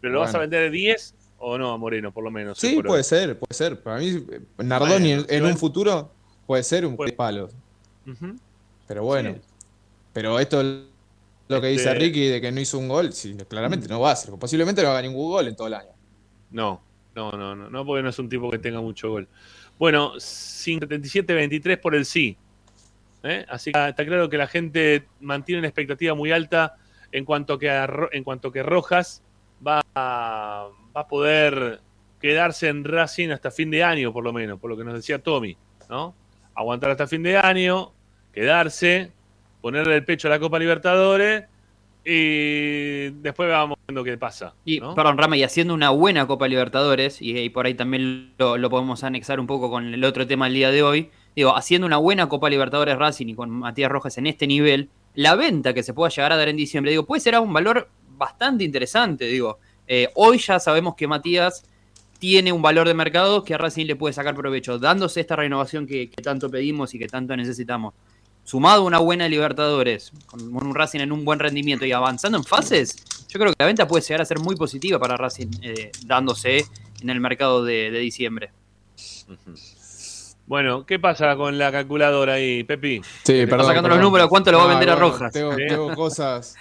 [0.01, 2.59] Pero lo vas a vender 10 o no a Moreno, por lo menos.
[2.59, 3.81] Sí, puede ser, puede ser.
[3.81, 4.25] Para mí,
[4.59, 6.11] Nardoni Bueno, en, un futuro
[6.47, 7.49] puede ser un palo.
[8.87, 9.37] Pero bueno.
[10.13, 10.83] Pero esto es
[11.49, 14.11] lo que dice Este- Ricky de que no hizo un gol, sí, claramente no va
[14.11, 14.35] a hacer.
[14.39, 15.91] Posiblemente no haga ningún gol en todo el año.
[16.51, 16.83] No,
[17.15, 19.29] no, no, no, no, porque no es un tipo que tenga mucho gol.
[19.79, 22.37] Bueno, 77-23 por el sí.
[23.23, 23.45] ¿eh?
[23.49, 26.77] Así que está claro que la gente mantiene una expectativa muy alta
[27.11, 29.23] en cuanto que, a en cuanto que Rojas
[29.67, 31.81] va a, va a poder
[32.21, 35.19] quedarse en Racing hasta fin de año, por lo menos, por lo que nos decía
[35.19, 35.57] Tommy,
[35.91, 36.15] ¿no?
[36.55, 37.93] Aguantar hasta fin de año,
[38.33, 39.11] quedarse,
[39.63, 41.45] ponerle el pecho a la Copa Libertadores
[42.05, 44.55] y después vamos viendo qué pasa.
[44.65, 44.95] Y, ¿no?
[44.95, 48.69] perdón, Rama, y haciendo una buena Copa Libertadores, y, y por ahí también lo, lo
[48.69, 51.97] podemos anexar un poco con el otro tema del día de hoy, digo, haciendo una
[51.97, 55.95] buena Copa Libertadores Racing y con Matías Rojas en este nivel, la venta que se
[55.95, 59.59] pueda llegar a dar en diciembre, digo, puede ser a un valor bastante interesante, digo.
[59.87, 61.65] Eh, hoy ya sabemos que Matías
[62.19, 65.87] tiene un valor de mercado que a Racing le puede sacar provecho, dándose esta renovación
[65.87, 67.95] que, que tanto pedimos y que tanto necesitamos.
[68.45, 72.45] Sumado a una buena Libertadores, con un Racing en un buen rendimiento y avanzando en
[72.45, 72.97] fases,
[73.29, 76.65] yo creo que la venta puede llegar a ser muy positiva para Racing, eh, dándose
[77.01, 78.51] en el mercado de, de diciembre.
[80.47, 83.01] Bueno, ¿qué pasa con la calculadora ahí, Pepi?
[83.25, 83.67] Sí, Está perdón.
[83.69, 83.99] sacando perdón.
[84.01, 85.33] los números, ¿cuánto lo va a Ah, vender a Rojas?
[85.33, 86.57] Tengo, cosas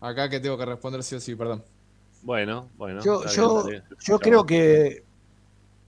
[0.00, 1.62] acá que tengo que responder sí o sí, perdón.
[2.22, 3.02] Bueno, bueno.
[3.04, 3.82] Yo, yo, bien,
[4.20, 5.04] creo que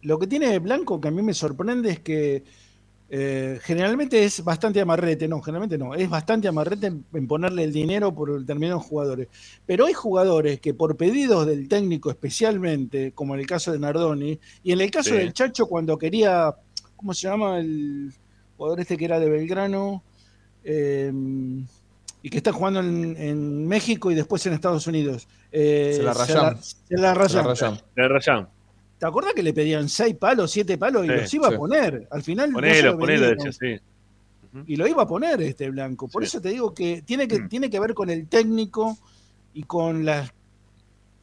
[0.03, 2.45] lo que tiene Blanco que a mí me sorprende es que
[3.11, 7.73] eh, generalmente es bastante amarrete, no, generalmente no, es bastante amarrete en, en ponerle el
[7.73, 9.29] dinero por determinados jugadores.
[9.67, 14.41] Pero hay jugadores que por pedidos del técnico especialmente, como en el caso de Nardoni,
[14.63, 15.17] y en el caso Sí.
[15.17, 16.55] del Chacho cuando quería,
[16.97, 18.13] ¿cómo se llama el
[18.57, 20.03] jugador este que era de Belgrano?
[20.65, 21.13] Eh,
[22.23, 25.29] y que está jugando en, en México y después en Estados Unidos.
[25.53, 26.55] Eh, Se la se rayan.
[26.55, 27.45] la- se la rayan.
[27.95, 28.49] Se la rayan.
[29.05, 31.55] ¿Te acuerdas que le pedían seis palos, siete palos y Sí, los iba sí.
[31.55, 32.09] a poner?
[32.11, 33.77] Al final no Ponelo, lo ponelo, sí.
[34.67, 36.09] y lo iba a poner este blanco.
[36.09, 36.29] Por Sí.
[36.29, 37.49] eso te digo que tiene que, Mm.
[37.51, 38.97] tiene que ver con el técnico
[39.53, 40.33] y con las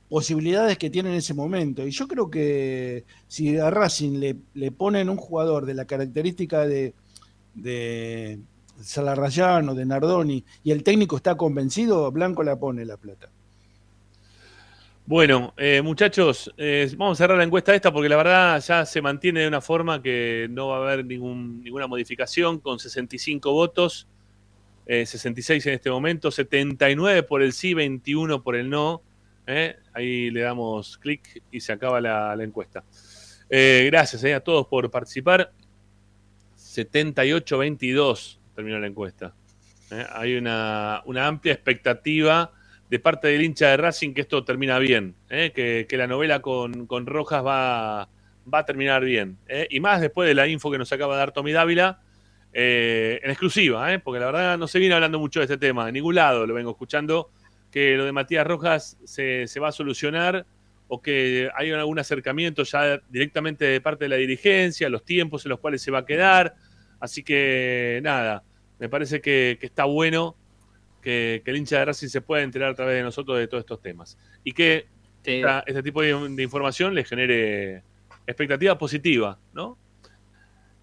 [0.10, 1.84] posibilidades que tiene en ese momento.
[1.88, 6.68] Y yo creo que si a Racing le, le ponen un jugador de la característica
[6.68, 6.94] de,
[7.56, 8.38] de
[8.80, 13.32] Salarrayán o de Nardoni y el técnico está convencido, Blanco la pone la plata.
[15.06, 19.02] Bueno, eh, muchachos, eh, vamos a cerrar la encuesta esta porque la verdad ya se
[19.02, 24.08] mantiene de una forma que no va a haber ninguna modificación con 65 votos,
[24.86, 29.02] eh, 66 en este momento, 79 por el sí, 21 por el no.
[29.48, 29.76] eh.
[29.92, 32.84] Ahí le damos clic y se acaba la, encuesta.
[33.50, 35.52] Eh, gracias eh, a todos por participar.
[36.58, 39.34] 78-22 terminó la encuesta.
[39.90, 40.06] ¿eh?
[40.14, 42.54] Hay una amplia expectativa
[42.92, 45.54] de parte del hincha de Racing que esto termina bien, ¿eh?
[45.56, 48.10] que, que la novela con, con Rojas va,
[48.54, 49.38] va a terminar bien.
[49.48, 49.66] ¿eh?
[49.70, 52.02] Y más después de la info que nos acaba de dar Tommy Dávila,
[52.52, 55.94] eh, en exclusiva, porque la verdad no se viene hablando mucho de este tema, de
[55.94, 57.32] ningún lado lo vengo escuchando,
[57.72, 60.46] que lo de Matías Rojas se, se va a solucionar
[60.90, 65.52] o que hay algún acercamiento ya directamente de parte de la dirigencia, los tiempos en
[65.52, 66.56] los cuales se va a quedar.
[67.00, 68.44] Así que nada,
[68.80, 70.36] me parece que, que está bueno
[71.02, 73.62] que, que el hincha de Racing se pueda enterar a través de nosotros de todos
[73.62, 74.18] estos temas.
[74.44, 74.88] Y que
[75.38, 77.84] esta- este tipo de, de información le genere
[78.28, 79.78] expectativa positiva, ¿no?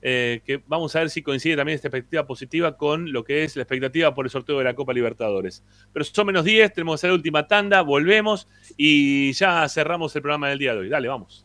[0.00, 3.56] Eh, que vamos a ver si coincide también esta expectativa positiva con lo que es
[3.56, 5.64] la expectativa por el sorteo de la Copa Libertadores.
[5.92, 8.46] Pero son menos 10, tenemos que hacer la última tanda, volvemos
[8.76, 10.88] y ya cerramos el programa del día de hoy.
[10.88, 11.44] Dale, vamos.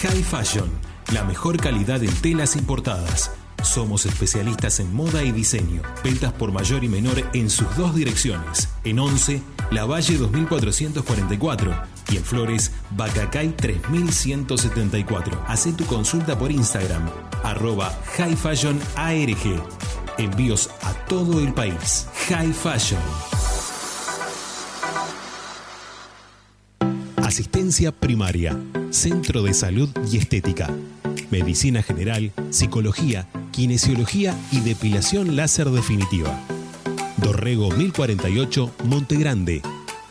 [0.02, 0.70] High Fashion,
[1.12, 3.32] la mejor calidad en telas importadas.
[3.62, 5.82] Somos especialistas en moda y diseño.
[6.02, 8.68] Ventas por mayor y menor en sus dos direcciones.
[8.84, 11.74] En 11, La Valle 2444
[12.10, 15.44] y en Flores, Bacacay 3174.
[15.46, 17.08] Hacé tu consulta por Instagram,
[17.44, 18.78] arroba High Fashion.
[20.18, 22.06] Envíos a todo el país.
[22.28, 23.00] High Fashion.
[27.16, 28.58] Asistencia primaria,
[28.90, 30.68] Centro de Salud y Estética,
[31.30, 33.28] Medicina General, Psicología,
[33.60, 36.40] Kinesiología y Depilación Láser Definitiva.
[37.18, 39.60] Dorrego 1048, Monte Grande.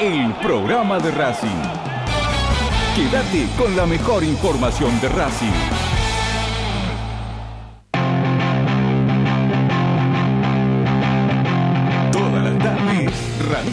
[0.00, 1.48] el programa de Racing.
[2.94, 5.52] Quédate con la mejor información de Racing.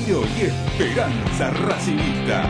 [0.08, 2.44] Y Esperanza Racingista.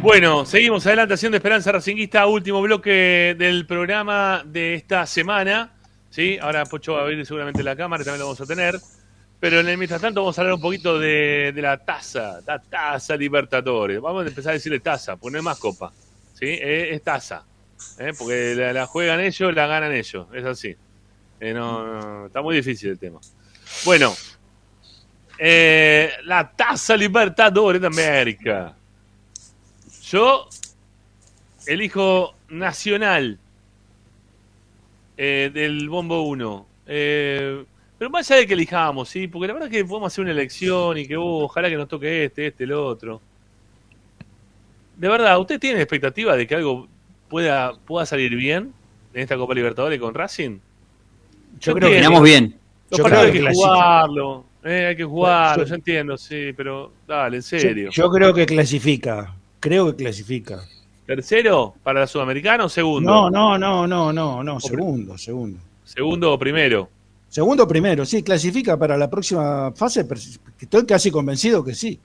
[0.00, 5.72] Bueno, seguimos adelante haciendo Esperanza Racinguista, último bloque del programa de esta semana.
[6.10, 6.38] ¿sí?
[6.40, 8.76] Ahora Pocho va a abrir seguramente la cámara, también lo vamos a tener.
[9.40, 13.16] Pero en el mientras tanto vamos a hablar un poquito de, la taza, la taza
[13.16, 14.00] Libertadores.
[14.00, 15.92] Vamos a empezar a decirle taza, porque no es más copa.
[16.34, 16.46] ¿sí?
[16.48, 17.44] Es, es taza.
[17.98, 18.12] ¿eh?
[18.16, 20.26] Porque la, juegan ellos, la ganan ellos.
[20.32, 20.74] Es así.
[21.40, 23.20] Eh, está muy difícil el tema.
[23.84, 24.14] Bueno,
[25.38, 28.74] eh, la taza Libertadores de América.
[30.02, 30.48] Yo
[31.66, 33.38] elijo Nacional
[35.16, 36.66] eh, del Bombo 1.
[36.86, 37.64] Eh,
[38.04, 39.28] pero más allá de que elijamos, ¿sí?
[39.28, 41.88] Porque la verdad es que podemos hacer una elección y que oh, ojalá que nos
[41.88, 43.22] toque este, este, el otro.
[44.98, 46.86] De verdad, ¿usted tiene expectativa de que algo
[47.30, 48.74] pueda, pueda salir bien
[49.14, 50.58] en esta Copa Libertadores con Racing?
[51.58, 52.58] Yo creo que ganamos bien.
[52.90, 54.44] Yo creo hay que que jugarlo.
[54.64, 57.88] eh, hay que jugarlo, Yo- yo entiendo, sí, pero dale, en serio.
[57.90, 59.34] Yo, yo creo que clasifica.
[59.60, 60.62] Creo que clasifica.
[61.06, 63.10] ¿Tercero para la Sudamericana o segundo?
[63.10, 64.60] No, no, no, no, no, no.
[64.60, 65.58] Segundo, segundo.
[65.84, 66.90] Segundo o primero.
[67.34, 70.04] Segundo primero, sí, clasifica para la próxima fase.
[70.04, 70.20] pero
[70.60, 71.98] Estoy casi convencido que sí.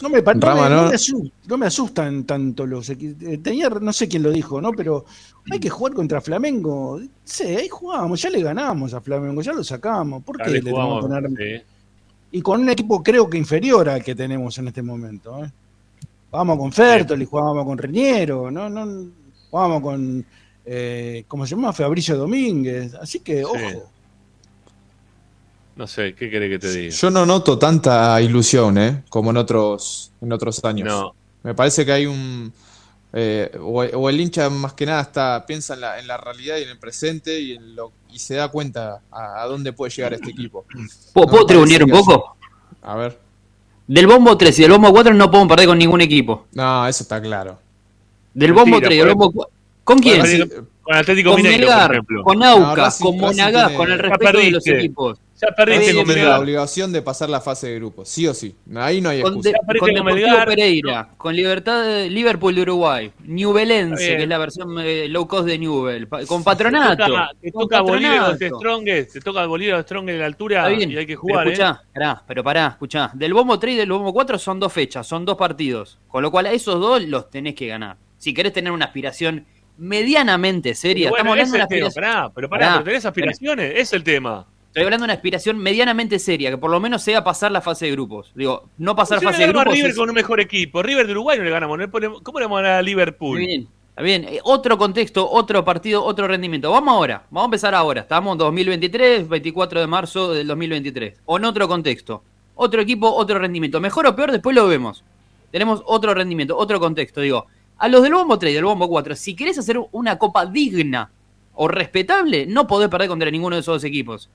[0.00, 0.88] No me, pa- no Rama, me- no ¿no?
[0.88, 3.42] me asu- no me asustan tanto los equipos.
[3.42, 4.72] Tenía, no sé quién lo dijo, ¿no?
[4.72, 5.04] Pero
[5.50, 6.98] hay que jugar contra Flamengo.
[7.24, 10.22] Sí, ahí jugamos, ya le ganamos a Flamengo, ya lo sacamos.
[10.22, 11.64] ¿Por qué le tenemos que poner- sí.
[12.32, 15.44] Y con un equipo creo que inferior al que tenemos en este momento.
[15.44, 15.52] ¿eh?
[16.30, 18.70] Vamos con Fertoli, jugábamos con Reñero, ¿no?
[18.70, 19.10] no
[19.50, 20.24] jugábamos con,
[20.70, 21.72] eh, ¿cómo se llama?
[21.72, 22.94] Fabricio Domínguez.
[22.94, 23.90] Así que, ojo.
[25.76, 26.92] No sé, ¿qué querés que te diga?
[26.94, 29.04] Yo no noto tanta ilusión, ¿eh?
[29.08, 30.88] Como en otros, en otros años.
[30.88, 31.14] No.
[31.44, 32.52] Me parece que hay un...
[33.12, 36.58] eh, o, o el hincha más que nada está piensa en la, en la realidad
[36.58, 39.90] y en el presente y, en lo, y se da cuenta a, a dónde puede
[39.94, 40.66] llegar este equipo.
[41.12, 42.36] ¿Puedo, No puedo me tribunear un poco?
[42.82, 43.18] A ver.
[43.86, 46.46] Del bombo 3 y del bombo 4 no podemos perder con ningún equipo.
[46.52, 47.58] No, eso está claro.
[48.34, 49.57] Del Mentira, bombo 3 y del bombo 4.
[49.88, 50.20] ¿Con quién?
[50.82, 52.22] Con Atlético con Mineiro, Melgar, por ejemplo.
[52.24, 55.18] con No, Aucas, Racing- con Monagas, tiene- con el Ya respeto de los equipos.
[55.40, 58.54] Ya perdiste con la obligación de pasar la fase de grupo, sí o sí.
[58.74, 59.50] Ahí no hay Con, excusa.
[59.50, 60.48] de- con con Deportivo Melgar.
[60.48, 65.46] Pereira, con Libertad de Liverpool de Uruguay, Newbelense, que es la versión eh, low cost
[65.46, 67.06] de Newell, pa- con Te Patronato.
[67.06, 68.48] toca, te con toca Bolívar de.
[68.48, 71.52] Strongest, te toca Bolívar de Strongest en la altura y hay que pero jugar, ¿eh?
[71.52, 73.10] escuchá, pará, pero pará, escuchá.
[73.14, 75.98] Del bombo 3 y del bombo 4 son dos fechas, son dos partidos.
[76.08, 77.96] Con lo cual a esos dos los tenés que ganar.
[78.16, 79.46] Si querés tener una aspiración
[79.78, 83.92] medianamente seria, bueno, estamos hablando de una pará, pero pará, Pará, pero tenés aspiraciones, es
[83.92, 84.46] el tema.
[84.68, 87.86] Estoy hablando de una aspiración medianamente seria, que por lo menos sea pasar la fase
[87.86, 88.30] de grupos.
[88.34, 89.76] Digo, no pasar no fase de ganamos a grupos.
[89.76, 90.82] River es- con un mejor equipo.
[90.82, 91.78] River de Uruguay no le ganamos.
[92.22, 93.40] ¿Cómo le vamos a ganar a Liverpool?
[93.40, 94.34] Está bien, bien.
[94.34, 96.70] Eh, Otro contexto, otro partido, otro rendimiento.
[96.70, 98.02] Vamos ahora, vamos a empezar ahora.
[98.02, 101.14] Estamos en 2023, 24 de marzo del 2023.
[101.24, 102.22] O en otro contexto.
[102.54, 103.80] Otro equipo, otro rendimiento.
[103.80, 105.02] Mejor o peor, después lo vemos.
[105.50, 107.20] Tenemos otro rendimiento, otro contexto.
[107.22, 107.46] Digo,
[107.78, 111.10] a los del bombo 3 y del bombo 4, si querés hacer una copa digna
[111.54, 114.30] o respetable, no podés perder contra ninguno de esos dos equipos.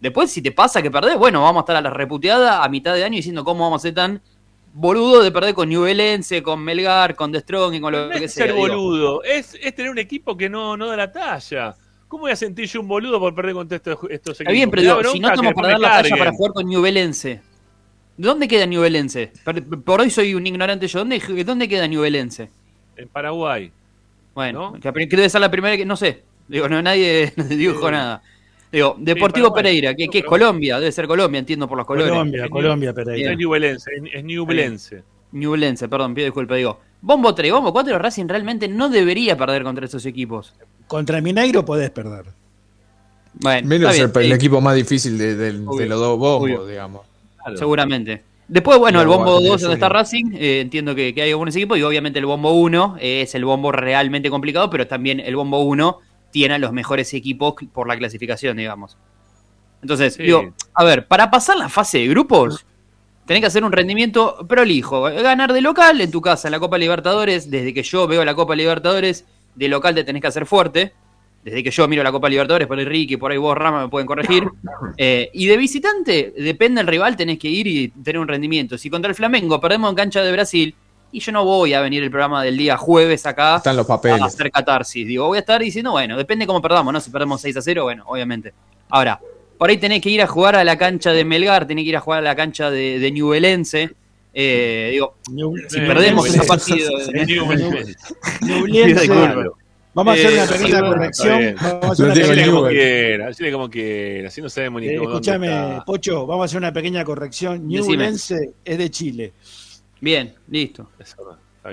[0.00, 2.94] Después, si te pasa que perdés, bueno, vamos a estar a la reputeada a mitad
[2.94, 4.20] de año diciendo cómo vamos a ser tan
[4.74, 8.24] boludo de perder con Newbelense, con Melgar, con The Strong y con lo No que
[8.26, 8.46] es sea.
[8.46, 11.74] ser boludo, es, es tener un equipo que no, no da la talla.
[12.08, 14.40] ¿Cómo voy a sentir yo un boludo por perder contra estos, estos equipos?
[14.40, 17.40] Está bien, pero digo, si no estamos para dar la talla para jugar con Newbelense.
[18.18, 19.32] ¿Dónde queda Newbelense?
[19.84, 21.00] Por hoy soy un ignorante yo.
[21.00, 22.50] ¿Dónde, dónde queda Newbelense?
[22.96, 23.70] En Paraguay.
[24.34, 25.84] Bueno, que que debe ser la primera que.
[25.86, 26.22] No sé.
[26.48, 28.22] Digo, no, nadie dijo nada.
[28.70, 29.54] Digo, Deportivo.
[29.54, 32.10] Pereira, que, que es Colombia, debe ser Colombia, entiendo por los colores.
[32.10, 33.32] Colombia, Colombia, No Pereira.
[33.32, 35.02] es Newbelense, es- Newbelense.
[35.32, 36.56] Newbelense, perdón, pido disculpas.
[36.56, 40.54] Digo, Bombo 3, Bombo 4, Racing realmente no debería perder contra esos equipos.
[40.86, 42.26] Contra Mineiro podés perder.
[43.34, 47.02] Bueno, Menos el, equipo más difícil de, los dos bombos, digamos.
[47.54, 48.22] Seguramente.
[48.48, 49.88] Después, bueno, el bombo aguante, 2 donde está.
[49.88, 53.34] Racing, eh, entiendo que, que hay algunos equipos, y obviamente el bombo 1 eh, es
[53.34, 55.98] el bombo realmente complicado, pero también el bombo 1
[56.30, 58.96] tiene a los mejores equipos por la clasificación, digamos.
[59.82, 60.22] Entonces, Sí.
[60.24, 62.64] digo, a ver, para pasar la fase de grupos,
[63.26, 65.02] tenés que hacer un rendimiento prolijo.
[65.02, 68.34] Ganar de local en tu casa en la Copa Libertadores, desde que yo veo la
[68.34, 69.24] Copa Libertadores,
[69.56, 70.92] de local te tenés que hacer fuerte.
[71.46, 73.88] Desde que yo miro la Copa Libertadores, por ahí Ricky, por ahí vos, Rama, me
[73.88, 74.42] pueden corregir.
[74.98, 78.76] Eh, y de visitante, depende del rival, tenés que ir y tener un rendimiento.
[78.76, 80.74] Si contra el Flamengo perdemos en cancha de Brasil,
[81.12, 84.22] y yo no voy a venir el programa del día jueves acá Están los papeles.
[84.22, 85.06] a hacer catarsis.
[85.06, 87.00] Digo, voy a estar diciendo, bueno, depende cómo perdamos, ¿no?
[87.00, 88.52] Si perdemos 6 a 0, bueno, obviamente.
[88.88, 89.20] Ahora,
[89.56, 91.96] por ahí tenés que ir a jugar a la cancha de Melgar, tenés que ir
[91.96, 93.92] a jugar a la cancha de, de.
[94.34, 95.14] Eh, digo,
[95.68, 96.40] si perdemos ese
[98.42, 99.16] Ñublense.
[99.96, 101.54] Vamos a hacer una Eh, pequeña corrección.
[101.60, 102.86] Vamos a hacer una Decile pequeña como corrección.
[102.90, 105.80] quiera, decile como quiera, así no sabemos ni Eh, cómo- escúchame.
[105.86, 107.66] Pocho, vamos a hacer una pequeña corrección.
[107.66, 109.32] Ñublense es de Chile.
[110.00, 110.90] Bien, listo.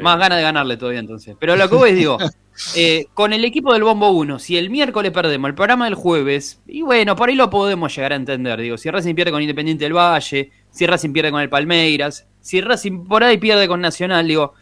[0.01, 1.35] Más ganas de ganarle todavía entonces.
[1.37, 2.17] Pero lo que voy es, digo,
[2.77, 6.61] eh, con el equipo del Bombo 1, si el miércoles perdemos el programa del jueves,
[6.65, 8.59] y bueno, por ahí lo podemos llegar a entender.
[8.61, 12.61] Digo, si Racing pierde con Independiente del Valle, si Racing pierde con el Palmeiras, si
[12.61, 14.53] Racing por ahí pierde con Nacional, digo,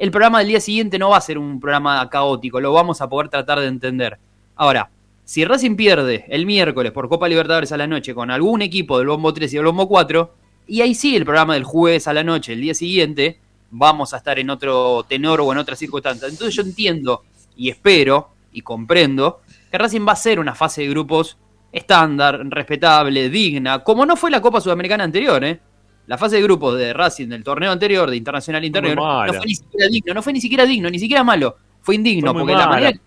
[0.00, 3.08] el programa del día siguiente no va a ser un programa caótico, lo vamos a
[3.10, 4.18] poder tratar de entender.
[4.56, 4.90] Ahora,
[5.26, 9.08] si Racing pierde el miércoles por Copa Libertadores a la noche con algún equipo del
[9.08, 10.34] Bombo 3 y del Bombo 4,
[10.68, 13.40] y ahí sí el programa del jueves a la noche, el día siguiente,
[13.70, 16.28] vamos a estar en otro tenor o en otra circunstancia.
[16.28, 17.24] Entonces yo entiendo
[17.54, 21.36] y espero y comprendo que Racing va a ser una fase de grupos
[21.72, 25.60] estándar, respetable, digna, como no fue la Copa Sudamericana anterior, ¿eh?
[26.06, 29.54] La fase de grupos de Racing del torneo anterior, de Internacional Interior, no fue ni
[29.54, 32.68] siquiera digno, no fue ni siquiera digno, ni siquiera malo, fue indigno, Fue porque la
[32.68, 32.98] manera que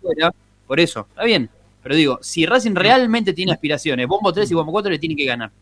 [0.00, 0.32] fuera,
[0.66, 1.48] por eso, está bien.
[1.82, 5.24] Pero digo, si Racing realmente tiene aspiraciones, Bombo 3 y Bombo 4 le tienen que
[5.24, 5.52] ganar.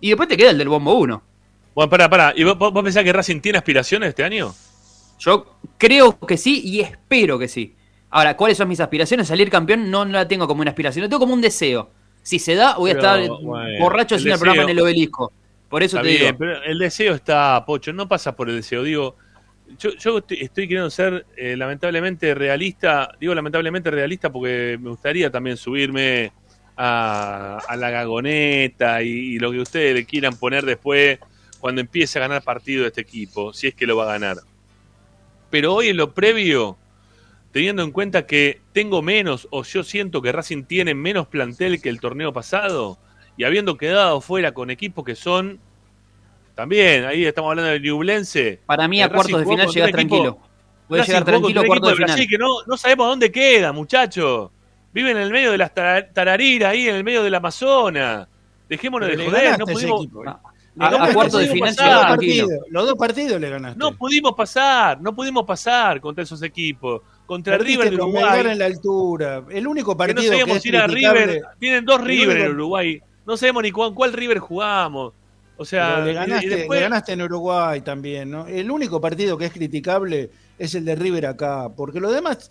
[0.00, 1.22] Y después te queda el del Bombo 1.
[1.74, 2.32] Bueno, pará, pará.
[2.34, 4.52] ¿Y vos, vos vos pensás que Racing tiene aspiraciones este año?
[5.20, 7.76] Yo creo que sí y espero que sí.
[8.10, 9.28] Ahora, ¿cuáles son mis aspiraciones?
[9.28, 11.90] Salir campeón no, no la tengo como una aspiración, la tengo como un deseo.
[12.22, 15.32] Si se da, voy a Pero, estar bueno, borracho haciendo el programa en el obelisco.
[15.68, 16.38] Por eso te bien, digo.
[16.38, 18.82] pero el deseo está, Pocho, no pasa por el deseo.
[18.82, 19.16] Digo,
[19.78, 23.10] yo, yo estoy, estoy queriendo ser eh, lamentablemente realista.
[23.18, 26.32] Digo lamentablemente realista porque me gustaría también subirme
[26.76, 31.18] a, a la gagoneta y, y lo que ustedes le quieran poner después
[31.58, 34.38] cuando empiece a ganar partido este equipo, si es que lo va a ganar.
[35.48, 36.76] Pero hoy en lo previo,
[37.52, 41.88] teniendo en cuenta que tengo menos, o yo siento que Racing tiene menos plantel que
[41.90, 42.98] el torneo pasado,
[43.36, 45.60] y habiendo quedado fuera con equipos que son
[46.54, 48.60] también, ahí estamos hablando del Ñublense.
[48.66, 50.38] Para mí, a cuartos de final llegas tranquilo.
[50.88, 52.08] Puedes Racing llegar tranquilo a cuartos de final.
[52.08, 54.50] Brasil que no, no sabemos dónde queda, muchachos.
[54.92, 58.28] Viven en el medio de las tara- tarariras, ahí en el medio del Amazonas.
[58.68, 60.04] Dejémonos Pero de joder, no a pudimos.
[60.04, 60.08] ¿eh?
[60.74, 61.74] ganaste a cuartos de final
[62.70, 63.78] Los dos partidos le ganaste.
[63.78, 67.00] No pudimos pasar, no pudimos pasar contra esos equipos.
[67.26, 68.46] Contra Perdiste River de Uruguay.
[68.46, 69.44] En la altura.
[69.50, 71.42] El único que partido no sabíamos es ir a River.
[71.58, 73.00] Tienen dos River en Uruguay.
[73.26, 75.12] No sabemos ni con cuál River jugamos.
[75.56, 78.46] O sea, le y- ganaste, después- le ganaste en Uruguay también, ¿no?
[78.48, 82.50] El único partido que es criticable es el de River acá, porque lo demás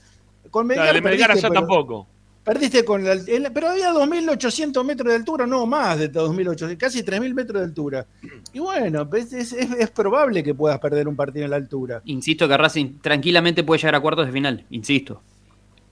[0.49, 2.07] con Melgar Claro, de Melgar perdiste, allá pero- tampoco.
[2.43, 7.03] Perdiste con la, el- pero había 2.800 metros de altura, no más de 2.800, casi
[7.03, 8.05] 3.000 metros de altura.
[8.51, 12.01] Y bueno, es, es- probable que puedas perder un partido en la altura.
[12.05, 14.65] Insisto que Racing tranquilamente puede llegar a cuartos de final.
[14.71, 15.21] Insisto.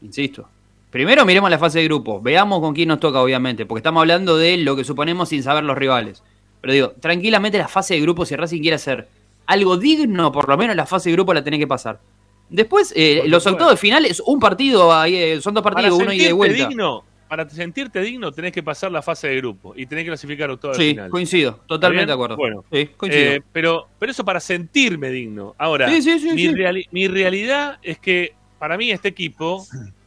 [0.02, 0.48] Insisto.
[0.90, 2.20] Primero miremos la fase de grupo.
[2.20, 3.68] Veamos con quién nos toca, obviamente.
[3.68, 6.24] Porque estamos hablando de lo que suponemos sin saber los rivales.
[6.62, 9.08] Pero digo, tranquilamente la fase de grupo, si Racing quiere hacer
[9.46, 12.00] algo digno, por lo menos la fase de grupo la tenés que pasar.
[12.50, 16.04] Después, eh, los octavos de final es un partido, ahí, eh, son dos partidos, para
[16.04, 16.68] uno y de vuelta.
[16.68, 20.50] digno, para sentirte digno tenés que pasar la fase de grupo y tenés que clasificar
[20.50, 21.12] octavo de Sí, final.
[21.12, 22.36] coincido, totalmente de acuerdo.
[22.38, 23.34] Bueno, Sí, coincido.
[23.34, 25.56] eh, pero, pero eso para sentirme digno.
[25.60, 26.48] Ahora, Sí, sí, sí, mi, sí.
[26.56, 29.64] reali- mi realidad es que para mí este equipo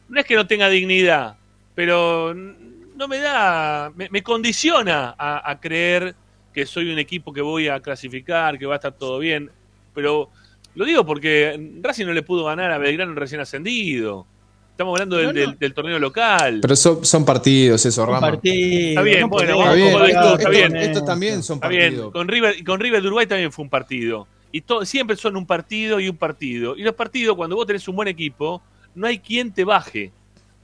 [0.09, 1.37] no es que no tenga dignidad,
[1.73, 6.13] pero no me da, me, me condiciona a, a creer
[6.53, 9.49] que soy un equipo que voy a clasificar, que va a estar todo bien.
[9.95, 10.29] Pero
[10.75, 14.25] lo digo porque Racing no le pudo ganar a Belgrano recién ascendido.
[14.71, 15.39] Estamos hablando del, No, no.
[15.39, 16.59] del- del torneo local.
[16.61, 18.19] Pero son, son partidos eso, Rama.
[18.21, 20.75] partido, Está bien, no bueno, Está bien, está esto- bien.
[20.75, 22.11] Estos también son Está bien, partidos.
[22.11, 24.27] con River, y con River de Uruguay también fue un partido.
[24.51, 26.75] Y to- siempre son un partido y un partido.
[26.75, 28.63] Y los partidos, cuando vos tenés un buen equipo,
[28.95, 30.11] no hay quien te baje.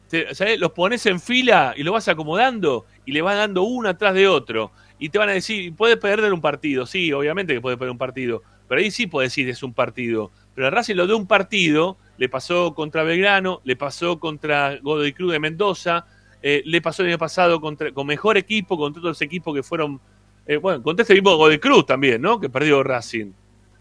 [0.10, 0.60] Te- ¿sabés?
[0.60, 4.28] Los pones en fila y lo vas acomodando y le vas dando uno atrás de
[4.28, 4.72] otro.
[4.98, 6.88] Y te van a decir, puedes perder un partido.
[6.88, 8.42] Sí, obviamente que puedes perder un partido.
[8.70, 10.32] Pero ahí sí puedes decir es un partido.
[10.56, 15.12] Pero a Racing lo de un partido le pasó contra Belgrano, le pasó contra Godoy
[15.14, 16.06] Cruz de Mendoza,
[16.42, 20.00] eh, le pasó el año pasado contra, con mejor equipo, contra otros equipos que fueron
[20.46, 22.40] eh, bueno, contra este equipo de Godoy Cruz también, ¿no?
[22.40, 23.32] Que perdió Racing.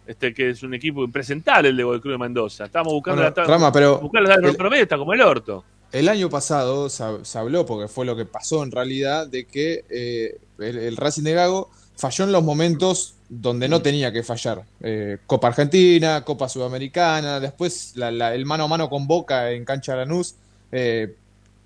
[0.07, 2.65] Este que es un equipo impresentable el de Godoy Cruz de Mendoza.
[2.65, 5.65] Estamos buscando Bueno, la Rama, pero tabla el- promedio está como el orto.
[5.93, 9.85] El año pasado se, se habló, porque fue lo que pasó en realidad, de que
[9.91, 14.63] eh, el, el Racing de Gago falló en los momentos donde no tenía que fallar.
[14.81, 19.65] Eh, Copa Argentina, Copa Sudamericana, después la- la- el mano a mano con Boca en
[19.67, 20.35] cancha Lanús,
[20.71, 21.15] Eh,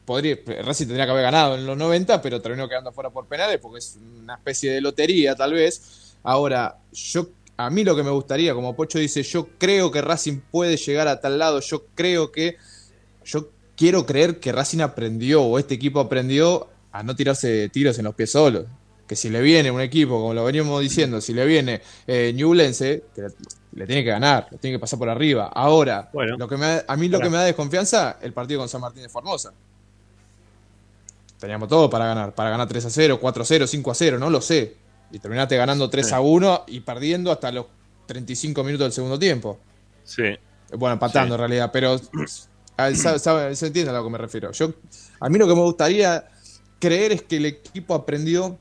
[0.04, 3.58] podría, Racing tendría que haber ganado en los 90, pero terminó quedando fuera por penales
[3.60, 6.14] porque es una especie de lotería tal vez.
[6.22, 10.40] Ahora, yo a mí lo que me gustaría, como Pocho dice, yo creo que Racing
[10.50, 12.56] puede llegar a tal lado, yo creo que,
[13.24, 18.04] yo quiero creer que Racing aprendió o este equipo aprendió a no tirarse tiros en
[18.04, 18.66] los pies solos.
[19.12, 23.04] Que si le viene un equipo, como lo veníamos diciendo, si le viene eh, Newlense,
[23.14, 23.28] que le,
[23.74, 25.48] le tiene que ganar, lo tiene que pasar por arriba.
[25.54, 26.08] Ahora,
[26.38, 28.80] lo que me da- a mí lo que me da desconfianza, el partido con San
[28.80, 29.52] Martín de Formosa.
[31.38, 34.18] Teníamos todo para ganar, para ganar 3 a 0, 4 a 0, 5 a 0,
[34.18, 34.76] no lo sé.
[35.10, 36.14] Y terminaste ganando 3 Sí.
[36.14, 37.66] a 1 y perdiendo hasta los
[38.06, 39.58] 35 minutos del segundo tiempo.
[40.04, 40.22] Sí.
[40.74, 42.00] Bueno, empatando en realidad, pero
[42.76, 44.52] sabe- sabe- se entiende a lo que me refiero.
[44.52, 44.72] Yo,
[45.20, 46.24] a mí lo que me gustaría
[46.78, 48.58] creer es que el equipo aprendió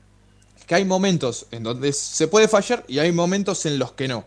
[0.66, 4.24] que hay momentos en donde se puede fallar y hay momentos en los que no.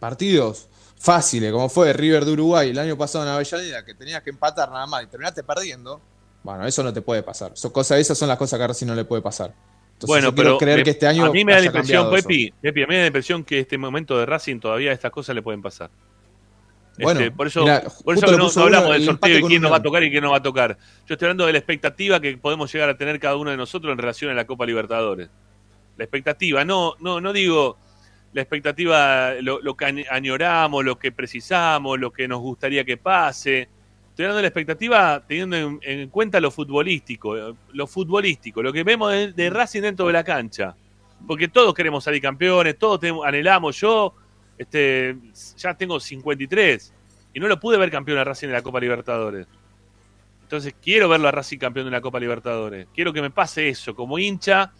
[0.00, 0.68] Partidos
[0.98, 4.70] fáciles, como fue River de Uruguay el año pasado en Avellaneda, que tenías que empatar
[4.70, 6.00] nada más y terminaste perdiendo.
[6.42, 7.52] Bueno, eso no te puede pasar.
[7.54, 9.52] Son cosas, esas son las cosas que a Racing no le puede pasar.
[9.94, 12.10] Entonces, bueno, pero creer me- que este año a mí me da la impresión.
[12.10, 15.10] Pepi, Pepi, a mí me da la impresión que este momento de Racing todavía estas
[15.10, 15.90] cosas le pueden pasar.
[17.00, 19.70] Bueno, Este, por eso, mirá, por eso no, hablamos del el sorteo y quién nos
[19.70, 20.76] va a tocar y quién no va a tocar.
[21.06, 23.92] Yo estoy hablando de la expectativa que podemos llegar a tener cada uno de nosotros
[23.92, 25.28] en relación a la Copa Libertadores.
[25.98, 27.76] La expectativa, no, no, no digo
[28.32, 33.68] la expectativa, lo, que añ- añoramos, lo que precisamos, lo que nos gustaría que pase.
[34.10, 38.82] Estoy de la expectativa teniendo en, en cuenta lo futbolístico, eh, lo futbolístico, lo que
[38.84, 40.74] vemos de, de Racing dentro de la cancha.
[41.26, 43.80] Porque todos queremos salir campeones, todos tenemos- anhelamos.
[43.80, 44.14] Yo
[44.56, 45.16] este,
[45.56, 46.92] ya tengo 53
[47.34, 49.46] y no lo pude ver campeón a Racing en la Copa Libertadores.
[50.42, 52.86] Entonces quiero verlo a Racing campeón de la Copa Libertadores.
[52.94, 53.94] Quiero que me pase eso.
[53.94, 54.72] Como hincha,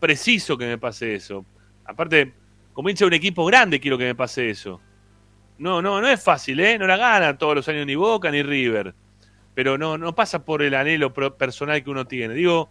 [0.00, 1.44] preciso que me pase eso.
[1.84, 2.32] Aparte,
[2.74, 4.80] de un equipo grande, quiero que me pase eso.
[5.58, 6.78] No, no, no es fácil, ¿eh?
[6.78, 8.94] No la gana todos los años ni Boca ni River.
[9.54, 12.34] Pero no, no pasa por el anhelo personal que uno tiene.
[12.34, 12.70] Digo,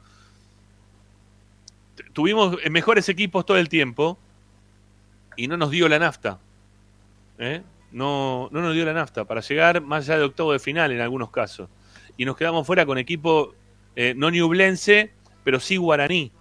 [2.14, 4.18] tuvimos mejores equipos todo el tiempo
[5.36, 6.40] y no nos dio la nafta.
[7.38, 7.62] ¿eh?
[7.92, 11.02] No, no nos dio la nafta para llegar más allá de octavo de final en
[11.02, 11.70] algunos casos.
[12.18, 13.54] Y nos quedamos fuera con equipo
[13.96, 15.12] eh, no niublense,
[15.44, 16.32] pero sí guaraní.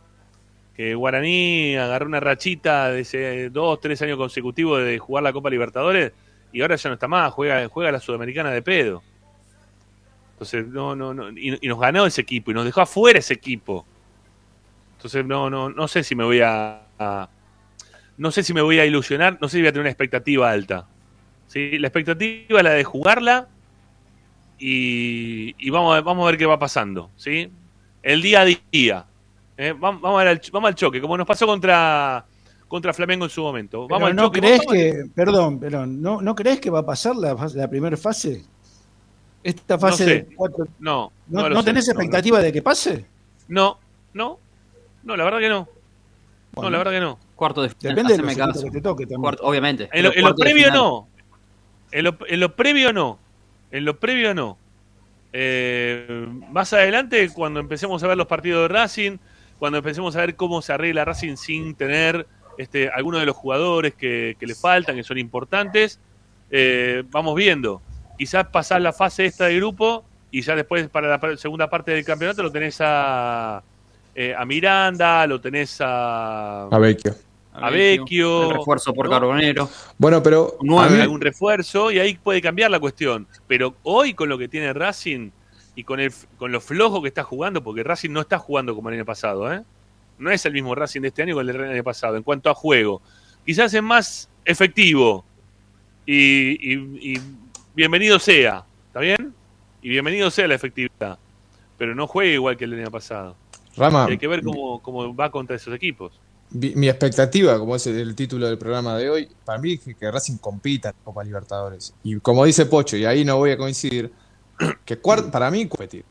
[0.94, 6.12] Guaraní agarró una rachita de ese dos, tres años consecutivos de jugar la Copa Libertadores
[6.52, 9.02] y ahora ya no está más, juega, juega la Sudamericana de pedo.
[10.34, 11.30] Entonces, no, no, no.
[11.30, 13.84] Y, nos ganó ese equipo y nos dejó afuera ese equipo.
[14.96, 17.28] Entonces, no, no, no sé si me voy a, a-
[18.16, 20.50] no sé si me voy a ilusionar, no sé si voy a tener una expectativa
[20.50, 20.86] alta.
[21.48, 21.78] ¿sí?
[21.78, 23.48] La expectativa es la de jugarla
[24.58, 27.10] y, y vamos, a, vamos a ver qué va pasando.
[27.16, 27.50] ¿sí?
[28.02, 29.06] El día a día.
[29.58, 29.74] ¿Eh?
[29.78, 32.24] Vamos, vamos, a ver al, vamos al choque, como nos pasó contra,
[32.66, 33.86] contra Flamengo en su momento.
[33.86, 34.40] Pero Vamos al ¿No choque.
[34.40, 37.96] crees vamos- que, perdón, perdón, ¿no, ¿no crees que va a pasar la, la primera
[37.96, 38.44] fase?
[39.42, 40.10] Esta fase sé.
[40.10, 40.66] de cuatro.
[40.78, 43.04] No, ¿No, no no sé, tenés no, expectativa de que pase?
[43.48, 43.78] No,
[44.14, 44.38] no,
[45.04, 45.68] no, la verdad que no.
[46.56, 47.18] No, la verdad que no.
[47.36, 47.94] Cuarto de final.
[47.94, 49.20] Depende de los que te toque también.
[49.20, 49.84] Cuarto- obviamente.
[49.84, 51.08] En pero lo, en previo no.
[51.92, 53.18] En lo, en lo previo no.
[53.70, 54.58] En lo previo no.
[55.32, 59.18] Eh, más adelante, cuando empecemos a ver los partidos de Racing,
[59.58, 62.26] cuando empecemos a ver cómo se arregla Racing sin tener
[62.58, 66.00] este, algunos de los jugadores que, que le faltan, que son importantes,
[66.50, 67.82] eh, vamos viendo.
[68.16, 72.04] Quizás pasar la fase esta de grupo y ya después para la segunda parte del
[72.04, 73.62] campeonato lo tenés a,
[74.14, 77.14] eh, a Miranda, lo tenés a, A Vecchio.
[77.52, 78.50] a Vecchio.
[78.50, 79.12] El refuerzo por ¿no?
[79.12, 79.68] Carbonero.
[79.96, 83.26] Bueno, pero nueve, a mí- algún refuerzo y ahí puede cambiar la cuestión.
[83.46, 85.30] Pero hoy con lo que tiene Racing
[85.78, 88.88] y con el con lo flojo que está jugando, porque Racing no está jugando como
[88.88, 89.62] el año pasado, ¿eh?
[90.18, 92.50] No es el mismo Racing de este año que el del año pasado en cuanto
[92.50, 93.00] a juego.
[93.46, 95.24] Quizás es más efectivo
[96.04, 97.20] y, y- y
[97.76, 99.32] bienvenido sea, ¿está bien?
[99.80, 101.16] Y bienvenido sea la efectividad.
[101.76, 103.36] Pero no juegue igual que el año pasado.
[103.76, 106.12] Rama, Y hay que ver cómo, cómo va contra esos equipos.
[106.50, 110.10] mi, expectativa, como es el, título del programa de hoy, para mí es que, que
[110.10, 111.94] Racing compita en Copa Libertadores.
[112.02, 114.10] Y como dice Pocho, y ahí no voy a coincidir,
[114.84, 116.04] que cuart- para mí competir.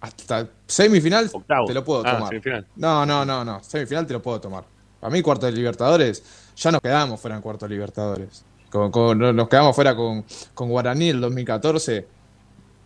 [0.00, 1.28] Hasta semifinal
[1.66, 2.28] te lo puedo Ah, tomar.
[2.30, 2.66] semifinal.
[2.76, 3.62] No, no, no, no.
[3.64, 4.64] Semifinal te lo puedo tomar.
[5.00, 6.22] Para mí, cuarto de Libertadores,
[6.56, 8.44] ya nos quedamos fuera en cuarto de Libertadores.
[8.70, 10.24] Con- con- nos quedamos fuera con,
[10.54, 12.06] con Guaraní el 2014.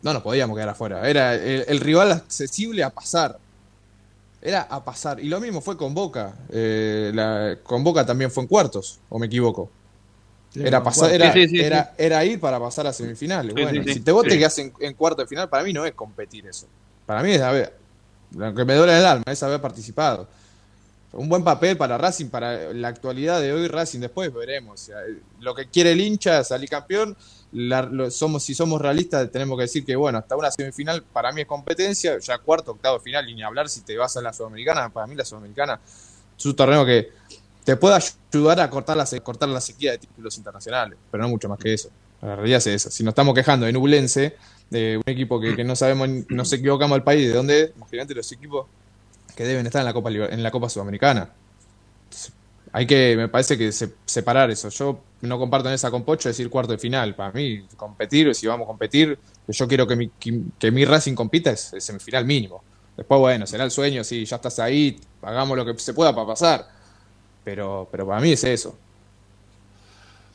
[0.03, 1.09] No nos podíamos quedar afuera.
[1.09, 3.39] Era el, el rival accesible a pasar.
[4.41, 5.21] Era a pasar.
[5.21, 6.35] Y lo mismo fue con Boca.
[6.51, 9.71] Eh, la- con Boca también fue en cuartos, o me equivoco.
[10.55, 13.55] Era, pasar, era, Sí, sí, sí, era, era ir para pasar a semifinales.
[13.55, 13.95] Bueno, sí, sí.
[13.95, 16.47] si te vos te quedás en, en cuarto de final, para mí no es competir
[16.47, 16.67] eso.
[17.07, 17.75] Para mí es haber,
[18.37, 20.29] lo que me duele el alma, es haber participado.
[21.13, 24.81] Un buen papel para Racing, para la actualidad de hoy Racing, después veremos.
[24.81, 24.97] O sea,
[25.41, 27.15] lo que quiere el hincha es salir campeón,
[27.53, 31.31] la- lo- somos, si somos realistas, tenemos que decir que, bueno, hasta una semifinal para
[31.33, 34.33] mí es competencia, ya cuarto, octavo, final, y ni hablar si te vas a la
[34.33, 35.79] Sudamericana, para mí la Sudamericana
[36.39, 37.11] es un torneo que
[37.65, 37.99] te puede
[38.33, 41.75] ayudar a cortar la, cortar la sequía de títulos internacionales, pero no mucho más que
[41.75, 41.91] eso.
[42.21, 42.91] La realidad es esa.
[42.91, 44.37] Si nos estamos quejando de Nublense,
[44.71, 48.67] de un equipo que, no sabemos, nos equivocamos al país, de dónde imagínate los equipos
[49.37, 51.31] que deben estar en la Copa, en la Copa Sudamericana.
[52.75, 54.69] Hay que, me parece que se- separar eso.
[54.71, 57.15] Yo no comparto en esa con Pocho decir cuarto de final.
[57.15, 59.19] Para mí, competir, si vamos a competir,
[59.49, 62.63] yo quiero que mi, que, que mi Racing compita es, es semifinal mínimo.
[62.97, 66.27] Después, bueno, será el sueño, si ya estás ahí, hagamos lo que se pueda para
[66.27, 66.67] pasar.
[67.45, 68.77] Pero, pero para mí es eso.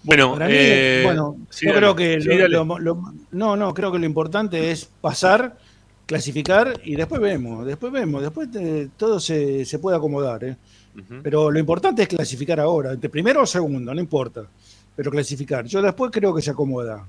[0.04, 1.80] Bueno, Para mí, eh, bueno, sí, yo dale.
[1.82, 5.58] creo que Sí, lo- lo- lo- no, no, creo que lo importante es pasar,
[6.06, 10.56] clasificar y después vemos, después vemos, después te- todo se, se puede acomodar, ¿eh?
[11.22, 14.44] Pero lo importante es clasificar ahora, de primero o segundo, no importa,
[14.96, 15.66] pero clasificar.
[15.66, 17.06] Yo después creo que se acomoda.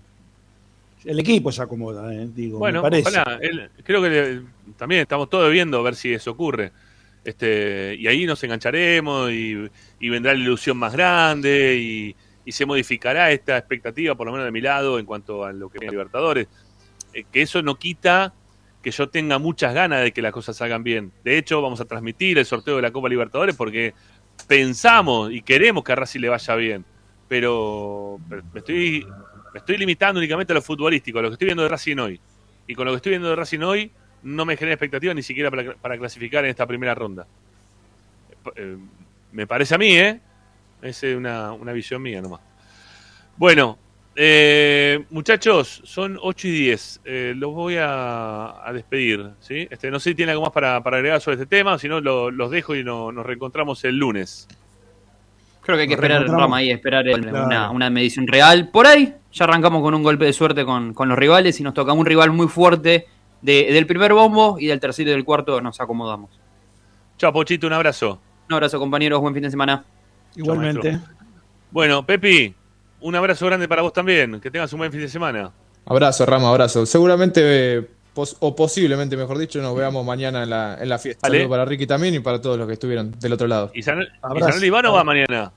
[1.07, 2.29] El equipo se acomoda, ¿eh?
[2.35, 3.09] digo, Bueno, me parece.
[3.09, 3.39] ojalá.
[3.41, 4.43] Él- creo que le-
[4.77, 6.71] también estamos todos viendo a ver si eso ocurre.
[7.29, 9.69] Este, y ahí nos engancharemos y,
[10.01, 12.17] vendrá la ilusión más grande y,
[12.51, 15.87] se modificará esta expectativa, por lo menos de mi lado, en cuanto a lo que
[15.87, 16.49] a Libertadores.
[17.13, 18.33] Eh, que eso no quita
[18.83, 21.13] que yo tenga muchas ganas de que las cosas salgan bien.
[21.23, 23.93] De hecho, vamos a transmitir el sorteo de la Copa Libertadores porque
[24.47, 26.87] pensamos y queremos que a Racing le vaya bien.
[27.29, 31.99] Pero, me estoy limitando únicamente a lo futbolístico, a lo que estoy viendo de Racing
[31.99, 32.19] hoy.
[32.67, 33.93] Y con lo que estoy viendo de Racing hoy,
[34.23, 37.27] no me genera expectativa ni siquiera para, para clasificar en esta primera ronda.
[38.57, 38.77] Eh,
[39.33, 40.21] me parece a mí, ¿eh?
[40.83, 42.41] Es eh, una, una visión mía nomás.
[43.37, 43.79] Bueno,
[44.17, 47.01] eh, muchachos, son 8 y 10.
[47.05, 49.31] Eh, los voy a, a despedir.
[49.41, 49.67] ¿sí?
[49.71, 52.01] Este, no sé si tiene algo más para, para agregar sobre este tema, si no,
[52.01, 54.49] lo- los dejo y no- nos reencontramos el lunes.
[55.63, 56.27] Creo que hay que Nos esperar.
[56.27, 57.45] Rama, ahí, esperar el- Claro.
[57.47, 58.71] una, una medición real.
[58.71, 61.75] Por ahí, ya arrancamos con un golpe de suerte con, con los rivales y nos
[61.75, 63.07] toca un rival muy fuerte
[63.43, 66.31] de- del primer bombo y del tercero y del cuarto nos acomodamos.
[67.17, 68.21] Chao, Pochito, un abrazo.
[68.49, 69.21] Un abrazo, compañeros.
[69.21, 69.85] Buen fin de semana.
[70.37, 71.01] Igualmente.
[71.71, 72.55] Bueno, Pepi,
[73.01, 74.41] un abrazo grande para vos también.
[74.41, 75.51] Que tengas un buen fin de semana.
[75.87, 76.87] Abrazo, Rama, abrazo.
[76.87, 77.41] Seguramente,
[77.79, 81.27] eh, pos- o posiblemente, mejor dicho, nos veamos mañana en la, en la fiesta.
[81.29, 83.71] Saludos para Ricky también y para todos los que estuvieron del otro lado.
[83.75, 84.41] ¿Y San, ¿y.
[84.41, 85.53] San Olivano va mañana?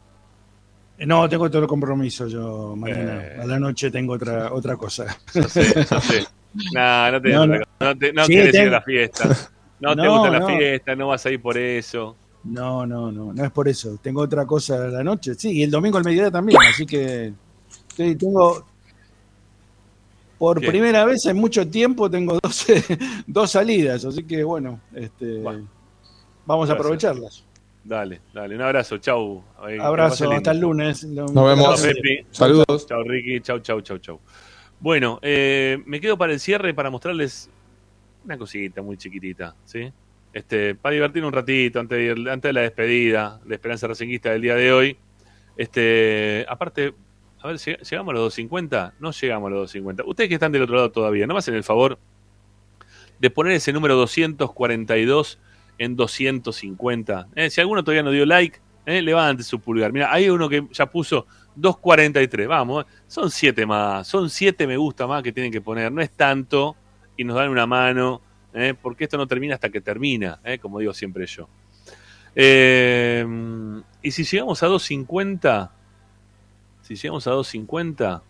[0.97, 3.23] Eh, No, tengo otro compromiso yo mañana.
[3.23, 3.39] Eh.
[3.41, 5.05] A la noche tengo otra otra cosa.
[5.35, 6.25] No sé, no sé.
[6.73, 7.97] Nah, no te, No, no, no.
[7.97, 9.49] te, no Sí, querés ir a la fiesta.
[9.79, 10.47] No, te gusta la no.
[10.47, 12.15] fiesta, no vas a ir por eso.
[12.43, 13.97] No, no, no, no es por eso.
[14.01, 15.35] Tengo otra cosa a la noche.
[15.35, 17.31] Sí, y el domingo al mediodía también, así que
[17.95, 18.65] sí, tengo
[20.37, 20.71] por Bien.
[20.71, 22.65] primera vez en mucho tiempo tengo dos,
[23.27, 25.43] dos salidas, así que bueno, este,
[26.45, 27.43] vamos a aprovecharlas.
[27.83, 29.43] Dale, dale, un abrazo, chau.
[29.67, 31.03] Que Abrazo, hasta el lunes.
[31.03, 31.83] Nos vemos.
[32.31, 32.85] Saludos.
[32.87, 33.39] Chau, Ricky.
[33.41, 34.19] Chau, chau, chau, chau.
[34.81, 37.49] Bueno, eh, me quedo para el cierre para mostrarles
[38.25, 39.91] una cosita muy chiquitita, ¿sí?
[40.33, 44.31] Este, para divertir un ratito antes de, ir- antes de la despedida de Esperanza Racinguista
[44.31, 44.97] del día de hoy.
[45.55, 46.93] Este, aparte,
[47.41, 48.93] a ver, ¿lleg- ¿llegamos a los 250?
[48.99, 50.03] No llegamos a los 250.
[50.09, 51.99] Ustedes que están del otro lado todavía, no me hacen el favor
[53.19, 55.37] de poner ese número 242
[55.77, 57.27] en 250.
[57.35, 59.93] Eh, si alguno todavía no dio like, eh, levante su pulgar.
[59.93, 62.47] Mira, hay uno que ya puso 243.
[62.47, 62.87] Vamos, eh.
[63.07, 64.07] son 7 más.
[64.07, 65.91] Son 7 me gusta más que tienen que poner.
[65.91, 66.75] No es tanto
[67.17, 68.21] y nos dan una mano,
[68.53, 71.47] eh, porque esto no termina hasta que termina, eh, como digo siempre yo.
[72.33, 75.71] Y si llegamos a 250,
[76.81, 78.23] si llegamos a 250,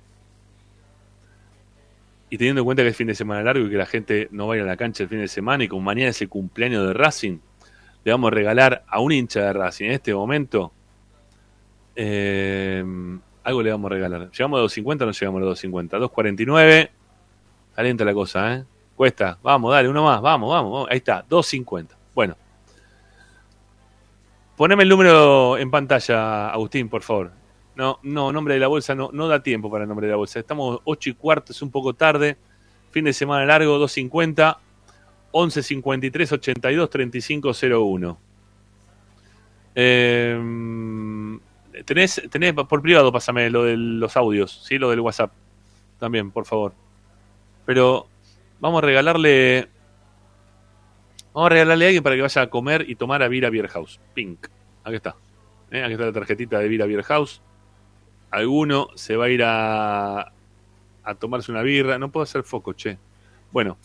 [2.32, 4.48] y teniendo en cuenta que es fin de semana largo y que la gente no
[4.48, 6.30] va a ir a la cancha el fin de semana y como mañana es el
[6.30, 7.40] cumpleaños de Racing,
[8.06, 10.72] le vamos a regalar a un hincha de Racing en este momento,
[11.96, 12.84] eh,
[13.44, 14.32] algo le vamos a regalar.
[14.32, 15.98] ¿Llegamos a 250 o no llegamos a 250?
[15.98, 16.92] 249,
[17.76, 18.64] calienta la cosa, ¿eh?
[18.96, 21.98] Cuesta, vamos, dale, uno más, vamos, vamos, ahí está, 250.
[22.14, 22.36] Bueno,
[24.56, 27.32] poneme el número en pantalla, Agustín, por favor.
[27.76, 30.18] No, no, nombre de la bolsa, no, no da tiempo para el nombre de la
[30.18, 30.40] bolsa.
[30.40, 32.38] Estamos 8 y cuarto, es un poco tarde.
[32.92, 34.60] Fin de semana largo, 250,
[35.32, 38.18] 11 53 82 35 01.
[39.74, 40.38] Eh,
[41.86, 44.78] tenés, tenés, por privado, pásame lo de los audios, ¿sí?
[44.78, 45.32] Lo del WhatsApp.
[46.00, 46.74] También, por favor.
[47.66, 48.08] Pero
[48.60, 49.70] vamos a regalarle.
[51.34, 53.68] Vamos a regalarle a alguien para que vaya a comer y tomar a Vira Beer
[53.68, 54.00] House.
[54.14, 54.48] Pink.
[54.84, 55.16] Aquí está.
[55.70, 55.84] ¿Eh?
[55.84, 57.06] Aquí está la tarjetita de Vira Beer.
[58.32, 60.22] Alguno se va a ir a,
[61.04, 61.98] a tomarse una birra.
[62.00, 62.98] No puedo hacer foco, che.
[63.52, 63.78] Bueno,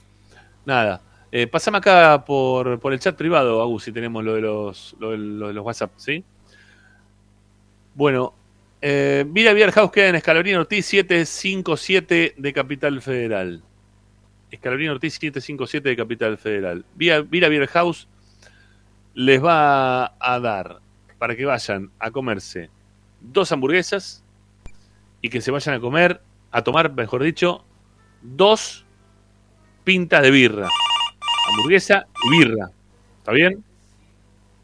[0.65, 1.03] nada.
[1.33, 5.11] Eh, pasame acá por, por el chat privado, Agus, si tenemos lo de los, lo
[5.11, 5.19] de
[5.53, 6.25] los WhatsApp, ¿sí?
[7.97, 8.35] Bueno,
[8.83, 9.25] Eh,
[9.73, 13.63] House queda en Escalabrino Ortiz 757 de Capital Federal.
[14.51, 16.85] Escalabrino Ortiz 757 de Capital Federal.
[16.95, 18.07] Vira Beer House
[19.15, 20.81] les va a dar
[21.19, 22.69] para que vayan a comerse
[23.23, 24.23] dos hamburguesas
[25.23, 26.21] y que se vayan a comer,
[26.51, 27.65] a tomar, mejor dicho,
[28.21, 28.85] dos
[29.85, 30.69] pintas de birra.
[31.49, 32.71] Hamburguesa y birra.
[33.19, 33.65] ¿Está bien?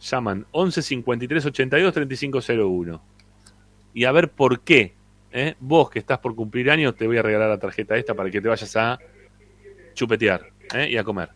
[0.01, 3.12] Llaman 11 53 82 3501.
[3.95, 4.95] Y a ver por qué.
[5.33, 5.55] ¿eh?
[5.61, 8.41] Vos que estás por cumplir años, te voy a regalar la tarjeta esta para que
[8.41, 8.99] te vayas a
[9.95, 10.43] chupetear
[10.75, 10.89] ¿eh?
[10.91, 11.29] y a comer.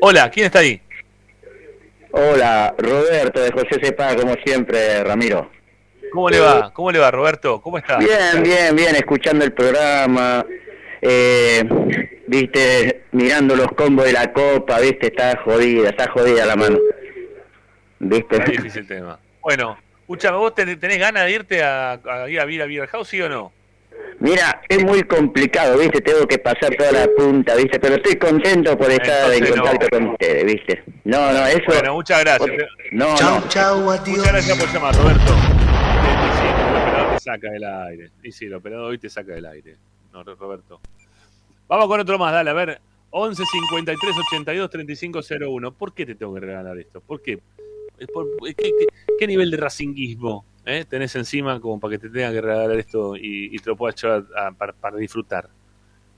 [0.00, 0.80] Hola, ¿quién está ahí?
[2.10, 5.50] Hola, Roberto de José Sepa, como siempre, Ramiro.
[6.12, 6.72] ¿Cómo le va?
[6.72, 7.60] ¿Cómo le va, Roberto?
[7.60, 7.98] ¿Cómo está?
[7.98, 10.46] Bien, bien, bien, escuchando el programa,
[11.02, 11.64] eh,
[12.28, 16.78] viste, mirando los combos de la copa, viste, está jodida, está jodida la mano.
[17.98, 18.36] Viste.
[18.36, 19.18] Está difícil el tema.
[19.40, 22.86] Bueno, escúchame, ¿vos ten- tenés ganas de irte a, a ir a Beer, a Beer
[22.88, 23.52] House, sí o no?
[24.20, 28.76] Mira, es muy complicado, viste, tengo que pasar toda la punta, viste, pero estoy contento
[28.78, 29.62] por estar Entonces en no.
[29.62, 30.84] contacto con ustedes, viste.
[31.04, 31.62] No, no, eso...
[31.66, 32.50] Bueno, muchas gracias.
[32.92, 33.48] No, Chau, no.
[33.48, 35.34] chau, Muchas gracias por llamar, Roberto.
[36.38, 38.10] Sí, el operador te saca del aire.
[38.22, 39.76] Y sí, el operador hoy te saca del aire.
[40.12, 40.80] No, Roberto.
[41.66, 42.80] Vamos con otro más, dale, a ver.
[43.10, 45.72] 11 53 82 35 01.
[45.72, 47.00] ¿Por qué te tengo que regalar esto?
[47.00, 47.38] ¿Por qué?
[47.98, 48.86] ¿Qué, qué-
[49.18, 53.16] qué nivel de racinguismo eh, tenés encima como para que te tenga que regalar esto
[53.16, 55.48] y, y te lo puedas llevar a- para, para disfrutar?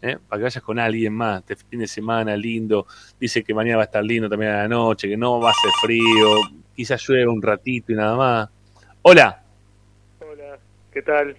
[0.02, 0.18] ¿eh?
[0.28, 2.86] Para que vayas con alguien más, este fin de semana lindo.
[3.18, 5.54] Dice que mañana va a estar lindo también a la noche, que no va a
[5.54, 6.36] ser frío,
[6.74, 8.48] quizás llueva un ratito y nada más.
[9.02, 9.42] Hola,
[10.20, 10.58] Hola,
[10.92, 11.36] ¿qué tal?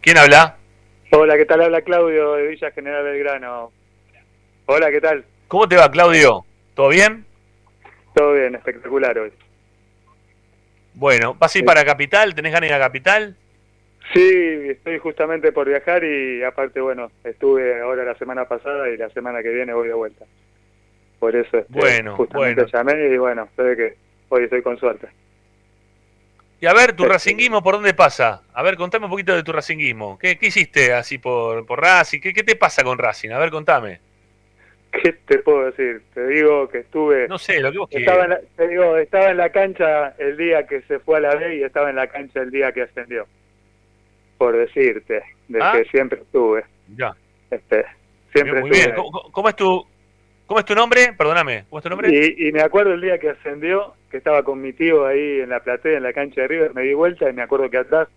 [0.00, 0.56] ¿quién habla?
[1.12, 1.62] Hola, ¿qué tal?
[1.62, 3.72] Habla Claudio de Villa General Belgrano.
[4.66, 5.24] Hola, ¿qué tal?
[5.48, 6.44] ¿Cómo te va, Claudio?
[6.74, 7.24] ¿Todo bien?
[8.14, 9.32] Todo bien, espectacular hoy.
[10.94, 12.34] Bueno, ¿vas a ir para Capital?
[12.34, 13.36] ¿Tenés ganas de ir a Capital?
[14.12, 19.08] Sí, estoy justamente por viajar y aparte, bueno, estuve ahora la semana pasada y la
[19.10, 20.24] semana que viene voy de vuelta.
[21.18, 22.70] Por eso este, Bueno, justamente bueno.
[22.72, 23.96] llamé y bueno, ve que
[24.28, 25.08] hoy estoy con suerte.
[26.60, 28.42] Y a ver, tu racinguismo, ¿por dónde pasa?
[28.52, 30.18] A ver, contame un poquito de tu racinguismo.
[30.18, 32.20] ¿Qué, qué hiciste así por, por Racing?
[32.20, 33.30] ¿Qué, ¿Qué te pasa con Racing?
[33.30, 34.00] A ver, contame.
[35.02, 36.02] ¿Qué te puedo decir?
[36.14, 37.26] Te digo que estuve...
[37.28, 40.36] No sé, lo que vos Estaba en la, te digo, estaba en la cancha el
[40.36, 42.82] día que se fue a la B y estaba en la cancha el día que
[42.82, 43.26] ascendió.
[44.38, 45.72] Por decirte, de Ah.
[45.76, 46.64] que siempre estuve.
[46.96, 47.14] Ya.
[47.50, 47.84] Este,
[48.32, 48.90] siempre Muy bien.
[48.90, 48.96] estuve.
[48.96, 49.86] ¿Cómo, cómo es tu,
[50.46, 51.12] ¿Cómo es tu nombre?
[51.16, 51.64] Perdóname.
[51.70, 52.10] ¿Cómo es tu nombre?
[52.12, 55.48] Y, y me acuerdo el día que ascendió, que estaba con mi tío ahí en
[55.48, 58.08] la platea, en la cancha de River, me di vuelta y me acuerdo que atrás,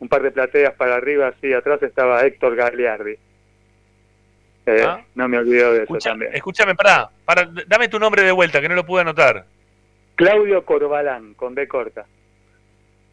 [0.00, 3.16] un par de plateas para arriba, así atrás estaba Héctor Gagliardi.
[4.66, 5.02] Eh, Ah.
[5.14, 6.34] No me olvido de eso también.
[6.34, 9.44] escúchame, pará, pará, Dame tu nombre de vuelta, que no lo pude anotar.
[10.14, 12.06] Claudio Corbalán, con B corta.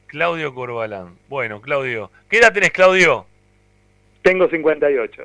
[0.08, 1.16] Claudio Corbalán.
[1.28, 2.12] Bueno, Claudio.
[2.30, 3.26] ¿Qué edad tenés, Claudio?
[4.22, 5.24] Tengo 58.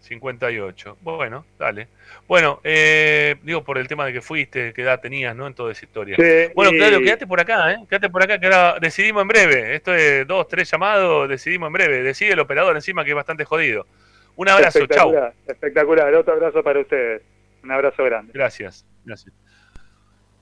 [0.00, 0.96] 58.
[1.02, 1.88] Bueno, dale.
[2.26, 5.46] Bueno, eh, digo por el tema de que fuiste, qué edad tenías, ¿no?
[5.46, 6.16] En toda esa historia.
[6.16, 7.78] Sí, bueno, y- Claudio, quédate por acá, ¿eh?
[7.88, 9.74] Quédate por acá, que ahora decidimos en breve.
[9.74, 12.02] Esto es dos, tres llamados, decidimos en breve.
[12.02, 13.86] Decide el operador encima que es bastante jodido.
[14.38, 15.10] Un abrazo, chau.
[15.10, 17.22] espectacular, Espectacular, otro abrazo para ustedes.
[17.62, 18.32] Un abrazo grande.
[18.32, 19.34] Gracias, gracias.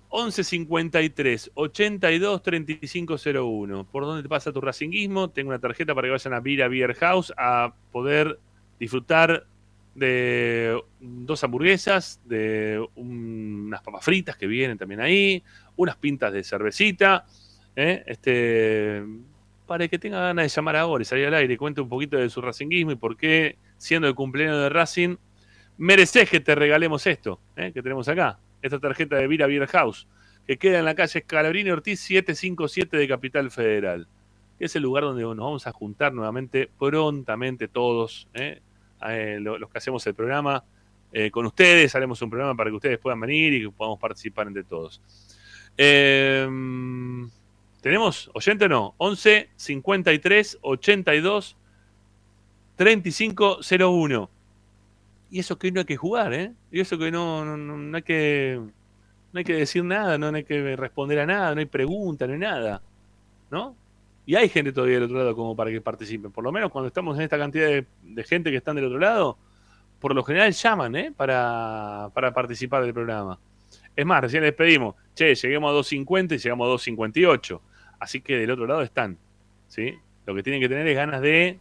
[0.09, 3.85] 11 53 82 35 01.
[3.91, 5.31] ¿Por dónde te pasa tu racinguismo?
[5.31, 8.39] Tengo una tarjeta para que vayan a Vira Beer House a poder
[8.79, 9.47] disfrutar
[9.95, 15.43] de dos hamburguesas, de un- unas papas fritas que vienen también ahí,
[15.75, 17.25] unas pintas de cervecita,
[17.75, 18.05] ¿eh?
[18.07, 19.03] este,
[19.67, 22.31] para que tenga ganas de llamar ahora y salir al aire cuente un poquito de
[22.31, 25.17] su racinguismo y por qué, siendo el cumpleaños de Racing,
[25.79, 27.73] mereces que te regalemos esto, ¿eh?
[27.73, 30.07] que tenemos acá, esta tarjeta de Vira Beer House,
[30.47, 34.07] que queda en la calle Scalabrini Ortiz 757 de Capital Federal,
[34.59, 38.61] es el lugar donde nos vamos a juntar nuevamente prontamente todos, ¿eh?
[39.07, 40.65] Eh, lo- los que hacemos el programa
[41.33, 44.65] con ustedes, haremos un programa para que ustedes puedan venir y que podamos participar entre
[44.65, 45.01] todos.
[45.79, 46.47] Eh,
[47.81, 48.95] ¿Tenemos oyente o no?
[48.99, 51.57] 11 53 82
[52.77, 54.31] 35 01.
[55.31, 56.53] Y eso que no hay que jugar, ¿eh?
[56.71, 58.61] Y eso que no, no, no- hay que
[59.33, 62.33] no hay que decir nada, no hay que responder a nada, no hay pregunta, no
[62.35, 62.83] hay nada.
[63.51, 63.77] ¿No?
[64.25, 66.33] Y hay gente todavía del otro lado como para que participen.
[66.33, 68.99] Por lo menos cuando estamos en esta cantidad de, de gente que están del otro
[68.99, 69.39] lado,
[70.01, 71.13] por lo general llaman, ¿eh?
[71.17, 73.39] Para, para participar del programa.
[73.97, 77.61] Es más, recién les pedimos, che, lleguemos a 2.50 y llegamos a 2.58.
[77.99, 79.19] Así que del otro lado están.
[79.67, 79.95] ¿Sí?
[80.27, 81.59] Lo que tienen que tener es ganas de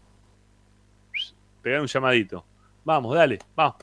[1.62, 2.46] pegar un llamadito.
[2.84, 3.78] Vamos, dale, vamos.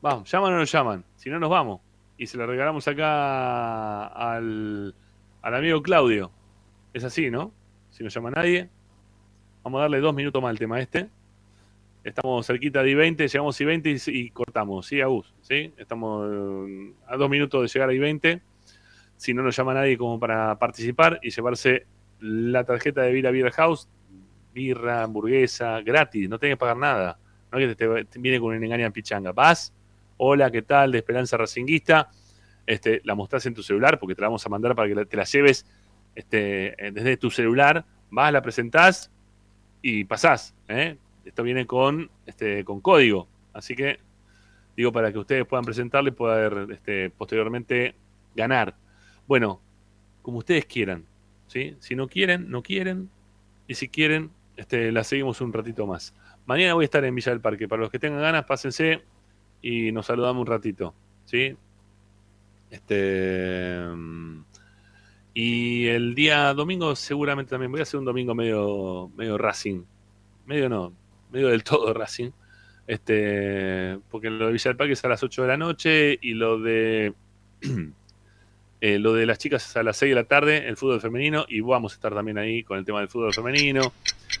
[0.00, 1.04] Vamos, llaman o no llaman.
[1.16, 1.80] Si no, nos vamos.
[2.16, 4.94] Y se lo regalamos acá al,
[5.42, 6.30] al amigo Claudio.
[6.94, 7.52] Es así, ¿no?
[7.90, 8.68] si no llama nadie.
[9.62, 11.08] Vamos a darle dos minutos más al tema este.
[12.02, 15.34] Estamos cerquita de I-20, llegamos a I-20 y, cortamos, ¿sí, Agus?
[15.42, 15.74] ¿Sí?
[15.76, 18.40] Estamos eh, a dos minutos de llegar a I-20.
[19.16, 21.86] Si no nos llama nadie como para participar y llevarse
[22.20, 23.86] la tarjeta de Vira Beer House,
[24.54, 27.18] birra, hamburguesa, gratis, no tenés que pagar nada.
[27.52, 29.32] No que te, te viene con una engaña en pichanga.
[29.32, 29.74] Vas,
[30.16, 30.92] hola, ¿qué tal?
[30.92, 32.10] De Esperanza Racinguista.
[32.66, 35.16] Este, la mostrás en tu celular porque te la vamos a mandar para que te
[35.16, 35.66] la lleves
[36.14, 37.84] este, eh, desde tu celular.
[38.10, 39.10] Vas, la presentás
[39.82, 40.54] y pasás.
[40.68, 40.96] ¿eh?
[41.30, 43.28] Esto viene con, este, con código.
[43.52, 44.00] Así que
[44.76, 47.94] digo para que ustedes puedan presentarle y poder este, posteriormente
[48.34, 48.74] ganar.
[49.28, 49.60] Bueno,
[50.22, 51.06] como ustedes quieran.
[51.46, 51.76] ¿sí?
[51.78, 53.10] Si no quieren, no quieren.
[53.68, 56.12] Y si quieren, este, la seguimos un ratito más.
[56.46, 57.68] Mañana voy a estar en Villa del Parque.
[57.68, 59.04] Para los que tengan ganas, pásense
[59.62, 60.96] y nos saludamos un ratito.
[61.26, 61.56] ¿sí?
[62.70, 63.78] Este.
[65.32, 69.84] Y el día domingo seguramente también voy a hacer un domingo medio, medio Racing.
[70.46, 70.92] Medio no,
[71.30, 72.30] medio del todo Racing.
[72.86, 77.14] Este, porque lo de Villa es a las 8 de la noche y lo de
[78.80, 81.44] eh, lo de las chicas es a las 6 de la tarde, el fútbol femenino,
[81.48, 83.92] y vamos a estar también ahí con el tema del fútbol femenino.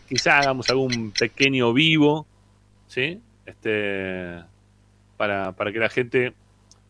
[0.08, 2.26] Quizá hagamos algún pequeño vivo,
[2.88, 3.20] ¿sí?
[3.46, 4.42] Este,
[5.16, 6.32] para, para que la gente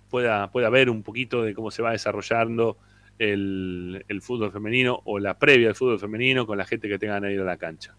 [0.08, 2.76] pueda, pueda ver un poquito de cómo se va desarrollando
[3.18, 7.24] el, el fútbol femenino o la previa del fútbol femenino con la gente que tengan
[7.24, 7.94] a ir a la cancha.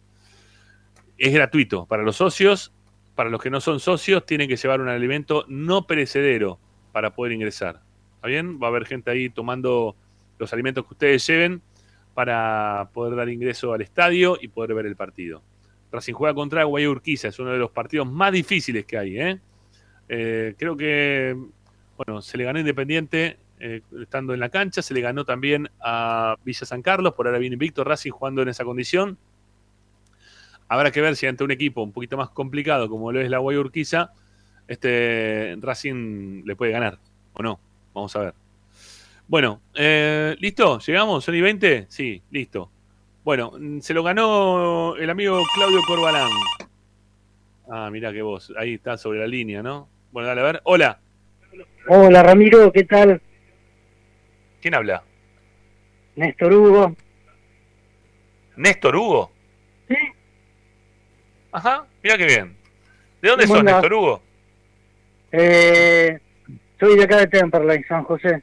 [1.22, 2.74] Es gratuito para los socios,
[3.14, 6.58] para los que no son socios tienen que llevar un alimento no perecedero
[6.92, 7.80] para poder ingresar.
[8.16, 8.60] ¿Está bien?
[8.60, 9.96] Va a haber gente ahí tomando
[10.40, 11.62] los alimentos que ustedes lleven
[12.16, 15.44] para poder dar ingreso al estadio y poder ver el partido.
[15.92, 19.20] Racing juega contra Guaya Urquiza, es uno de los partidos más difíciles que hay.
[19.20, 19.40] ¿eh?
[20.10, 21.38] Eh, creo que
[21.98, 26.36] bueno, se le ganó Independiente eh, estando en la cancha, se le ganó también a
[26.44, 29.20] Villa San Carlos, por ahora viene Víctor Racing jugando en esa condición.
[30.72, 33.40] Habrá que ver si ante un equipo un poquito más complicado como lo es la
[33.40, 34.14] Guaya Urquiza,
[34.70, 36.98] este Racing le puede ganar
[37.34, 37.60] o no.
[37.94, 38.34] Vamos a ver.
[39.28, 40.80] Bueno, eh, ¿listo?
[40.80, 41.26] ¿Llegamos?
[41.26, 41.88] ¿Son y 20?
[41.90, 42.72] Sí, listo.
[43.26, 46.32] Bueno, se lo ganó el amigo Claudio Corbalán.
[47.70, 49.90] Ah, mira que vos, ahí está sobre la línea, ¿no?
[50.14, 50.62] Bueno, dale a ver.
[50.64, 51.02] Hola,
[51.90, 53.22] Hola Ramiro, ¿qué tal?
[54.62, 55.04] ¿quién habla?
[56.16, 56.96] Néstor Hugo.
[58.56, 59.41] ¿Néstor Hugo?
[61.52, 62.56] Ajá, mira qué bien.
[63.22, 63.64] ¿De dónde ¿Cómo sos?
[63.66, 64.22] Néstor Hugo?
[65.32, 66.20] Eh,
[66.80, 68.42] soy de acá de Temperley, San José.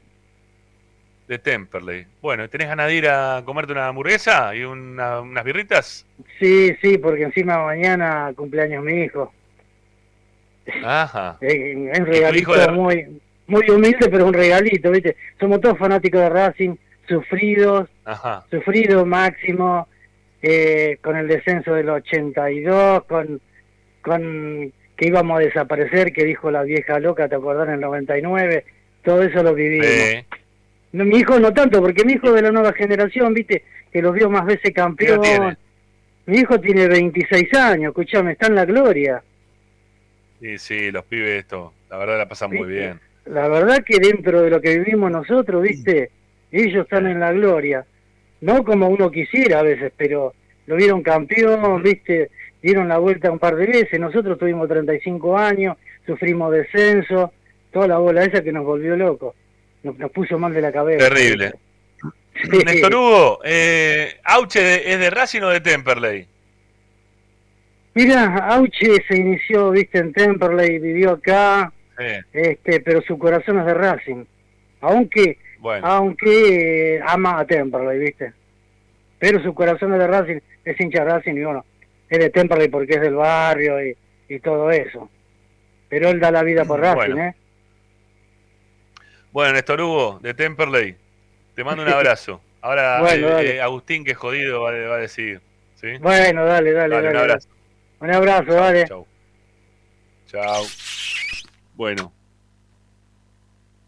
[1.26, 2.06] De Temperley.
[2.22, 6.06] Bueno, ¿tenés ganas de ir a comerte una hamburguesa y una- unas birritas?
[6.38, 9.32] Sí, sí, porque encima mañana cumpleaños mi hijo.
[10.84, 11.36] Ajá.
[11.42, 15.16] Es un ¿Y tu hijo regalito de- muy, muy humilde, pero un regalito, ¿viste?
[15.40, 16.76] Somos todos fanáticos de Racing,
[17.08, 18.44] sufridos, Ajá.
[18.50, 19.88] sufrido máximo,
[20.42, 23.40] eh, con el descenso del 82, con,
[24.02, 27.68] con que íbamos a desaparecer, que dijo la vieja loca, ¿te acordás?
[27.68, 28.64] En el 99,
[29.02, 29.86] todo eso lo vivimos.
[29.86, 30.24] Eh,
[30.92, 33.62] No, mi hijo no tanto, porque mi hijo de la nueva generación, viste,
[33.92, 35.20] que los vio más veces campeón.
[35.20, 35.56] tiene?
[36.26, 39.22] Mi hijo tiene 26 años, escuchame, está en la gloria.
[40.40, 43.00] sí, sí, los pibes esto, la verdad la pasan muy bien.
[43.26, 46.10] La verdad que dentro de lo que vivimos nosotros, viste,
[46.50, 47.84] ellos están en la gloria.
[48.40, 50.34] No como uno quisiera a veces, pero
[50.66, 52.30] lo vieron campeón, viste,
[52.62, 53.98] dieron la vuelta un par de veces.
[53.98, 57.32] Nosotros tuvimos 35 años, sufrimos descenso,
[57.72, 59.34] toda la bola esa que nos volvió locos.
[59.82, 61.08] Nos, nos puso mal de la cabeza.
[61.08, 61.52] Terrible.
[62.50, 62.58] Sí.
[62.64, 66.26] Néstor Hugo, eh, ¿Auche es de Racing o de Temperley?
[67.94, 73.66] Mira, Auche se inició, viste, en Temperley, vivió acá, Sí, este, pero su corazón es
[73.66, 74.24] de Racing.
[74.80, 75.86] Aunque, bueno.
[75.86, 78.32] aunque eh, ama a Temperley, viste.
[79.18, 81.64] Pero su corazón es de Racing, es hincha de Racing y bueno,
[82.08, 83.96] es de Temperley porque es del barrio y,
[84.28, 85.10] y todo eso.
[85.88, 87.22] Pero él da la vida por Racing, Bueno.
[87.24, 87.34] ¿eh?
[89.32, 90.96] Bueno, Néstor Hugo, de Temperley,
[91.54, 92.40] te mando un abrazo.
[92.60, 95.40] Ahora Bueno, eh, eh, Agustín, que es jodido, va, va a decidir.
[95.74, 95.96] ¿sí?
[96.00, 97.10] Bueno, dale, dale, Dale, dale.
[97.10, 97.48] un abrazo.
[98.00, 98.84] Un abrazo, dale.
[98.86, 99.06] Chau.
[100.26, 100.64] Chao.
[101.74, 102.12] Bueno.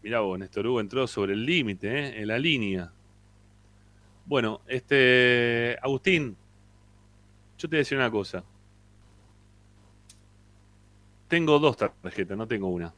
[0.03, 2.21] Mirá vos, Néstor Hugo entró sobre el límite, ¿eh?
[2.21, 2.91] en la línea.
[4.25, 5.77] Bueno, este.
[5.81, 6.35] Agustín,
[7.57, 8.43] yo te voy a decir una cosa.
[11.27, 12.93] Tengo dos tarjetas, no tengo una.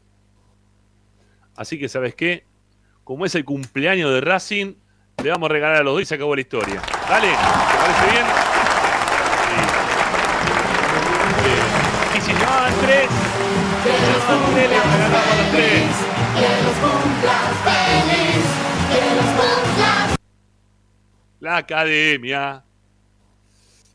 [1.56, 2.46] Así que, ¿sabes qué?
[3.04, 4.76] Como es el cumpleaños de Racing,
[5.22, 6.82] le vamos a regalar a los dos y se acabó la historia.
[7.08, 8.26] Dale, ¿te parece bien?
[12.18, 13.10] Y si llevaban tres,
[13.84, 16.13] si llevaban los tres.
[21.40, 22.64] La academia.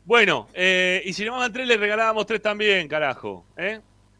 [0.05, 3.45] Bueno, eh, y si llamaban tres, le regalábamos tres también, carajo.
[3.57, 3.79] ¿eh?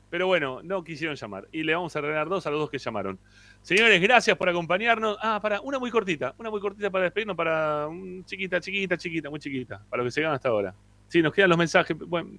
[0.09, 1.47] Pero bueno, no quisieron llamar.
[1.51, 3.19] Y le vamos a regalar dos a los dos que llamaron.
[3.61, 5.17] Señores, gracias por acompañarnos.
[5.21, 9.29] Ah, para, una muy cortita, una muy cortita para despedirnos, para un chiquita, chiquita, chiquita,
[9.29, 10.73] muy chiquita, para lo que se gana hasta ahora.
[11.07, 11.97] Sí, nos quedan los mensajes.
[11.97, 12.31] Bueno,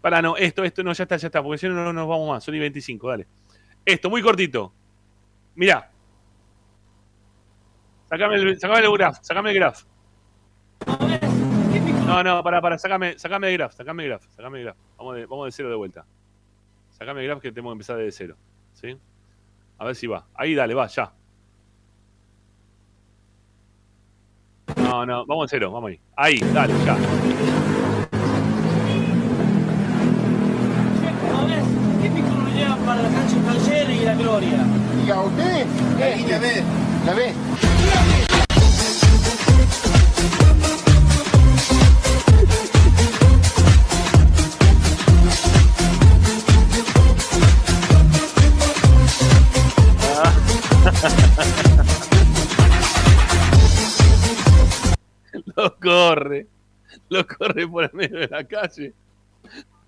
[0.00, 2.28] para no, esto, esto no, ya está, ya está, porque si no, no nos vamos
[2.28, 2.42] más.
[2.42, 3.26] Son y 25, dale.
[3.84, 4.72] Esto, muy cortito.
[5.54, 5.90] Mirá.
[8.08, 9.82] Sacame el, el graph, sacame el graph.
[12.06, 14.76] No, no, para, para, sacame, sacame el graph, sacame el graph, sacame el graph.
[14.98, 16.06] Vamos de, vamos de cero de vuelta.
[16.90, 18.36] Sacame el graph que tenemos que empezar desde cero.
[18.74, 18.96] ¿Sí?
[19.78, 20.26] A ver si va.
[20.34, 21.12] Ahí dale, va, ya.
[24.76, 26.00] No, no, vamos de cero, vamos ahí.
[26.16, 26.96] Ahí, dale, ya.
[57.14, 58.92] Lo corre por el medio de la calle.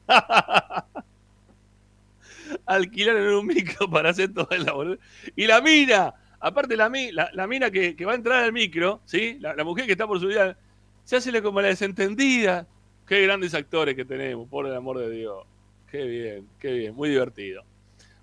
[2.67, 5.01] Alquilaron un micro para hacer todo el labor.
[5.35, 9.39] Y la mina, aparte la, la, la mina que, va a entrar al micro, ¿sí?
[9.41, 10.57] La, la mujer que está por subir, al-
[11.03, 12.65] se hace como la desentendida.
[13.09, 15.45] Qué grandes actores que tenemos, por el amor de Dios.
[15.91, 17.65] Qué bien, qué bien, muy divertido.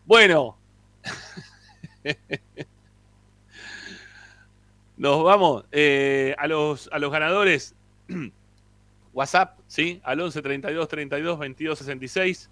[0.06, 0.58] Bueno.
[4.96, 7.76] Nos vamos eh, a, los, a los ganadores.
[9.14, 10.02] WhatsApp, ¿sí?
[10.04, 12.50] Al 11 32 32 22 66.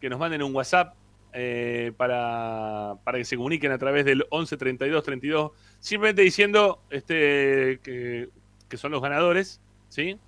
[0.00, 0.94] Que nos manden un WhatsApp
[1.32, 5.52] eh, para, para que se comuniquen a través del 11 32 32.
[5.80, 8.28] Simplemente diciendo este, que,
[8.68, 10.18] que son los ganadores, ¿sí?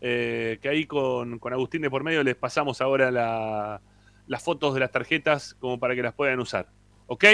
[0.00, 3.80] Eh, que ahí con, con Agustín de por medio les pasamos ahora la-
[4.28, 6.68] las fotos de las tarjetas como para que las puedan usar.
[7.06, 7.24] ¿Ok?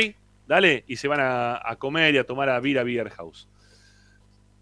[0.47, 3.48] Dale, y se van a, a comer y a tomar a Vira Beer House.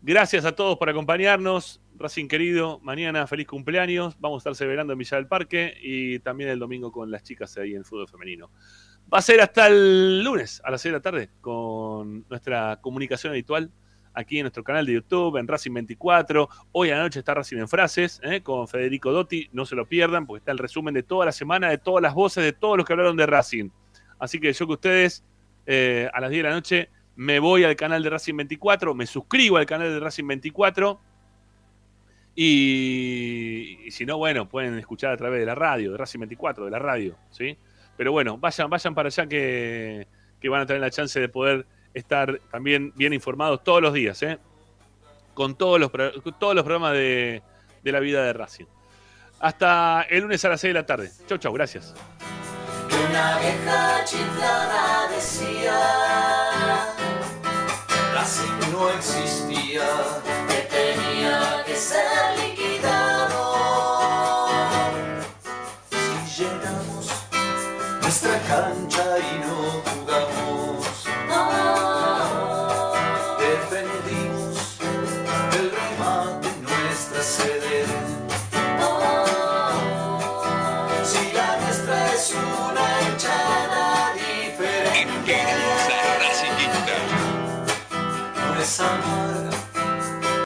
[0.00, 1.80] Gracias a todos por acompañarnos.
[2.02, 4.16] Racing querido, mañana feliz cumpleaños.
[4.18, 7.56] Vamos a estar celebrando en Villa del Parque y también el domingo con las chicas
[7.58, 8.50] ahí en fútbol femenino.
[9.12, 13.32] Va a ser hasta el lunes a las 6 de la tarde con nuestra comunicación
[13.32, 13.70] habitual
[14.14, 16.48] aquí en nuestro canal de YouTube, en Racing 24.
[16.72, 18.42] Hoy a la noche está Racing en Frases ¿eh?
[18.42, 19.48] con Federico Dotti.
[19.52, 22.14] No se lo pierdan porque está el resumen de toda la semana, de todas las
[22.14, 23.70] voces, de todos los que hablaron de Racing.
[24.18, 25.24] Así que yo que ustedes
[25.66, 29.06] eh, a las 10 de la noche me voy al canal de Racing 24, me
[29.06, 31.11] suscribo al canal de Racing 24
[32.34, 36.70] y, si no, bueno, pueden escuchar a través de la radio, de Racing 24, de
[36.70, 37.56] la radio, ¿sí?
[37.96, 40.06] Pero bueno, vayan, vayan para allá que,
[40.40, 44.22] que van a tener la chance de poder estar también bien informados todos los días,
[44.22, 44.38] ¿eh?
[45.34, 45.90] Con todos los,
[46.38, 47.42] todos los programas de,
[47.82, 48.66] de la vida de Racing.
[49.40, 51.10] Hasta el lunes a las 6 de la tarde.
[51.26, 51.94] Chau, chau, gracias.
[53.10, 55.74] Una vieja chiflada decía
[58.14, 59.82] Racing no existía
[61.82, 63.40] ser liquidado.
[65.90, 67.06] Si llenamos
[68.00, 68.91] nuestra cancha